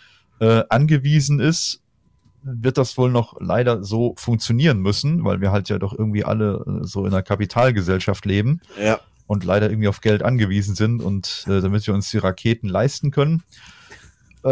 [0.41, 1.81] äh, angewiesen ist,
[2.45, 6.65] wird das wohl noch leider so funktionieren müssen, weil wir halt ja doch irgendwie alle
[6.83, 9.01] äh, so in einer Kapitalgesellschaft leben Ja.
[9.27, 13.11] und leider irgendwie auf Geld angewiesen sind und äh, damit wir uns die Raketen leisten
[13.11, 13.43] können,
[14.45, 14.49] äh,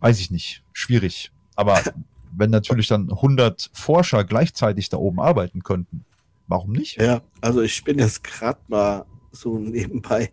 [0.00, 1.32] weiß ich nicht, schwierig.
[1.56, 1.80] Aber
[2.36, 6.04] wenn natürlich dann 100 Forscher gleichzeitig da oben arbeiten könnten,
[6.48, 7.00] warum nicht?
[7.00, 10.32] Ja, also ich bin jetzt gerade mal so nebenbei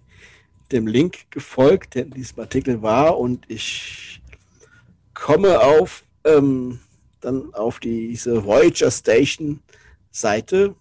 [0.72, 4.22] dem Link gefolgt, der in diesem Artikel war und ich
[5.14, 6.80] komme auf ähm,
[7.22, 9.60] dann auf diese Voyager Station
[10.12, 10.76] Seite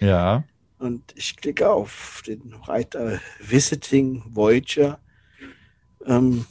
[0.00, 0.44] Ja,
[0.78, 4.98] und ich klicke auf den Reiter Visiting Voyager.
[6.06, 6.44] Ähm,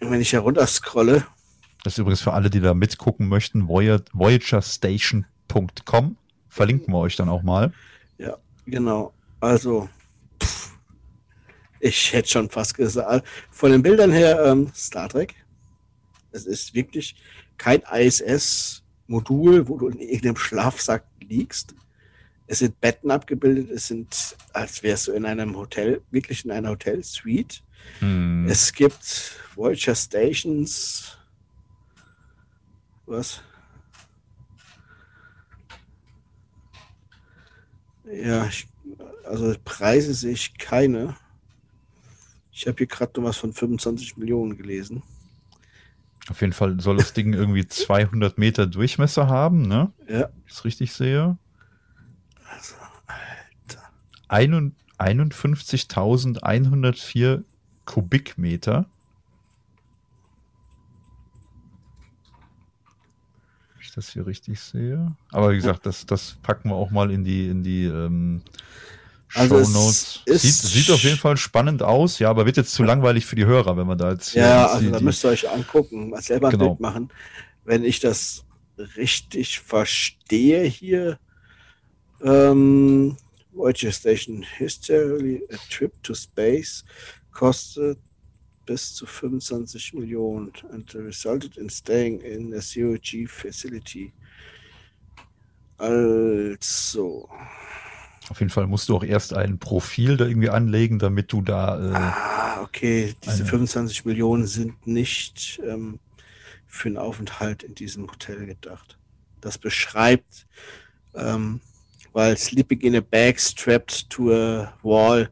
[0.00, 1.24] wenn ich herunter scrolle,
[1.84, 6.16] das ist übrigens für alle, die da mitgucken möchten, Voy- voyagerstation.com.
[6.48, 7.72] Verlinken wir euch dann auch mal.
[8.18, 8.36] Ja,
[8.66, 9.12] genau.
[9.40, 9.88] Also,
[10.42, 10.70] pff,
[11.80, 15.34] ich hätte schon fast gesagt, von den Bildern her ähm, Star Trek.
[16.32, 17.14] Es ist wirklich
[17.58, 21.74] kein ISS-Modul, wo du in irgendeinem Schlafsack liegst.
[22.46, 26.70] Es sind Betten abgebildet, es sind, als wärst du in einem Hotel, wirklich in einer
[26.70, 27.62] Hotel-Suite.
[28.00, 28.46] Hm.
[28.48, 31.16] Es gibt Voyager Stations.
[33.06, 33.42] Was?
[38.12, 38.66] Ja, ich,
[39.24, 41.16] also Preise sehe ich keine.
[42.52, 45.02] Ich habe hier gerade noch was von 25 Millionen gelesen.
[46.30, 49.92] Auf jeden Fall soll das Ding irgendwie 200 Meter Durchmesser haben, ne?
[50.08, 51.36] Ja, Wenn ich es richtig sehe.
[52.50, 52.74] also,
[53.06, 53.82] Alter.
[54.28, 57.42] Einund- 51.104
[57.84, 58.86] Kubikmeter.
[63.74, 65.14] Wenn ich das hier richtig sehe.
[65.32, 68.42] Aber wie gesagt, das, das packen wir auch mal in die, in die ähm,
[69.34, 70.22] Also es Shownotes.
[70.26, 73.44] Sieht, sieht auf jeden Fall spannend aus, ja, aber wird jetzt zu langweilig für die
[73.46, 76.48] Hörer, wenn man da jetzt Ja, also die, da müsst ihr euch angucken, mal selber
[76.48, 76.68] ein Genau.
[76.70, 77.10] Bild machen.
[77.64, 78.44] Wenn ich das
[78.96, 81.18] richtig verstehe hier,
[82.22, 83.16] ähm,
[83.52, 86.84] Voyager Station History, a trip to space,
[87.32, 87.98] kostet
[88.66, 94.12] bis zu 25 Millionen and resulted in staying in a COG facility.
[95.76, 97.28] Also,
[98.30, 101.78] auf jeden Fall musst du auch erst ein Profil da irgendwie anlegen, damit du da
[101.80, 105.98] äh, ah, okay, diese Eine- 25 Millionen sind nicht ähm,
[106.66, 108.98] für einen Aufenthalt in diesem Hotel gedacht.
[109.40, 110.46] Das beschreibt,
[111.14, 111.60] ähm,
[112.12, 115.30] weil sleeping in a bag strapped to a wall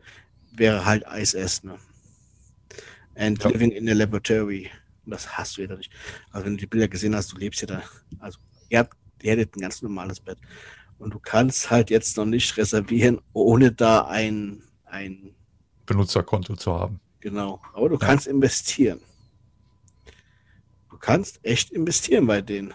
[0.55, 1.79] wäre halt ISS, ne?
[3.15, 3.51] And Ja.
[3.51, 4.71] living in a laboratory.
[5.07, 5.93] Das hast du ja da nicht.
[6.31, 7.83] Also wenn du die Bilder gesehen hast, du lebst ja da.
[8.21, 8.39] Also
[8.69, 10.39] ihr habt, ihr hättet ein ganz normales Bett.
[11.03, 15.35] Und du kannst halt jetzt noch nicht reservieren, ohne da ein, ein
[15.85, 17.01] Benutzerkonto zu haben.
[17.19, 18.07] Genau, aber du Ja.
[18.07, 19.01] kannst investieren.
[20.91, 22.73] Du kannst echt investieren bei denen.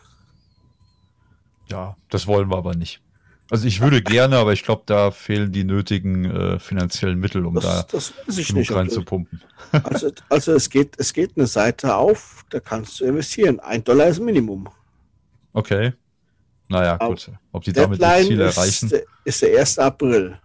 [1.69, 3.01] Ja, das wollen wir aber nicht.
[3.49, 7.55] Also ich würde gerne, aber ich glaube, da fehlen die nötigen äh, finanziellen Mittel, um
[7.55, 8.71] da Das, das ich genug nicht.
[8.73, 9.41] reinzupumpen.
[9.83, 13.61] Also, also es geht, es geht eine Seite auf, da kannst du investieren.
[13.61, 14.67] Ein Dollar ist Minimum.
[15.53, 15.93] Okay.
[16.69, 17.31] Naja, Au- gut.
[17.51, 18.89] Ob die damit das Deadline Ziel ist, erreichen.
[18.89, 19.79] der- ist der 1.
[19.79, 20.37] April.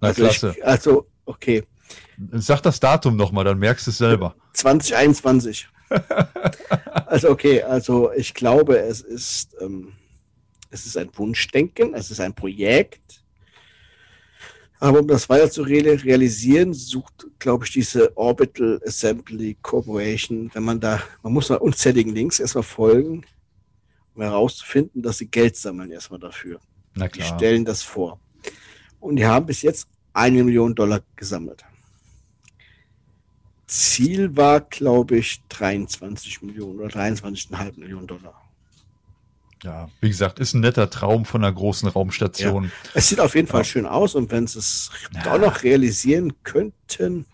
[0.00, 0.54] Na also, klasse.
[0.56, 1.62] ich, also, okay,
[2.32, 4.34] Sag das Datum nochmal, dann merkst du es selber.
[4.54, 5.68] 2021.
[7.06, 9.92] also, okay, also ich glaube, es ist, ähm,
[10.70, 13.22] es ist ein Wunschdenken, es ist ein Projekt.
[14.80, 20.64] Aber um das weiter zu real- realisieren, sucht, glaube ich, diese Orbital Assembly Corporation, wenn
[20.64, 23.24] man da, man muss mal unzähligen Links erstmal folgen,
[24.22, 26.60] herauszufinden, dass sie Geld sammeln erstmal dafür.
[26.94, 27.36] Na Die klar.
[27.38, 28.18] stellen das vor.
[29.00, 31.64] Und die haben bis jetzt eine Million Dollar gesammelt.
[33.66, 38.40] Ziel war, glaube ich, 23 Millionen oder 23,5 Millionen Dollar.
[39.62, 42.70] Ja, wie gesagt, ist ein netter Traum von einer großen Raumstation.
[42.94, 43.64] Es sieht auf jeden Fall Ja.
[43.64, 45.22] schön aus und wenn sie es Ja.
[45.24, 47.26] doch noch realisieren könnten,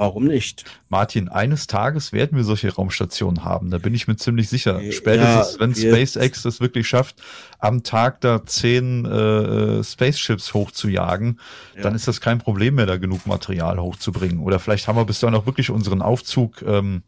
[0.00, 0.64] warum nicht?
[0.88, 3.70] Martin, eines Tages werden wir solche Raumstationen haben.
[3.70, 4.80] Da bin ich mir ziemlich sicher.
[4.80, 7.16] Ja, Spätestens, wenn wir- SpaceX das wirklich schafft,
[7.58, 11.38] am Tag da zehn äh, Spaceships hochzujagen,
[11.76, 11.82] Ja.
[11.82, 14.40] dann ist das kein Problem mehr, da genug Material hochzubringen.
[14.40, 17.02] Oder vielleicht haben wir bis dahin auch wirklich unseren Aufzug ähm,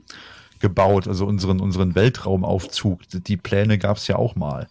[0.60, 3.00] gebaut, also unseren, unseren Weltraumaufzug.
[3.12, 4.68] Die Pläne gab es ja auch mal.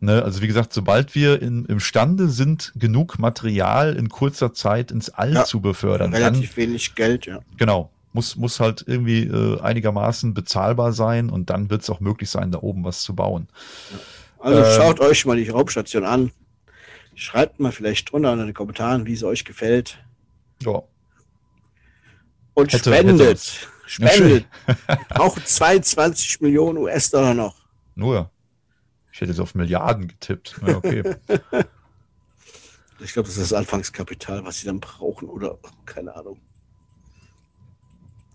[0.00, 5.08] Ne, also wie gesagt, sobald wir in, imstande sind, genug Material in kurzer Zeit ins
[5.10, 5.44] All Ja.
[5.44, 7.40] zu befördern, dann Relativ wenig Geld, ja.
[7.56, 7.90] Genau.
[8.12, 12.52] Muss, muss halt irgendwie äh, einigermaßen bezahlbar sein und dann wird es auch möglich sein,
[12.52, 13.48] da oben was zu bauen.
[14.38, 16.30] Also Ähm, schaut euch mal die Raumstation an.
[17.16, 19.98] Schreibt mal vielleicht drunter in den Kommentaren, wie es euch gefällt.
[20.62, 20.82] Ja.
[22.54, 23.20] Und Hätte- spendet.
[23.28, 23.40] hätte
[23.86, 24.46] Spendet.
[25.10, 27.54] Auch 22 Millionen US-Dollar noch.
[27.96, 28.30] Nur.
[29.14, 30.60] Ich hätte jetzt auf Milliarden getippt.
[30.66, 31.14] Ja, okay.
[32.98, 36.40] ich glaube, das ist das Anfangskapital, was sie dann brauchen oder keine Ahnung.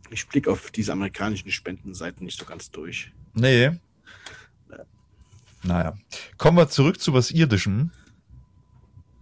[0.10, 3.11] Ich blicke auf diese amerikanischen Spendenseiten nicht so ganz durch.
[3.34, 3.72] Nee.
[5.64, 5.97] Naja.
[6.38, 7.91] Kommen wir zurück zu was Irdischem.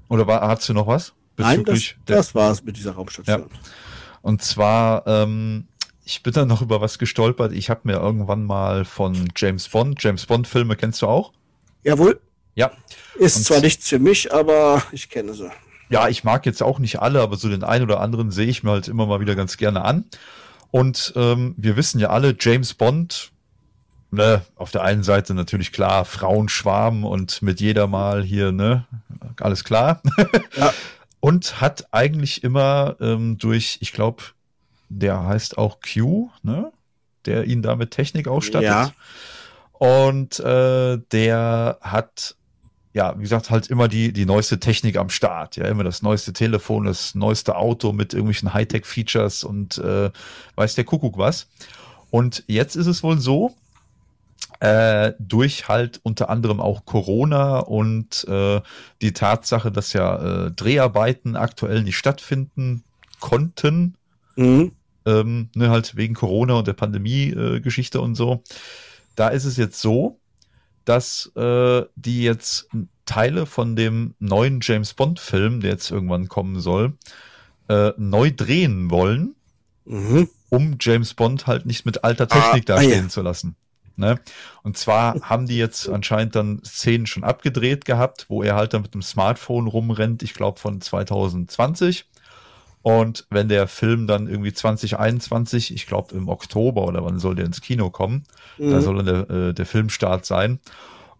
[0.09, 1.15] Oder war, hast du noch was?
[1.37, 3.49] Nein, das, das war es mit dieser Raumstation.
[3.49, 3.59] Ja.
[4.21, 5.67] Und zwar, ähm,
[6.05, 7.51] ich bin da noch über was gestolpert.
[7.51, 11.33] Ich habe mir irgendwann mal von James Bond, James Bond-Filme kennst du auch?
[11.83, 12.19] Jawohl.
[12.55, 12.71] Ja.
[13.19, 15.49] Ist Und zwar nichts für mich, aber ich kenne sie.
[15.89, 18.63] Ja, ich mag jetzt auch nicht alle, aber so den einen oder anderen sehe ich
[18.63, 20.05] mir halt immer mal wieder ganz gerne an.
[20.71, 23.31] Und ähm, wir wissen ja alle, James Bond,
[24.11, 28.85] ne, auf der einen Seite natürlich klar, Frauenschwarm und mit jeder mal hier, ne,
[29.39, 30.01] alles klar.
[30.57, 30.73] Ja.
[31.19, 34.23] und hat eigentlich immer ähm, durch, ich glaube,
[34.89, 36.71] der heißt auch Q, ne?
[37.25, 38.69] Der ihn da mit Technik ausstattet.
[38.69, 38.91] Ja.
[39.79, 42.35] Und äh, der hat,
[42.93, 45.55] ja, wie gesagt, halt immer die, die neueste Technik am Start.
[45.55, 50.09] Ja, immer das neueste Telefon, das neueste Auto mit irgendwelchen Hightech-Features und äh,
[50.55, 51.47] weiß der Kuckuck was.
[52.09, 53.53] Und jetzt ist es wohl so,
[54.59, 58.61] äh, durch halt unter anderem auch Corona und äh,
[59.01, 62.83] die Tatsache, dass ja äh, Dreharbeiten aktuell nicht stattfinden
[63.19, 63.95] konnten,
[64.35, 64.71] mhm.
[65.05, 68.41] ähm, ne, halt wegen Corona und der Pandemie-Geschichte äh, und so.
[69.17, 70.19] Da ist es jetzt so,
[70.85, 72.69] dass äh, die jetzt
[73.05, 76.93] Teile von dem neuen James Bond-Film, der jetzt irgendwann kommen soll,
[77.67, 79.35] äh, neu drehen wollen,
[79.85, 80.29] mhm.
[80.49, 83.09] um James Bond halt nicht mit alter Technik ah, dastehen ah, ja.
[83.09, 83.55] zu lassen.
[83.95, 84.19] Ne?
[84.61, 88.83] Und zwar haben die jetzt anscheinend dann Szenen schon abgedreht gehabt, wo er halt dann
[88.83, 92.05] mit dem Smartphone rumrennt, ich glaube von 2020.
[92.87, 97.43] Und wenn der Film dann irgendwie 2021, ich glaube im Oktober oder wann soll der
[97.43, 98.23] ins Kino kommen,
[98.57, 98.71] mhm.
[98.71, 100.61] da soll dann der, äh, der Filmstart sein.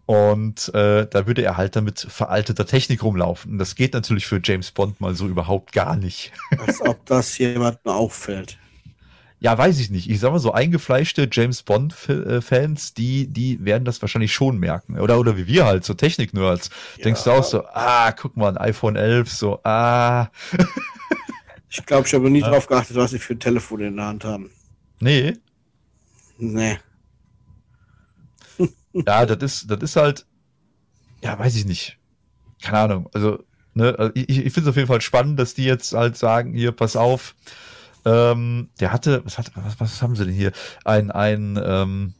[0.06, 3.52] Und äh, da würde er halt damit veralteter Technik rumlaufen.
[3.52, 6.32] Und das geht natürlich für James Bond mal so überhaupt gar nicht.
[6.66, 8.56] Als ob das jemandem auffällt
[9.40, 10.10] ja, weiß ich nicht.
[10.10, 14.98] Ich sag mal so eingefleischte James Bond Fans, die die werden das wahrscheinlich schon merken
[14.98, 16.70] oder oder wie wir halt so Technik Nerds.
[16.96, 17.04] Ja.
[17.04, 20.26] Denkst du auch so, ah, guck mal, ein iPhone 11 so, ah.
[21.70, 22.50] ich glaube, ich habe nie ja.
[22.50, 24.50] drauf geachtet, was sie für ein Telefon in der Hand haben.
[25.00, 25.34] Nee.
[26.38, 26.78] Nee.
[28.92, 30.26] ja, das ist das ist halt
[31.22, 31.98] ja, weiß ich nicht.
[32.62, 33.10] Keine Ahnung.
[33.12, 36.16] Also, ne, also ich, ich finde es auf jeden Fall spannend, dass die jetzt halt
[36.16, 37.34] sagen, hier pass auf,
[38.04, 40.52] ähm, der hatte, was, hat, was, was haben sie denn hier?
[40.84, 42.14] Ein, ein ähm,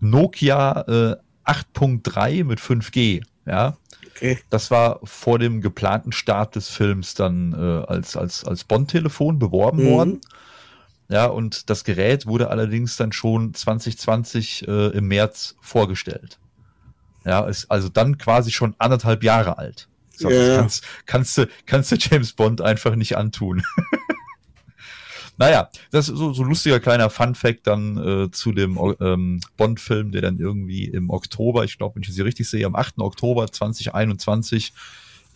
[0.00, 3.76] Nokia äh, 8.3 mit 5G, ja.
[4.16, 4.38] Okay.
[4.50, 9.84] Das war vor dem geplanten Start des Films dann äh, als, als, als Bond-Telefon beworben
[9.84, 9.90] mhm.
[9.90, 10.20] worden.
[11.08, 16.38] Ja, und das Gerät wurde allerdings dann schon 2020 äh, im März vorgestellt.
[17.24, 19.88] Ja, ist also dann quasi schon anderthalb Jahre alt.
[20.16, 20.56] So, yeah.
[20.56, 23.62] kannst, kannst, du, kannst du James Bond einfach nicht antun.
[25.38, 30.22] naja, das ist so, so lustiger kleiner Fun-Fact dann äh, zu dem ähm, Bond-Film, der
[30.22, 32.98] dann irgendwie im Oktober, ich glaube, wenn ich sie richtig sehe, am 8.
[32.98, 34.72] Oktober 2021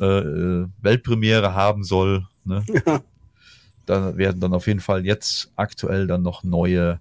[0.00, 2.26] äh, äh, Weltpremiere haben soll.
[2.44, 2.64] Ne?
[2.86, 3.02] Ja.
[3.86, 7.00] Da werden dann auf jeden Fall jetzt aktuell dann noch neue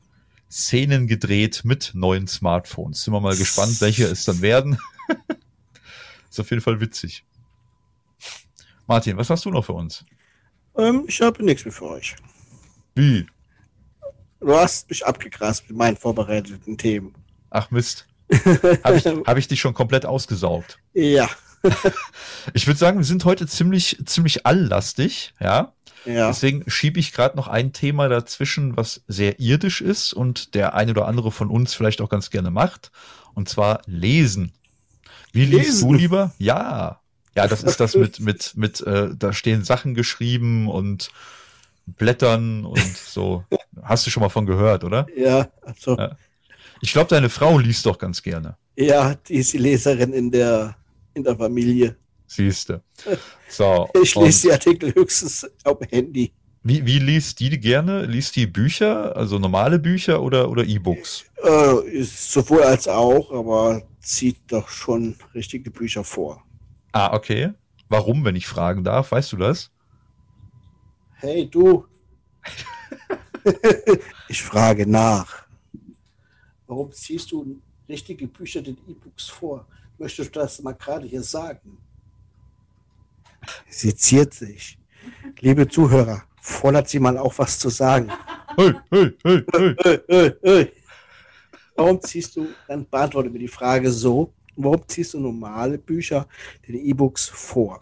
[0.49, 3.03] Szenen gedreht mit neuen Smartphones.
[3.03, 4.80] Sind wir mal gespannt, welche es dann werden.
[6.31, 7.23] ist auf jeden Fall witzig.
[8.88, 10.03] Martin, was hast du noch für uns?
[10.76, 12.15] Ähm, ich habe nichts mehr für euch.
[12.95, 13.28] Wie?
[14.40, 17.14] Du hast mich abgegrast mit meinen vorbereiteten Themen.
[17.49, 18.06] Ach Mist.
[18.84, 20.78] Habe ich, hab ich dich schon komplett ausgesaugt?
[20.94, 21.28] Ja.
[22.53, 25.74] ich würde sagen, wir sind heute ziemlich, ziemlich alllastig, ja.
[26.06, 26.28] Ja.
[26.28, 30.91] Deswegen schiebe ich gerade noch ein Thema dazwischen, was sehr irdisch ist und der eine
[30.91, 32.91] oder andere von uns vielleicht auch ganz gerne macht.
[33.34, 34.53] Und zwar lesen.
[35.34, 35.60] Wie lesen.
[35.60, 36.34] liest du lieber?
[36.38, 37.02] Ja.
[37.36, 41.11] Ja, das ist das mit, mit, mit, äh, da stehen Sachen geschrieben und
[41.94, 43.44] Blättern und so.
[43.82, 45.07] Hast du schon mal von gehört, oder?
[45.16, 45.98] Ja, also.
[45.98, 46.16] Ja.
[46.82, 48.56] Ich glaube, deine Frau liest doch ganz gerne.
[48.78, 50.76] Ja, die ist die Leserin in der,
[51.14, 51.95] in der Familie.
[52.28, 52.82] Siehste.
[53.52, 53.90] So.
[54.03, 56.32] Ich lese die Artikel höchstens auf dem Handy.
[56.61, 58.06] Wie, wie liest die gerne?
[58.06, 61.26] Liest die Bücher, also normale Bücher oder, oder E-Books?
[61.41, 66.44] Äh, sowohl als auch, aber zieht doch schon richtige Bücher vor.
[66.91, 67.53] Ah, okay.
[67.88, 69.11] Warum, wenn ich fragen darf?
[69.11, 69.72] Weißt du das?
[71.21, 71.85] Hey, du.
[74.29, 75.45] ich frage nach.
[76.65, 79.67] Warum ziehst du richtige Bücher den E-Books vor?
[79.97, 81.77] Möchtest du das mal gerade hier sagen?
[83.67, 84.79] Sie ziert sich.
[85.41, 88.09] Liebe Zuhörer, fordert sie mal auch was zu sagen.
[88.55, 88.73] hey,
[89.23, 90.73] hey, hey, hey.
[91.75, 96.29] Warum ziehst du, dann beantworte mir die Frage so, warum ziehst du normale Bücher
[96.65, 97.81] den E-Books vor?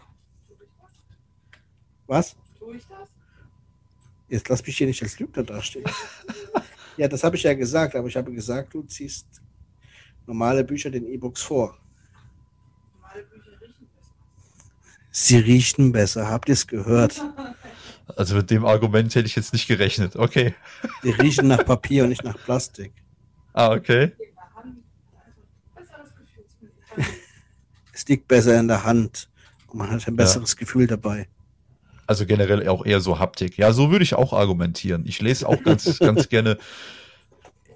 [2.08, 2.34] Was?
[2.58, 3.07] Tue ich das?
[4.28, 5.84] Jetzt lass mich hier nicht als Lügner dastehen.
[6.96, 9.26] ja, das habe ich ja gesagt, aber ich habe gesagt, du ziehst
[10.26, 11.78] normale Bücher den E-Books vor.
[12.94, 14.12] Normale Bücher riechen besser.
[15.10, 17.20] Sie riechen besser, habt ihr es gehört?
[18.16, 20.16] Also mit dem Argument hätte ich jetzt nicht gerechnet.
[20.16, 20.54] Okay.
[21.02, 22.90] Die riechen nach Papier und nicht nach Plastik.
[23.52, 24.12] Ah, okay.
[25.74, 25.92] Also.
[27.92, 29.28] Es liegt besser in der Hand
[29.66, 31.28] und man hat ein besseres Gefühl dabei.
[32.08, 33.58] Also generell auch eher so Haptik.
[33.58, 35.04] Ja, so würde ich auch argumentieren.
[35.06, 36.58] Ich lese auch ganz, ganz gerne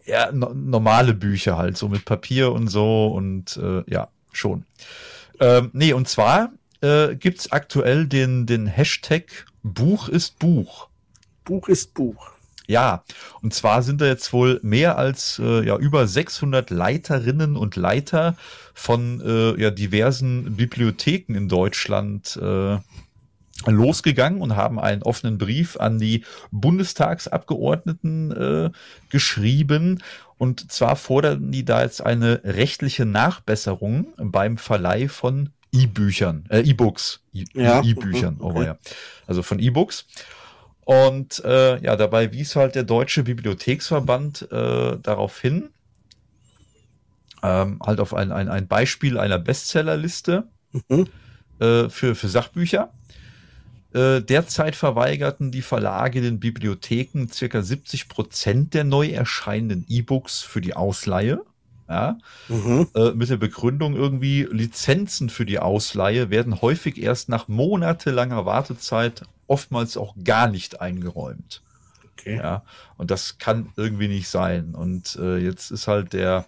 [0.07, 4.65] ja, no normale Bücher halt, so mit Papier und so und äh, ja, schon.
[5.39, 6.51] Ähm, nee, und zwar
[6.81, 10.89] äh, gibt's aktuell den, den Hashtag Buch ist Buch.
[11.45, 12.33] Buch ist Buch.
[12.67, 13.05] Ja,
[13.43, 18.37] und zwar sind da jetzt wohl mehr als äh, ja über 600 Leiterinnen und Leiter
[18.73, 22.79] von äh, ja diversen Bibliotheken in Deutschland äh,
[23.67, 28.71] losgegangen und haben einen offenen Brief an die Bundestagsabgeordneten äh,
[29.11, 30.03] geschrieben.
[30.39, 37.21] Und zwar fordern die da jetzt eine rechtliche Nachbesserung beim Verleih von E-Büchern, äh, E-Books,
[37.33, 37.83] E- Ja.
[37.83, 38.65] E-Büchern, oh okay.
[38.65, 38.79] ja.
[39.27, 40.07] also von E-Books.
[40.85, 45.71] Und äh, ja, dabei wies halt der Deutsche Bibliotheksverband äh, darauf hin,
[47.43, 50.45] ähm, halt auf ein, ein, ein Beispiel einer Bestsellerliste
[50.89, 51.07] Mhm.
[51.61, 52.93] äh, für, für Sachbücher.
[53.95, 60.61] Äh, derzeit verweigerten die Verlage den Bibliotheken circa 70 Prozent der neu erscheinenden E-Books für
[60.61, 61.43] die Ausleihe.
[61.89, 62.17] Ja,
[62.49, 62.89] Mhm.
[62.95, 69.23] äh, mit der Begründung irgendwie, Lizenzen für die Ausleihe werden häufig erst nach monatelanger Wartezeit
[69.47, 71.61] oftmals auch gar nicht eingeräumt.
[72.19, 72.37] Okay.
[72.37, 72.63] Ja,
[72.97, 74.75] und das kann irgendwie nicht sein.
[74.75, 76.47] Und äh, jetzt ist halt der,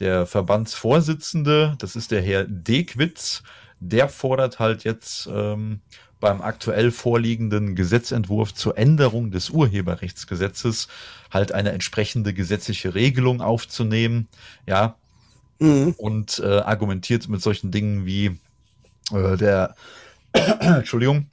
[0.00, 3.42] der Verbandsvorsitzende, das ist der Herr Dekwitz,
[3.80, 5.80] der fordert halt jetzt ähm,
[6.20, 10.88] beim aktuell vorliegenden Gesetzentwurf zur Änderung des Urheberrechtsgesetzes
[11.30, 14.28] halt eine entsprechende gesetzliche Regelung aufzunehmen.
[14.66, 14.96] Ja,
[15.62, 15.94] Mhm.
[15.98, 18.38] und äh, argumentiert mit solchen Dingen wie
[19.12, 19.74] äh, der
[20.32, 21.26] Entschuldigung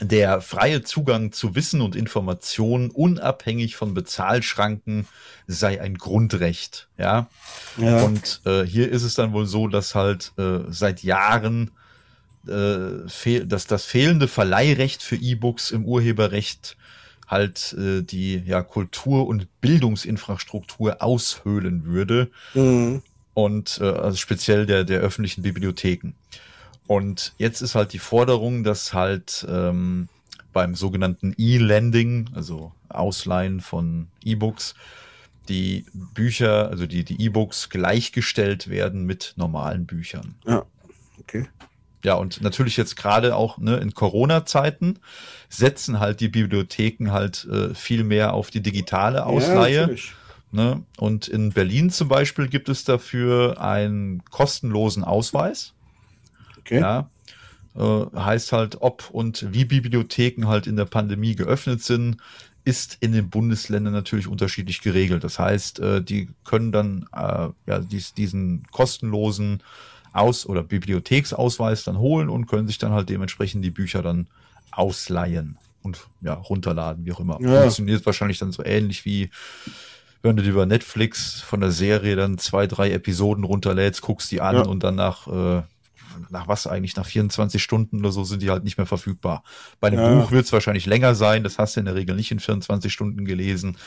[0.00, 5.06] der freie Zugang zu Wissen und Informationen unabhängig von Bezahlschranken
[5.46, 7.26] sei ein Grundrecht, ja.
[7.76, 8.02] Ja.
[8.04, 11.72] Und äh, hier ist es dann wohl so, dass halt äh, seit Jahren
[12.46, 16.76] äh, fehl, dass das fehlende Verleihrecht für E-Books im Urheberrecht
[17.26, 23.02] halt äh, die ja Kultur- und Bildungsinfrastruktur aushöhlen würde Mhm.
[23.34, 26.14] und äh, also speziell der, der öffentlichen Bibliotheken.
[26.86, 30.08] Und jetzt ist halt die Forderung, dass halt ähm,
[30.52, 34.74] beim sogenannten E-Lending, also Ausleihen von E-Books,
[35.48, 40.34] die Bücher, also die die E-Books gleichgestellt werden mit normalen Büchern.
[41.20, 41.46] Okay.
[42.04, 44.98] Ja, und natürlich jetzt gerade auch ne, in Corona-Zeiten
[45.48, 49.94] setzen halt die Bibliotheken halt äh, viel mehr auf die digitale Ausleihe.
[49.94, 49.96] Ja.
[50.52, 50.82] Ne?
[50.96, 55.74] Und in Berlin zum Beispiel gibt es dafür einen kostenlosen Ausweis.
[56.58, 56.80] okay.
[56.80, 57.10] Ja.
[57.76, 62.16] Äh, heißt halt, ob und wie Bibliotheken halt in der Pandemie geöffnet sind,
[62.64, 65.22] ist in den Bundesländern natürlich unterschiedlich geregelt.
[65.22, 69.62] Das heißt, äh, die können dann äh, ja, dies, diesen kostenlosen
[70.12, 74.26] Aus- oder Bibliotheksausweis dann holen und können sich dann halt dementsprechend die Bücher dann
[74.70, 77.40] ausleihen und ja, runterladen, wie auch immer.
[77.40, 77.62] Ja.
[77.62, 79.30] Funktioniert wahrscheinlich dann so ähnlich wie
[80.22, 84.42] wenn du dir über Netflix von der Serie dann zwei, drei Episoden runterlädst, guckst die
[84.42, 84.62] an Ja.
[84.64, 85.62] und dann nach, äh,
[86.28, 89.42] nach was eigentlich, nach 24 Stunden oder so sind die halt nicht mehr verfügbar.
[89.80, 90.14] Bei einem Ja.
[90.20, 92.92] Buch wird es wahrscheinlich länger sein, das hast du in der Regel nicht in 24
[92.92, 93.78] Stunden gelesen.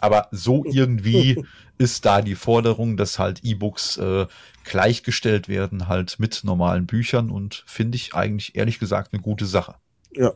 [0.00, 1.44] Aber so irgendwie
[1.78, 4.26] ist da die Forderung, dass halt E-Books äh,
[4.64, 9.76] gleichgestellt werden halt mit normalen Büchern und finde ich eigentlich ehrlich gesagt eine gute Sache.
[10.12, 10.32] Ja.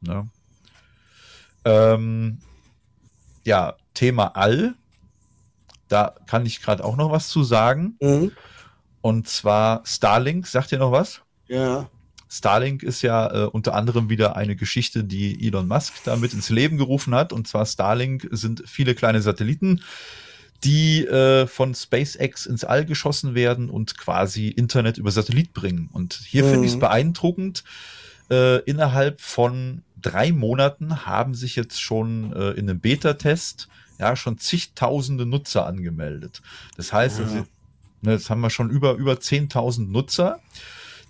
[0.00, 0.28] Ne?
[1.64, 2.38] Ähm,
[3.44, 4.74] ja, Thema All.
[5.88, 7.96] Da kann ich gerade auch noch was zu sagen.
[8.00, 8.32] Mhm.
[9.00, 10.46] Und zwar Starlink.
[10.46, 11.22] Sagt ihr noch was?
[11.48, 11.88] Ja.
[12.32, 16.48] Starlink ist ja äh, unter anderem wieder eine Geschichte, die Elon Musk da mit ins
[16.48, 17.32] Leben gerufen hat.
[17.32, 19.82] Und zwar Starlink sind viele kleine Satelliten,
[20.64, 25.90] die äh, von SpaceX ins All geschossen werden und quasi Internet über Satellit bringen.
[25.92, 26.48] Und hier Mhm.
[26.48, 27.64] finde ich es beeindruckend.
[28.30, 33.68] Äh, innerhalb von drei Monaten haben sich jetzt schon äh, in einem Beta-Test
[33.98, 36.40] ja schon zigtausende Nutzer angemeldet.
[36.78, 37.24] Das heißt, Ja.
[37.24, 37.46] also,
[38.00, 40.40] ne, jetzt haben wir schon über über 10.000 Nutzer,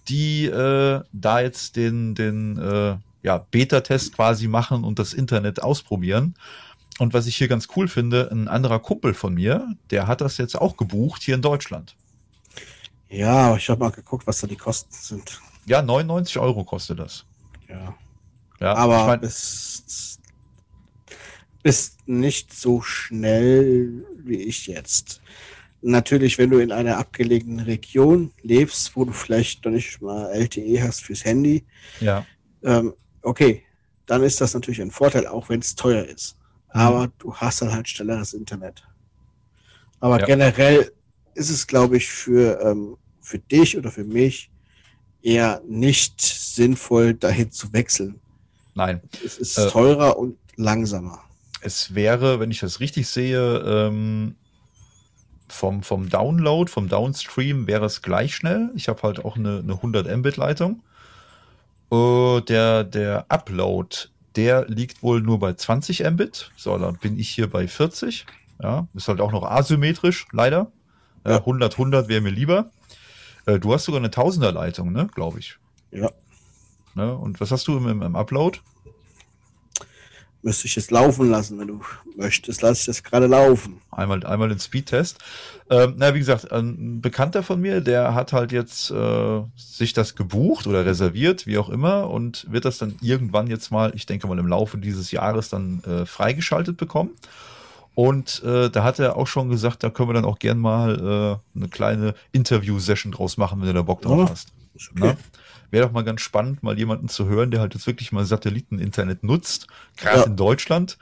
[0.09, 6.35] die äh, da jetzt den den äh, ja, Beta-Test quasi machen und das Internet ausprobieren.
[6.99, 10.37] und was ich hier ganz cool finde, ein anderer Kumpel von mir, der hat das
[10.39, 11.97] jetzt auch gebucht hier in Deutschland.
[13.09, 15.41] Ja, ich habe mal geguckt, was da die Kosten sind.
[15.67, 17.25] Ja, 99 Euro kostet das.
[17.69, 17.95] Ja.
[18.61, 20.21] Ja, aber ich mein, bist,
[21.63, 25.21] bist nicht so schnell wie ich jetzt.
[25.83, 30.83] Natürlich, wenn du in einer abgelegenen Region lebst, wo du vielleicht noch nicht mal LTE
[30.83, 31.65] hast fürs Handy,
[32.01, 32.25] ja,
[32.63, 33.65] ähm, okay,
[34.07, 36.37] dann ist das natürlich ein Vorteil, auch wenn es teuer ist.
[36.69, 38.83] Aber du hast dann halt schnelleres Internet.
[40.01, 40.27] Aber Ja.
[40.27, 40.93] generell
[41.35, 44.51] ist es, glaube ich, für, ähm, für dich oder für mich
[45.23, 48.21] eher nicht sinnvoll, dahin zu wechseln.
[48.75, 49.01] nein.
[49.25, 51.23] Es ist Äh, teurer und langsamer.
[51.61, 54.35] Es wäre, wenn ich das richtig sehe, ähm,
[55.53, 58.71] vom, vom Download, vom Downstream wäre es gleich schnell.
[58.75, 60.83] Ich habe halt auch eine, eine 100 Mbit Leitung.
[61.91, 66.51] Äh, der, der Upload, der liegt wohl nur bei 20 Mbit.
[66.57, 68.27] So, dann bin ich hier bei 40.
[68.63, 70.71] Ja, ist halt auch noch asymmetrisch, leider.
[71.25, 71.39] Ja, Ja.
[71.39, 72.71] 100, 100 wäre mir lieber.
[73.47, 75.57] Äh, du hast sogar eine Tausender Leitung, ne, glaube ich.
[75.91, 76.11] Ja,
[76.95, 77.15] Ne?
[77.15, 78.59] Und was hast du im, im Upload?
[80.43, 81.81] Müsste ich jetzt laufen lassen, wenn du
[82.17, 83.81] möchtest, lasse ich das gerade laufen.
[83.91, 85.19] Einmal, einmal den Speedtest.
[85.71, 90.15] Ähm, na, wie gesagt, ein Bekannter von mir, der hat halt jetzt äh, sich das
[90.17, 94.27] gebucht oder reserviert, wie auch immer, und wird das dann irgendwann jetzt mal, ich denke
[94.27, 97.11] mal im Laufe dieses Jahres dann äh, freigeschaltet bekommen.
[97.95, 101.41] Und äh, da hat er auch schon gesagt, da können wir dann auch gern mal
[101.55, 104.31] äh, eine kleine Interview-Session draus machen, wenn du da Bock drauf Ja.
[104.31, 104.49] hast.
[104.75, 105.09] Okay.
[105.09, 105.17] Ne?
[105.73, 109.25] Wäre doch mal ganz spannend, mal jemanden zu hören, der halt jetzt wirklich mal Satelliten-Internet
[109.25, 109.67] nutzt,
[109.97, 110.27] gerade Ja.
[110.27, 110.99] in Deutschland.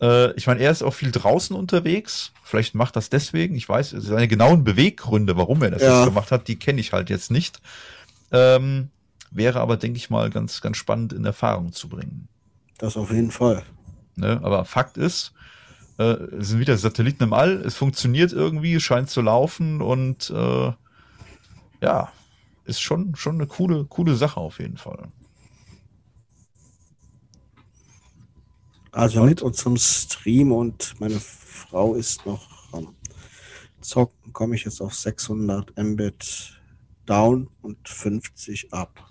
[0.00, 2.32] Äh, ich meine, er ist auch viel draußen unterwegs.
[2.42, 3.54] Vielleicht macht das deswegen.
[3.54, 5.98] Ich weiß, seine genauen Beweggründe, warum er das Ja.
[5.98, 7.60] jetzt gemacht hat, die kenne ich halt jetzt nicht.
[8.32, 8.88] Ähm,
[9.30, 12.28] wäre aber, denke ich mal, ganz, ganz spannend in Erfahrung zu bringen.
[12.78, 13.62] Das auf jeden Fall.
[14.16, 14.40] Ne?
[14.42, 15.32] Aber Fakt ist,
[15.98, 20.72] äh, es sind wieder Satelliten im All, es funktioniert irgendwie, scheint zu laufen und äh,
[21.82, 22.10] ja,
[22.68, 25.08] ist schon, schon eine coole, coole Sache auf jeden Fall.
[28.92, 32.94] Also mit unserem Stream und meine Frau ist noch am
[33.80, 36.60] Zocken, komme ich jetzt auf 600 Mbit
[37.06, 39.02] down und 50 up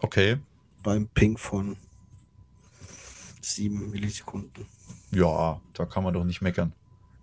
[0.00, 0.38] Okay.
[0.82, 1.76] beim Ping von
[3.40, 4.66] 7 Millisekunden.
[5.12, 6.72] Ja, da kann man doch nicht meckern.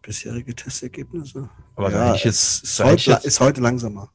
[0.01, 1.49] Bisherige Testergebnisse.
[1.75, 4.09] Aber da ja, hätte ich jetzt- es ist, da heute, jetzt- ist heute langsamer.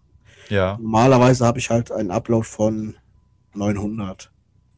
[0.53, 2.95] Ja, Normalerweise habe ich halt einen Upload von
[3.55, 4.31] 900,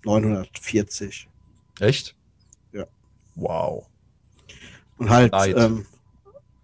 [0.04, 1.28] 940
[1.80, 2.14] echt?
[2.72, 2.86] Ja.
[3.34, 3.86] Wow.
[4.98, 5.86] und halt ähm,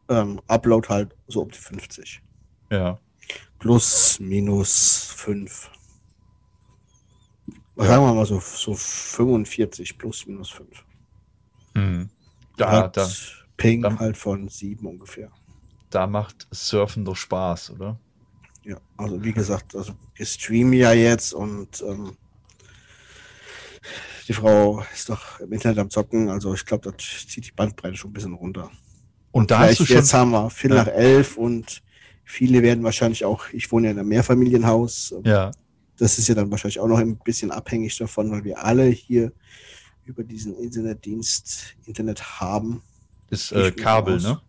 [0.09, 2.23] ähm, Upload halt so um die 50.
[2.71, 2.99] Ja.
[3.59, 5.71] Plus, minus 5.
[7.77, 7.85] Ja.
[7.85, 10.85] Sagen wir mal so, so 45 plus, minus 5.
[11.75, 12.11] Hm.
[12.57, 13.09] Da, halt da,
[13.57, 15.31] Ping da- halt von 7 ungefähr.
[15.91, 17.99] da macht Surfen doch Spaß, oder?
[18.71, 22.13] Ja, also wie gesagt, also wir streamen ja jetzt und ähm,
[24.29, 27.97] die Frau ist doch im Internet am Zocken, also ich glaube, das zieht die Bandbreite
[27.97, 28.71] schon ein bisschen runter.
[29.33, 29.97] Und da hast Vielleicht du schon.
[29.97, 30.77] jetzt haben wir viel Ja.
[30.85, 31.83] nach elf und
[32.25, 35.51] viele werden wahrscheinlich auch, ich wohne ja in einem Mehrfamilienhaus, Ja,
[35.97, 39.33] das ist ja dann wahrscheinlich auch noch ein bisschen abhängig davon, weil wir alle hier
[40.05, 42.83] über diesen Internetdienst Internet haben.
[43.31, 44.41] ist äh, Kabel, ne?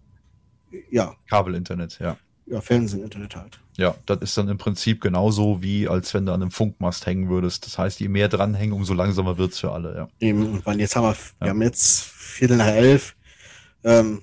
[0.92, 2.18] Ja, Kabelinternet, ja.
[2.48, 3.60] Ja, Fernsehen, Internet halt.
[3.78, 7.30] Ja, das ist dann im Prinzip genauso wie, als wenn du an einem Funkmast hängen
[7.30, 7.66] würdest.
[7.66, 10.08] Das heißt, je mehr dranhängen, umso langsamer wird's für alle, ja.
[10.20, 11.50] Eben, und wann jetzt haben wir, wir Ja.
[11.50, 13.16] haben jetzt Viertel nach elf,
[13.84, 14.22] ähm,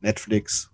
[0.00, 0.70] Netflix,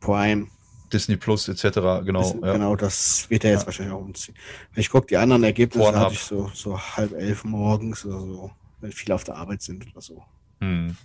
[0.00, 0.48] Prime,
[0.92, 1.62] Disney Plus etc.,
[2.04, 2.20] genau.
[2.20, 2.52] das, ja.
[2.52, 3.66] genau, das wird er jetzt Ja.
[3.66, 4.34] wahrscheinlich auch umziehen.
[4.76, 6.04] Ich gucke, die anderen Ergebnisse Pornhub.
[6.04, 8.50] hatte ich so, so halb elf morgens oder so,
[8.80, 10.22] wenn viele auf der Arbeit sind oder so.
[10.60, 10.96] Hm.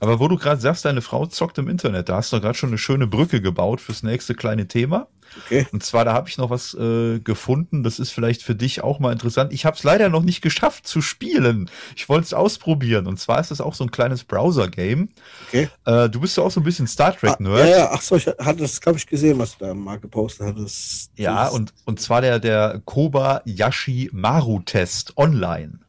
[0.00, 2.70] Aber wo du gerade sagst, deine Frau zockt im Internet, da hast du gerade schon
[2.70, 5.08] eine schöne Brücke gebaut fürs nächste kleine Thema.
[5.44, 5.66] Okay.
[5.72, 9.00] Und zwar, da habe ich noch was äh, gefunden, das ist vielleicht für dich auch
[9.00, 9.52] mal interessant.
[9.52, 11.68] Ich habe es leider noch nicht geschafft zu spielen.
[11.96, 13.06] Ich wollte es ausprobieren.
[13.06, 15.08] Und zwar ist es auch so ein kleines Browser-Game.
[15.48, 15.68] Okay.
[15.84, 17.58] Äh, du bist ja auch so ein bisschen Star Ah, Trek-Nerd.
[17.58, 20.46] ja, ja, ach so, ich hatte das, glaube ich, gesehen, was du da mal gepostet
[20.46, 21.10] hattest.
[21.16, 25.80] Ja, Das- und, und zwar der, der Kobayashi Maru-Test online.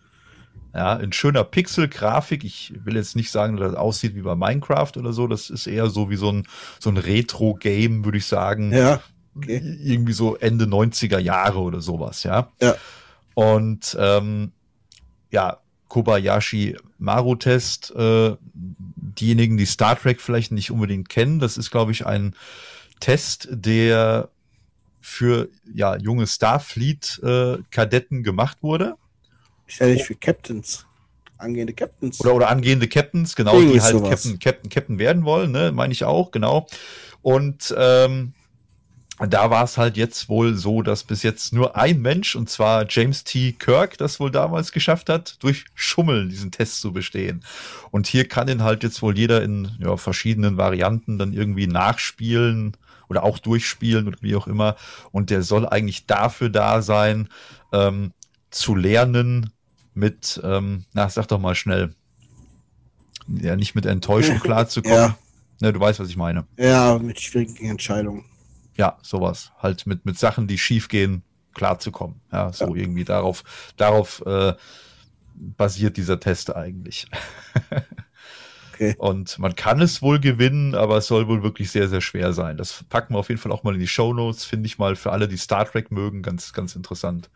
[0.77, 2.43] Ja, in schöner Pixel-Grafik.
[2.43, 5.25] Ich will jetzt nicht sagen, dass das aussieht wie bei Minecraft oder so.
[5.25, 6.47] Das ist eher so wie so ein,
[6.77, 8.71] so ein Retro-Game, würde ich sagen.
[8.71, 9.01] Ja,
[9.35, 9.57] okay.
[9.83, 12.51] Irgendwie so Ende 90er Jahre oder sowas, ja.
[12.61, 12.75] Ja.
[13.33, 14.51] Und ähm,
[15.31, 21.91] ja, Kobayashi Maru-Test, äh, diejenigen, die Star Trek vielleicht nicht unbedingt kennen, das ist, glaube
[21.91, 22.35] ich, ein
[22.99, 24.29] Test, der
[25.01, 28.95] für ja, junge Starfleet-Kadetten gemacht wurde.
[29.67, 30.85] Ich stelle dich für Captains.
[31.37, 32.19] angehende Captains.
[32.19, 34.03] Oder, oder angehende Captains, genau, Irgendwie die halt.
[34.03, 36.67] Captain, Captain, Captain werden wollen, ne, meine ich auch, genau.
[37.21, 38.33] Und ähm,
[39.19, 42.85] da war es halt jetzt wohl so, dass bis jetzt nur ein Mensch, und zwar
[42.87, 43.51] James T.
[43.53, 47.43] Kirk, das wohl damals geschafft hat, durch Schummeln diesen Test zu bestehen.
[47.89, 52.77] Und hier kann ihn halt jetzt wohl jeder in ja, verschiedenen Varianten dann irgendwie nachspielen
[53.09, 54.75] oder auch durchspielen oder wie auch immer.
[55.11, 57.29] Und der soll eigentlich dafür da sein,
[57.73, 58.13] ähm,
[58.51, 59.51] zu lernen
[59.97, 61.93] mit, ähm, na, sag doch mal schnell,
[63.27, 64.95] ja, nicht mit Enttäuschung klarzukommen.
[64.97, 65.17] Ja.
[65.59, 66.45] Ne, du weißt, was ich meine.
[66.57, 68.23] Ja, mit schwierigen Entscheidungen.
[68.75, 69.51] Ja, sowas.
[69.57, 71.23] Halt mit, mit Sachen, die schief gehen,
[71.55, 72.21] klarzukommen.
[72.31, 72.81] Ja, so Ja.
[72.81, 73.43] irgendwie darauf,
[73.75, 74.53] darauf äh,
[75.33, 77.07] basiert dieser Test eigentlich.
[78.73, 78.93] Okay.
[78.99, 82.57] Und man kann es wohl gewinnen, aber es soll wohl wirklich sehr, sehr schwer sein.
[82.57, 84.43] Das packen wir auf jeden Fall auch mal in die Show Notes.
[84.45, 87.31] Finde ich mal für alle, die Star Trek mögen, ganz, ganz interessant.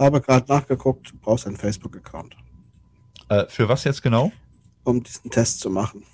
[0.00, 2.34] Habe gerade nachgeguckt, du brauchst einen Facebook-Account,
[3.28, 4.32] Äh, für was jetzt genau?
[4.84, 6.04] um diesen Test zu machen.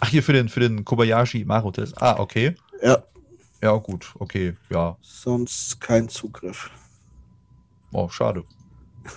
[0.00, 2.02] Ach, hier für den, für den Kobayashi Maru Test.
[2.02, 2.54] Ah, okay.
[2.82, 2.98] Ja,
[3.62, 4.96] Ja, gut, okay, ja.
[5.00, 6.70] sonst kein Zugriff.
[7.92, 8.44] Oh, schade.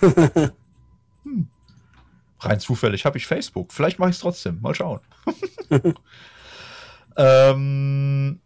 [1.24, 1.48] hm.
[2.38, 3.72] Rein zufällig habe ich Facebook.
[3.72, 4.60] Vielleicht mache ich es trotzdem.
[4.62, 5.00] Mal schauen.
[7.16, 8.40] ähm,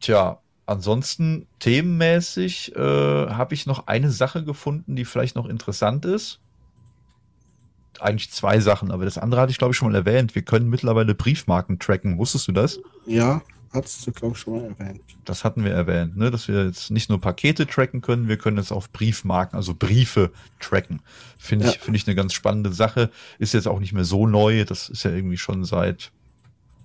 [0.00, 6.40] tja, ansonsten themenmäßig äh, habe ich noch eine Sache gefunden, die vielleicht noch interessant ist.
[8.00, 10.34] Eigentlich zwei Sachen, aber das andere hatte ich glaube ich schon mal erwähnt.
[10.34, 12.18] Wir können mittlerweile Briefmarken tracken.
[12.18, 12.78] Wusstest du das?
[13.06, 13.42] Ja,
[13.72, 15.00] hattest du, glaube ich, schon mal erwähnt.
[15.24, 16.30] Das hatten wir erwähnt, ne?
[16.30, 20.30] dass wir jetzt nicht nur Pakete tracken können, wir können jetzt auch Briefmarken, also Briefe
[20.60, 21.02] tracken.
[21.38, 21.80] Finde ich, Ja.
[21.80, 23.10] finde ich eine ganz spannende Sache.
[23.40, 24.64] Ist jetzt auch nicht mehr so neu.
[24.64, 26.12] Das ist ja irgendwie schon seit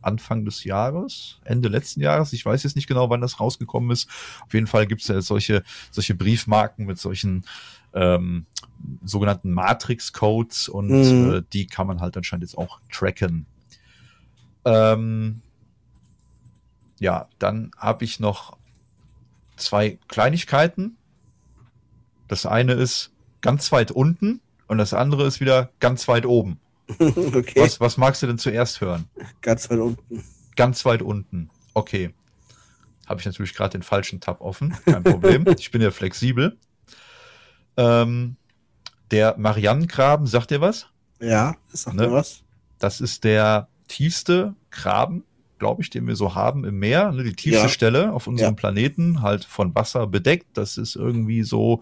[0.04, 2.34] Anfang des Jahres, Ende letzten Jahres.
[2.34, 4.10] Ich weiß jetzt nicht genau, wann das rausgekommen ist.
[4.46, 7.46] Auf jeden Fall gibt es ja solche, solche Briefmarken mit solchen
[7.94, 8.46] ähm,
[9.04, 11.32] sogenannten Matrix-Codes und Mhm.
[11.32, 13.46] äh, die kann man halt anscheinend jetzt auch tracken.
[14.66, 15.42] Ähm,
[17.00, 18.58] ja, dann habe ich noch
[19.58, 20.98] zwei Kleinigkeiten.
[22.28, 23.12] Das eine ist
[23.42, 26.60] ganz weit unten und das andere ist wieder ganz weit oben.
[27.00, 29.06] okay, Was, was magst du denn zuerst hören?
[29.42, 30.24] ganz weit unten.
[30.56, 31.50] Ganz weit unten.
[31.74, 32.14] Okay.
[33.08, 34.76] Habe ich natürlich gerade den falschen Tab offen.
[34.86, 35.46] Kein Problem.
[35.58, 36.58] ich bin ja flexibel.
[37.78, 38.36] Ähm,
[39.12, 40.88] der Marianengraben, sagt dir was?
[41.20, 42.08] Ja, das sagt Ne?
[42.08, 42.44] mir was.
[42.80, 45.24] Das ist der tiefste Graben,
[45.60, 47.12] glaube ich, den wir so haben im Meer.
[47.12, 47.70] Ne, die tiefste Ja.
[47.70, 48.56] Stelle auf unserem Ja.
[48.56, 50.48] Planeten, halt von Wasser bedeckt.
[50.58, 51.82] Das ist irgendwie so,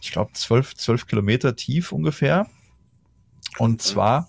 [0.00, 2.46] ich glaube, zwölf, zwölf Kilometer tief ungefähr.
[3.58, 4.28] Und zwar,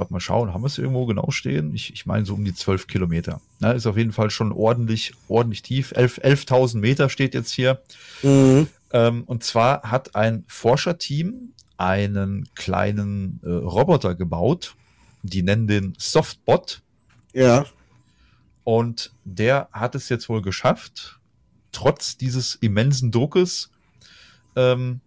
[0.00, 1.74] gerade mal schauen, haben wir es irgendwo genau stehen?
[1.74, 3.40] Ich, ich meine so um die zwölf Kilometer.
[3.60, 5.92] Na, ist auf jeden Fall schon ordentlich, ordentlich tief.
[5.92, 7.80] Elf- 11.000 Meter steht jetzt hier.
[8.22, 8.66] Mhm.
[8.92, 14.74] Ähm, und zwar hat ein Forscherteam einen kleinen äh, Roboter gebaut.
[15.22, 16.82] Die nennen den Softbot.
[17.32, 17.64] Ja,
[18.64, 21.20] Und der hat es jetzt wohl geschafft,
[21.72, 23.70] trotz dieses immensen Druckes,
[24.56, 25.00] ähm,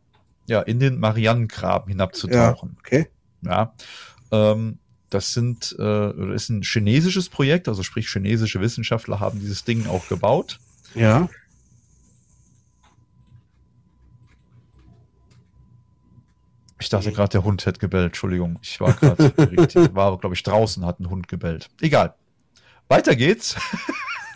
[0.47, 2.77] ja, in den Marianengraben hinabzutauchen.
[2.79, 3.07] okay.
[3.41, 3.73] Ja.
[4.31, 4.79] Ähm,
[5.13, 10.07] das sind, äh, ist ein chinesisches Projekt, also sprich chinesische Wissenschaftler haben dieses Ding auch
[10.07, 10.59] gebaut.
[10.95, 11.29] Ja.
[16.79, 18.07] Ich dachte gerade, der Hund hätte gebellt.
[18.07, 19.95] Entschuldigung, ich war gerade, irritiert.
[19.95, 21.69] war, glaube ich, draußen, hat ein Hund gebellt.
[21.79, 22.13] Egal.
[22.89, 23.55] Weiter geht's.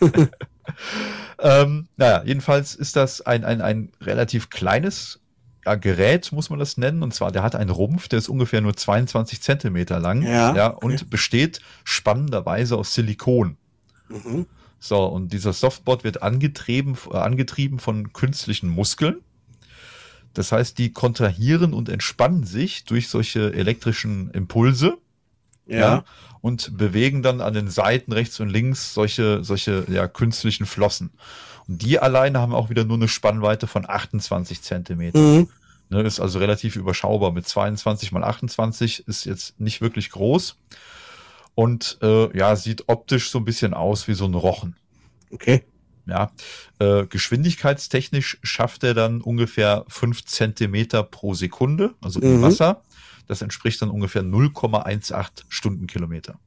[1.40, 5.20] ähm, naja, jedenfalls ist das ein, ein, ein relativ kleines
[5.68, 7.02] ja, Gerät, muss man das nennen.
[7.02, 10.22] Und zwar, der hat einen Rumpf, der ist ungefähr nur 22 Zentimeter lang.
[10.22, 10.86] Ja, ja okay.
[10.86, 13.56] und besteht spannenderweise aus Silikon.
[14.08, 14.46] Mhm.
[14.80, 19.16] So, und dieser Softbot wird angetrieben, äh, angetrieben von künstlichen Muskeln.
[20.34, 24.96] Das heißt, die kontrahieren und entspannen sich durch solche elektrischen Impulse
[25.66, 26.04] Ja.
[26.40, 31.10] und bewegen dann an den Seiten rechts und links solche, solche ja, künstlichen Flossen.
[31.66, 35.18] Und die alleine haben auch wieder nur eine Spannweite von 28 Zentimeter.
[35.18, 35.48] Mhm.
[35.90, 37.32] Ne, ist also relativ überschaubar.
[37.32, 40.56] Mit 22 mal 28 ist jetzt nicht wirklich groß.
[41.54, 44.76] Und äh, ja, sieht optisch so ein bisschen aus wie so ein Rochen.
[45.32, 45.64] Okay.
[46.06, 46.30] Ja,
[46.78, 52.42] äh, geschwindigkeitstechnisch schafft er dann ungefähr 5 Zentimeter pro Sekunde, also im Mhm.
[52.42, 52.82] Wasser.
[53.26, 56.38] Das entspricht dann ungefähr 0,18 Stundenkilometer.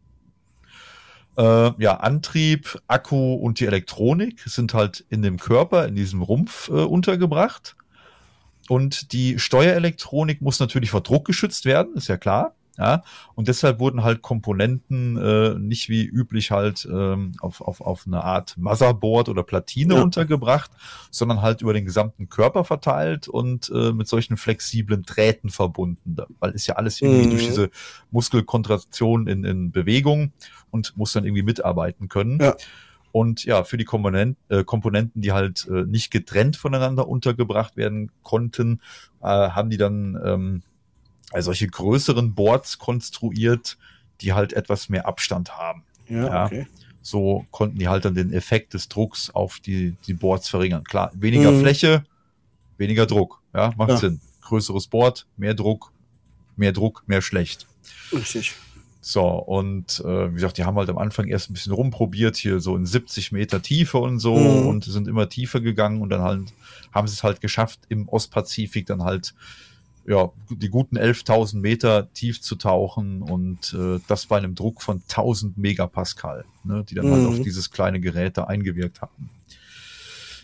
[1.38, 6.70] Äh, ja, Antrieb, Akku und die Elektronik sind halt in dem Körper, in diesem Rumpf
[6.70, 7.76] äh, untergebracht.
[8.72, 12.56] Und die Steuerelektronik muss natürlich vor Druck geschützt werden, ist ja klar.
[12.78, 13.04] Ja,
[13.36, 18.24] und deshalb wurden halt Komponenten äh, nicht wie üblich halt ähm, auf, auf, auf eine
[18.24, 20.02] Art Motherboard oder Platine Ja.
[20.02, 20.72] untergebracht,
[21.12, 26.16] sondern halt über den gesamten Körper verteilt und äh, mit solchen flexiblen Drähten verbunden.
[26.40, 27.30] Weil ist ja alles irgendwie Mhm.
[27.32, 27.70] durch diese
[28.10, 30.32] Muskelkontraktion in, in Bewegung
[30.72, 32.40] und muss dann irgendwie mitarbeiten können.
[32.40, 32.56] Ja.
[33.12, 38.10] Und ja, für die Komponent, äh, Komponenten, die halt äh, nicht getrennt voneinander untergebracht werden
[38.24, 38.80] konnten,
[39.22, 40.62] äh, haben die dann ähm,
[41.32, 43.78] also solche größeren Boards konstruiert,
[44.22, 45.84] die halt etwas mehr Abstand haben.
[46.08, 46.46] Ja, Ja.
[46.46, 46.68] okay.
[47.04, 50.84] So konnten die halt dann den Effekt des Drucks auf die, die Boards verringern.
[50.84, 51.62] Klar, weniger Mhm.
[51.62, 52.04] Fläche,
[52.78, 53.42] weniger Druck.
[53.54, 53.98] Ja, macht Ja.
[53.98, 54.22] Sinn.
[54.42, 55.92] Größeres Board, mehr Druck,
[56.56, 57.66] mehr Druck, mehr schlecht.
[58.14, 58.54] Richtig.
[59.04, 62.60] So, und äh, wie gesagt, die haben halt am Anfang erst ein bisschen rumprobiert, hier
[62.60, 64.68] so in 70 Meter Tiefe und so Mhm.
[64.68, 66.54] und sind immer tiefer gegangen und dann halt
[66.92, 69.34] haben sie es halt geschafft, im Ostpazifik dann halt
[70.06, 75.02] ja, die guten 11.000 Meter tief zu tauchen und äh, das bei einem Druck von
[75.08, 77.30] 1000 Megapascal, ne, die dann halt Mhm.
[77.30, 79.30] auf dieses kleine Gerät da eingewirkt hatten.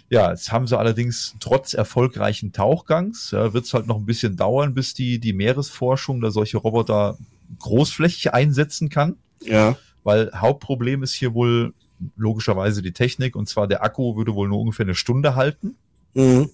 [0.09, 4.38] Ja, jetzt haben sie allerdings trotz erfolgreichen Tauchgangs, ja, wird es halt noch ein bisschen
[4.38, 7.17] dauern, bis die, die Meeresforschung da solche Roboter
[7.59, 9.75] großflächig einsetzen kann, Ja.
[10.03, 11.73] weil Hauptproblem ist hier wohl
[12.15, 15.75] logischerweise die Technik und zwar der Akku würde wohl nur ungefähr eine Stunde halten.
[16.13, 16.49] Mhm.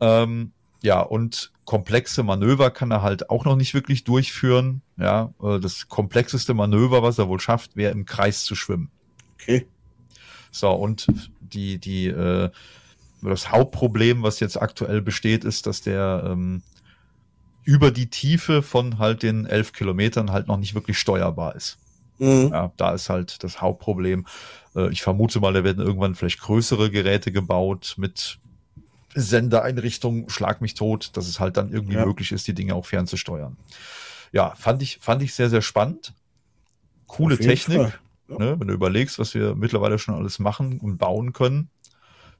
[0.00, 0.52] Ähm,
[0.82, 4.82] ja, und komplexe Manöver kann er halt auch noch nicht wirklich durchführen.
[4.96, 8.90] Ja, äh, das komplexeste Manöver, was er wohl schafft, wäre im Kreis zu schwimmen.
[9.34, 9.66] Okay.
[10.50, 11.06] So, und
[11.40, 12.50] die, die, äh,
[13.22, 16.62] das Hauptproblem, was jetzt aktuell besteht, ist, dass der ähm,
[17.70, 21.78] über die Tiefe von halt den elf Kilometern halt noch nicht wirklich steuerbar ist.
[22.18, 22.48] Mhm.
[22.52, 24.26] Ja, da ist halt das Hauptproblem.
[24.74, 28.40] Äh, ich vermute mal, da werden irgendwann vielleicht größere Geräte gebaut mit
[29.14, 32.04] Sendeeinrichtungen, schlag mich tot, dass es halt dann irgendwie Ja.
[32.04, 33.56] möglich ist, die Dinge auch fernzusteuern.
[34.32, 36.12] Ja, fand ich, fand ich sehr, sehr spannend.
[37.06, 38.00] Coole Technik.
[38.28, 38.36] Ja.
[38.38, 41.70] Ne, wenn du überlegst, was wir mittlerweile schon alles machen und bauen können,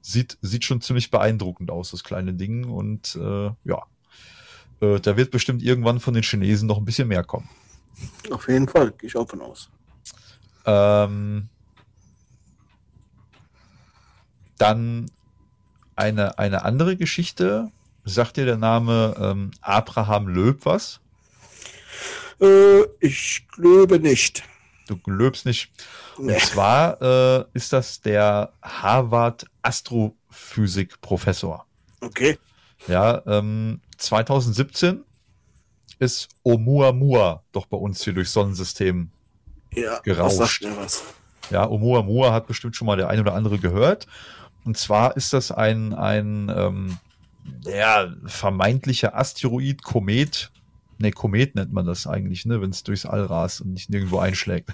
[0.01, 2.65] sieht, sieht schon ziemlich beeindruckend aus, das kleine Ding.
[2.65, 3.83] Und äh, ja,
[4.81, 7.49] äh, da wird bestimmt irgendwann von den Chinesen noch ein bisschen mehr kommen.
[8.31, 8.91] Auf jeden Fall.
[8.91, 9.69] Gehe ich auch von aus.
[10.65, 11.49] Ähm,
[14.57, 15.09] dann
[15.95, 17.71] eine, eine andere Geschichte.
[18.03, 20.99] Sagt dir der Name ähm, Abraham Löb was?
[22.39, 24.43] Äh, ich glaube nicht.
[24.87, 25.71] Du löbst nicht.
[26.17, 26.33] Nee.
[26.33, 31.65] Und zwar äh, ist das der Harvard Astrophysik-Professor.
[32.01, 32.37] Okay.
[32.87, 35.03] Ja, ähm, 2017
[35.99, 39.11] ist Oumuamua doch bei uns hier durchs Sonnensystem
[39.73, 39.99] Ja.
[39.99, 40.65] Gerauscht.
[41.49, 44.07] Ja, Oumuamua hat bestimmt schon mal der ein oder andere gehört.
[44.63, 46.97] Und zwar ist das ein, ein ähm,
[47.65, 50.51] ja, vermeintlicher Asteroid, Komet.
[50.97, 54.19] Ne, Komet nennt man das eigentlich, ne, wenn es durchs All rast und nicht nirgendwo
[54.19, 54.69] einschlägt.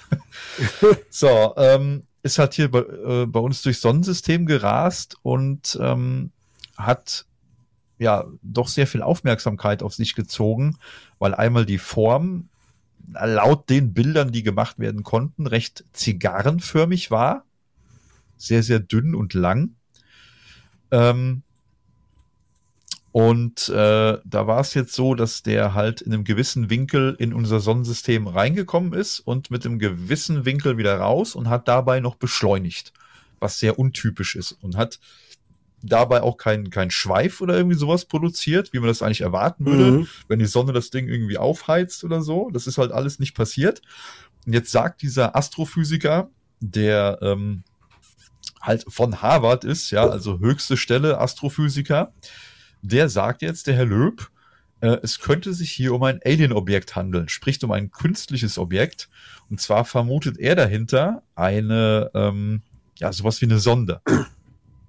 [1.09, 6.31] so, ähm, ist halt hier bei, äh, bei uns durchs Sonnensystem gerast und ähm,
[6.77, 7.25] hat
[7.99, 10.77] ja doch sehr viel Aufmerksamkeit auf sich gezogen,
[11.19, 12.49] weil einmal die Form
[13.13, 17.45] laut den Bildern, die gemacht werden konnten, recht zigarrenförmig war.
[18.37, 19.75] Sehr, sehr dünn und lang.
[20.91, 21.43] Ähm,
[23.11, 27.33] und äh, da war es jetzt so, dass der halt in einem gewissen Winkel in
[27.33, 32.15] unser Sonnensystem reingekommen ist und mit einem gewissen Winkel wieder raus und hat dabei noch
[32.15, 32.93] beschleunigt,
[33.39, 34.99] was sehr untypisch ist und hat
[35.83, 39.91] dabei auch keinen kein Schweif oder irgendwie sowas produziert, wie man das eigentlich erwarten würde
[39.91, 40.07] Mhm.
[40.27, 42.49] wenn die Sonne das Ding irgendwie aufheizt oder so.
[42.51, 43.81] Das ist halt alles nicht passiert.
[44.45, 46.29] Und jetzt sagt dieser Astrophysiker,
[46.59, 47.63] der ähm,
[48.61, 52.13] halt von Harvard ist, ja, also höchste Stelle Astrophysiker,
[52.81, 54.29] der sagt jetzt, der Herr Löb,
[54.81, 59.09] äh, es könnte sich hier um ein Alien-Objekt handeln, spricht um ein künstliches Objekt.
[59.49, 62.61] Und zwar vermutet er dahinter eine, ähm,
[62.99, 64.01] ja, sowas wie eine Sonde.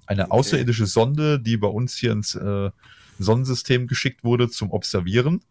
[0.09, 2.71] Eine außerirdische Sonde, die bei uns hier ins äh,
[3.19, 5.43] Sonnensystem geschickt wurde zum Observieren.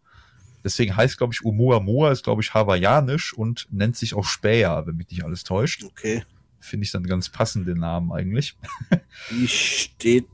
[0.64, 4.98] Deswegen heißt, glaube ich, Oumuamua ist, glaube ich, hawaiianisch und nennt sich auch Späher, wenn
[4.98, 5.84] mich nicht alles täuscht.
[5.84, 6.24] Okay.
[6.60, 8.58] Finde ich dann ganz passend den Namen eigentlich.
[9.30, 10.26] Wie steht,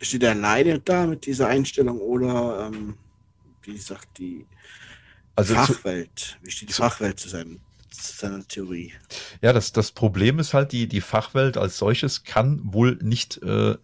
[0.00, 2.94] steht er alleine da mit dieser Einstellung oder ähm,
[3.62, 4.44] wie sagt die
[5.34, 6.38] Also zu, Fachwelt?
[6.42, 8.92] Wie steht die zu- Fachwelt zu, seinem, zu seiner Theorie?
[9.40, 13.76] ja, das, das Problem ist halt, die, die Fachwelt als solches kann wohl nicht äh,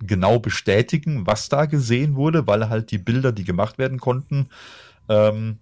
[0.00, 4.48] genau bestätigen, was da gesehen wurde, weil halt die Bilder, die gemacht werden konnten,
[5.08, 5.58] ähm,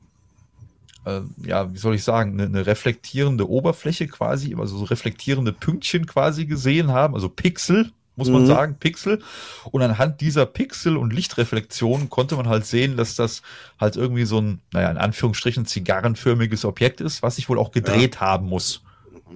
[1.04, 6.06] äh, ja, wie soll ich sagen, eine, eine reflektierende Oberfläche quasi, also so reflektierende Pünktchen
[6.06, 8.46] quasi gesehen haben, also Pixel, muss man Mhm.
[8.46, 9.22] sagen, Pixel.
[9.70, 13.42] Und anhand dieser Pixel und Lichtreflexion konnte man halt sehen, dass das
[13.80, 18.20] halt irgendwie so ein, naja, in Anführungsstrichen zigarrenförmiges Objekt ist, was sich wohl auch gedreht
[18.20, 18.82] haben muss.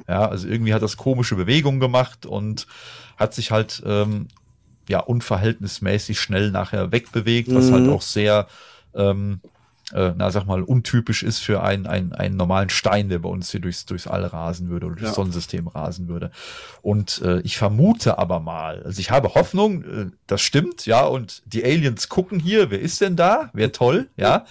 [0.08, 2.66] Ja, also irgendwie hat das komische Bewegungen gemacht und
[3.16, 4.28] hat sich halt ähm,
[4.88, 7.74] ja unverhältnismäßig schnell nachher wegbewegt, was Mhm.
[7.74, 8.46] halt auch sehr
[8.94, 9.40] ähm,
[9.92, 13.50] äh, na sag mal untypisch ist für einen, einen, einen normalen Stein, der bei uns
[13.50, 15.14] hier durchs, durchs All rasen würde oder durchs Ja.
[15.14, 16.30] Sonnensystem rasen würde.
[16.82, 21.42] Und äh, ich vermute aber mal, also ich habe Hoffnung, äh, das stimmt, ja, und
[21.46, 23.50] die Aliens gucken hier, wer ist denn da?
[23.52, 24.46] Wäre toll, ja.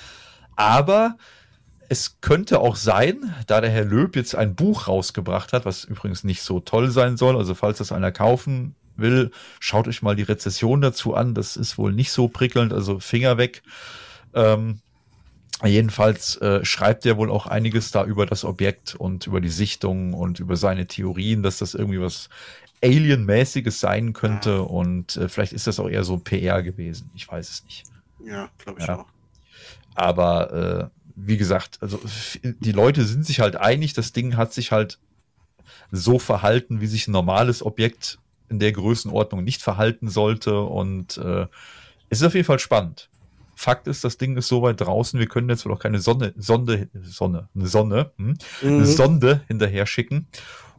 [0.55, 1.17] Aber
[1.89, 6.23] es könnte auch sein, da der Herr Löb jetzt ein Buch rausgebracht hat, was übrigens
[6.23, 10.23] nicht so toll sein soll, also falls das einer kaufen will, schaut euch mal die
[10.23, 13.63] Rezession dazu an, das ist wohl nicht so prickelnd, also Finger weg.
[14.35, 14.79] Ähm,
[15.63, 20.13] jedenfalls äh, schreibt er wohl auch einiges da über das Objekt und über die Sichtung
[20.13, 22.29] und über seine Theorien, dass das irgendwie was
[22.83, 27.49] Alien-mäßiges sein könnte und äh, vielleicht ist das auch eher so PR gewesen, ich weiß
[27.49, 27.85] es nicht.
[28.25, 28.99] Ja, glaube ich Ja.
[28.99, 29.05] auch.
[29.95, 31.99] Aber äh, wie gesagt, also
[32.43, 34.99] die Leute sind sich halt einig, das Ding hat sich halt
[35.91, 38.19] so verhalten, wie sich ein normales Objekt
[38.49, 40.59] in der Größenordnung nicht verhalten sollte.
[40.61, 41.47] Und äh,
[42.09, 43.09] es ist auf jeden Fall spannend.
[43.55, 46.33] Fakt ist, das Ding ist so weit draußen, wir können jetzt wohl auch keine Sonne,
[46.37, 48.37] Sonde, Sonne, eine Sonne, hm?
[48.61, 48.85] eine Mhm.
[48.85, 50.27] Sonde hinterher schicken,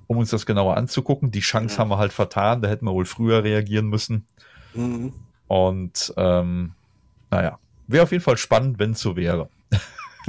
[0.07, 1.31] um uns das genauer anzugucken.
[1.31, 1.81] Die Chance Ja.
[1.81, 4.27] haben wir halt vertan, da hätten wir wohl früher reagieren müssen.
[4.75, 5.13] Mhm.
[5.47, 6.75] Und ähm,
[7.31, 9.49] naja, wäre auf jeden Fall spannend, wenn es so wäre.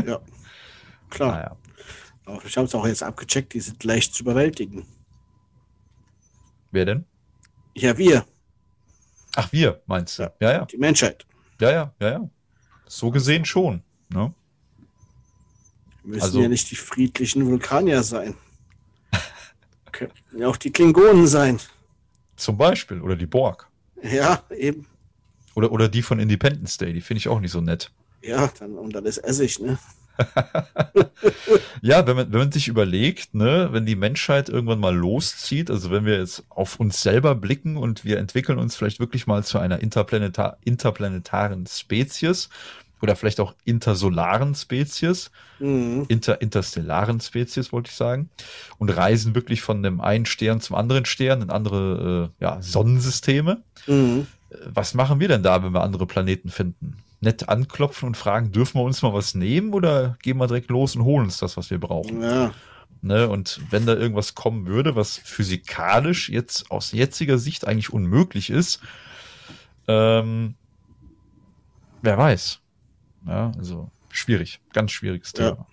[0.06, 0.20] Ja,
[1.10, 1.32] klar.
[1.32, 1.58] Naja.
[2.26, 4.86] Aber ich habe es auch jetzt abgecheckt, die sind leicht zu überwältigen.
[6.72, 7.06] Wer denn?
[7.76, 8.26] Ja, wir,
[9.36, 10.24] Ach, wir, meinst du?
[10.24, 11.26] Ja, ja, ja, die Menschheit.
[11.60, 12.10] ja, ja, ja.
[12.12, 12.30] ja.
[12.88, 13.82] So gesehen schon.
[14.10, 14.34] Ne?
[16.04, 18.36] Müssen Also- ja nicht die friedlichen Vulkanier sein.
[19.92, 21.60] Könnten ja auch die Klingonen sein.
[22.36, 23.02] Zum Beispiel.
[23.02, 23.68] Oder die Borg.
[24.04, 24.86] Ja, eben.
[25.56, 26.94] Oder, oder die von Independence Day.
[26.94, 27.92] Die finde ich auch nicht so nett.
[28.22, 29.80] Ja, dann, und dann ist Essig, ne?
[31.82, 35.92] Ja, wenn man, wenn man sich überlegt, ne, wenn die Menschheit irgendwann mal loszieht, also
[35.92, 39.60] wenn wir jetzt auf uns selber blicken und wir entwickeln uns vielleicht wirklich mal zu
[39.60, 42.50] einer interplanetar interplanetaren Spezies
[43.02, 46.06] oder vielleicht auch intersolaren Spezies, Mhm.
[46.10, 48.30] inter interstellaren Spezies, wollte ich sagen,
[48.78, 53.62] und reisen wirklich von dem einen Stern zum anderen Stern in andere äh, ja, Sonnensysteme.
[53.88, 54.28] Mhm.
[54.66, 56.98] Was machen wir denn da, wenn wir andere Planeten finden?
[57.26, 60.96] Nett anklopfen und fragen, dürfen wir uns mal was nehmen oder gehen wir direkt los
[60.96, 62.22] und holen uns das, was wir brauchen?
[62.22, 62.54] Ja,
[63.06, 63.30] Ne?
[63.30, 68.82] Und wenn da irgendwas kommen würde, was physikalisch jetzt aus jetziger Sicht eigentlich unmöglich ist,
[69.88, 70.56] ähm,
[72.02, 72.62] wer weiß.
[73.28, 75.52] Ja, also schwierig, ganz schwieriges Ja.
[75.52, 75.68] Thema.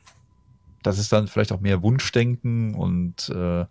[0.82, 3.64] Das ist dann vielleicht auch mehr Wunschdenken und äh,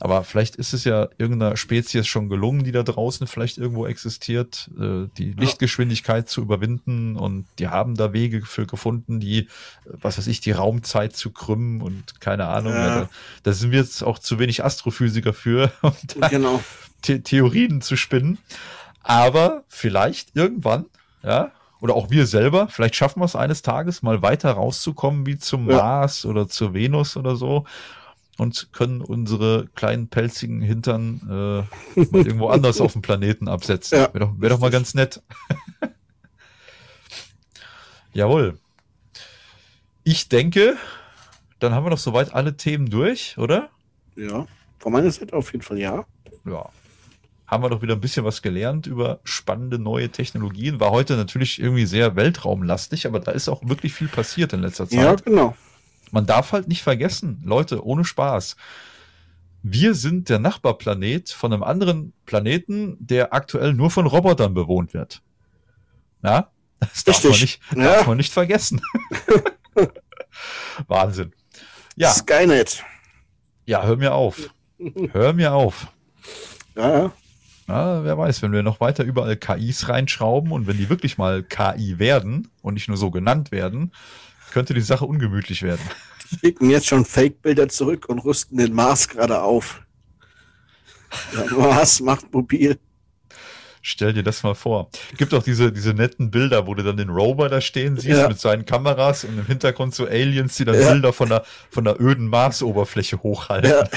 [0.00, 4.70] aber vielleicht ist es ja irgendeiner Spezies schon gelungen, die da draußen vielleicht irgendwo existiert,
[4.78, 9.48] äh, die Lichtgeschwindigkeit zu überwinden und die haben da Wege für gefunden, die,
[9.84, 12.72] was weiß ich, die Raumzeit zu krümmen und keine Ahnung.
[12.72, 12.86] Ja.
[12.86, 13.00] Ja.
[13.02, 13.08] da,
[13.44, 16.62] da sind wir jetzt auch zu wenig Astrophysiker für, um da genau.
[17.04, 18.38] The Theorien zu spinnen.
[19.02, 20.86] Aber vielleicht irgendwann,
[21.22, 25.38] ja, oder auch wir selber, vielleicht schaffen wir es eines Tages mal weiter rauszukommen wie
[25.38, 25.76] zum Ja.
[25.76, 27.66] Mars oder zur Venus oder so
[28.38, 33.98] und können unsere kleinen pelzigen Hintern äh, mal irgendwo anders auf dem Planeten absetzen.
[34.04, 34.12] Ja.
[34.12, 35.22] Wäre doch, wär doch mal ganz nett.
[38.12, 38.58] Jawohl.
[40.02, 40.76] Ich denke,
[41.58, 43.70] dann haben wir doch soweit alle Themen durch, oder?
[44.16, 44.46] Ja,
[44.78, 46.04] von meiner Seite auf jeden Fall ja.
[46.44, 46.68] ja,
[47.46, 50.80] haben wir doch wieder ein bisschen was gelernt über spannende neue Technologien.
[50.80, 54.88] War heute natürlich irgendwie sehr weltraumlastig, aber da ist auch wirklich viel passiert in letzter
[54.88, 54.98] Zeit.
[54.98, 55.56] Ja, genau.
[56.10, 58.56] Man darf halt nicht vergessen, Leute, ohne Spaß.
[59.62, 65.22] Wir sind der Nachbarplanet von einem anderen Planeten, der aktuell nur von Robotern bewohnt wird.
[66.22, 66.50] Ja,
[66.80, 67.82] das darf, man nicht, Ja.
[67.84, 68.80] darf man nicht vergessen.
[70.88, 71.32] Wahnsinn.
[71.96, 72.84] Ja, Skynet.
[73.66, 74.50] ja, hör mir auf.
[75.12, 75.86] Hör mir auf.
[76.76, 77.12] Ja.
[77.66, 81.42] Ja, wer weiß, wenn wir noch weiter überall KIs reinschrauben und wenn die wirklich mal
[81.42, 83.92] KI werden und nicht nur so genannt werden,
[84.54, 85.80] könnte die Sache ungemütlich werden.
[86.30, 89.82] Die schicken jetzt schon Fake-Bilder zurück und rüsten den Mars gerade auf.
[91.34, 92.78] Der Mars macht mobil.
[93.82, 94.88] Stell dir das mal vor.
[95.18, 98.28] Gibt auch diese, diese netten Bilder, wo du dann den Rover da stehen siehst Ja.
[98.28, 100.90] mit seinen Kameras und im Hintergrund so Aliens, die dann Ja.
[100.92, 103.70] Bilder von der, von der öden Marsoberfläche hochhalten.
[103.70, 103.88] Ja.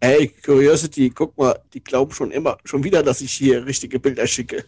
[0.00, 4.26] Ey, Curiosity, guck mal, die glauben schon immer, schon wieder, dass ich hier richtige Bilder
[4.26, 4.64] schicke.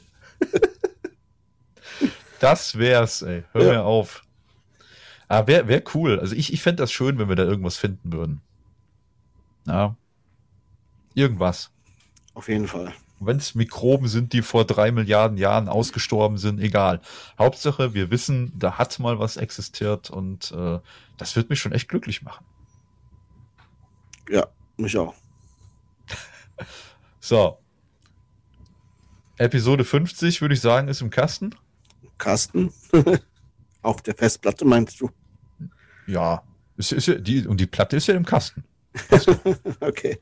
[2.41, 3.45] Das wär's, ey.
[3.53, 3.73] Hör Ja.
[3.75, 4.24] mir auf.
[5.29, 6.21] Ah, wär, wär cool.
[6.21, 8.41] Also ich, ich fände das schön, wenn wir da irgendwas finden würden.
[9.67, 9.97] Ja.
[11.15, 11.71] Irgendwas.
[12.35, 12.93] Auf jeden Fall.
[13.21, 17.01] Wenn es Mikroben sind, die vor drei Milliarden Jahren ausgestorben sind, egal.
[17.39, 20.81] Hauptsache, wir wissen, da hat mal was existiert und äh,
[21.17, 22.45] das wird mich schon echt glücklich machen.
[24.29, 24.47] Ja,
[24.77, 25.15] mich auch.
[27.21, 27.57] So.
[29.39, 31.55] Episode 50, würde ich sagen, ist im Kasten.
[32.19, 32.71] Kasten.
[33.85, 35.11] Auf der Festplatte meinst du?
[36.07, 36.43] Ja.
[36.77, 38.65] Ist, ist, ja- die, und die Platte ist ja im Kasten.
[39.81, 40.19] Okay.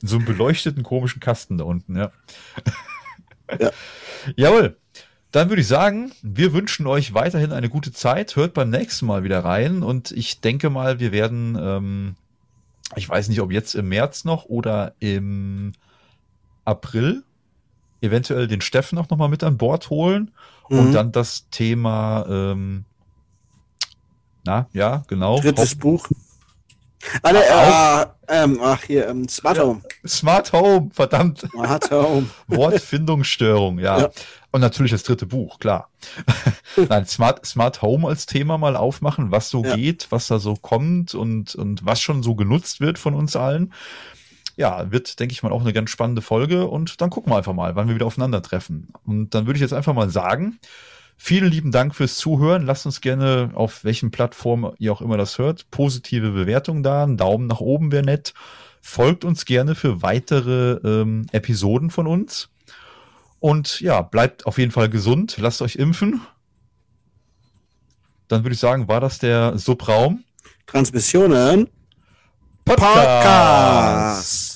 [0.00, 2.12] In so einem beleuchteten, komischen Kasten da unten, ja.
[3.58, 3.70] Ja.
[4.36, 4.76] Jawohl.
[5.32, 8.36] Dann würde ich sagen, wir wünschen euch weiterhin eine gute Zeit.
[8.36, 9.82] Hört beim nächsten Mal wieder rein.
[9.82, 12.16] Und ich denke mal, wir werden, ähm,
[12.96, 15.72] ich weiß nicht, ob jetzt im März noch oder im
[16.64, 17.22] April
[18.00, 20.30] eventuell den Steffen auch nochmal mit an Bord holen
[20.68, 20.92] und Mhm.
[20.92, 22.84] dann das Thema, ähm,
[24.44, 25.40] na, ja, genau.
[25.40, 26.06] Drittes Buch.
[27.22, 29.80] Ah, ne, Auch- äh, ähm, ach, hier, ähm, Smart Home.
[30.06, 31.40] Smart Home, verdammt.
[31.50, 32.28] Smart Home.
[32.46, 34.00] Wortfindungsstörung, ja.
[34.00, 34.10] Ja.
[34.50, 35.88] Und natürlich das dritte Buch, klar.
[36.88, 39.76] Nein, Smart, Smart Home als Thema mal aufmachen, was so Ja.
[39.76, 43.72] geht, was da so kommt und, und was schon so genutzt wird von uns allen.
[44.60, 47.54] Ja, wird, denke ich mal, auch eine ganz spannende Folge und dann gucken wir einfach
[47.54, 48.88] mal, wann wir wieder aufeinandertreffen.
[49.06, 50.58] Und dann würde ich jetzt einfach mal sagen,
[51.16, 52.66] vielen lieben Dank fürs Zuhören.
[52.66, 57.04] Lasst uns gerne, auf welchen Plattformen ihr auch immer das hört, positive Bewertungen da.
[57.04, 58.34] Ein Daumen nach oben wäre nett.
[58.82, 62.50] Folgt uns gerne für weitere ähm, Episoden von uns.
[63.38, 65.38] Und ja, bleibt auf jeden Fall gesund.
[65.38, 66.20] Lasst euch impfen.
[68.28, 70.22] Dann würde ich sagen, war das der Subraum
[70.66, 71.70] Transmissionen.
[72.66, 74.49] Podcast.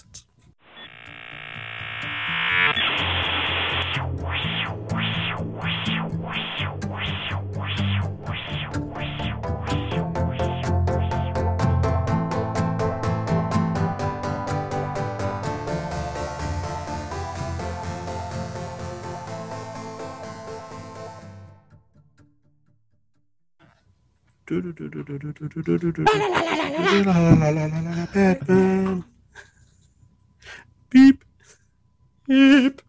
[28.13, 29.05] Batman.
[30.91, 31.25] Piep,
[32.27, 32.83] piep,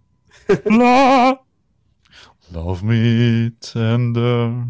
[0.66, 1.40] bla.
[2.52, 4.68] Love me tender.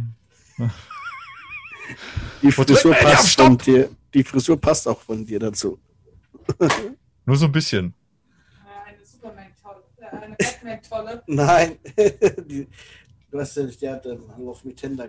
[2.42, 3.90] Die Frisur passt von dir.
[4.14, 5.78] Die Frisur passt auch von dir dazu.
[7.26, 7.94] Nur so ein bisschen.
[8.86, 9.84] Eine Superman-Tolle.
[9.98, 11.24] Äh, eine Batman-Tolle.
[11.28, 11.78] Nein.
[12.48, 12.68] die,
[13.30, 15.04] du hast ja nicht, der hat ähm, Love Me Tender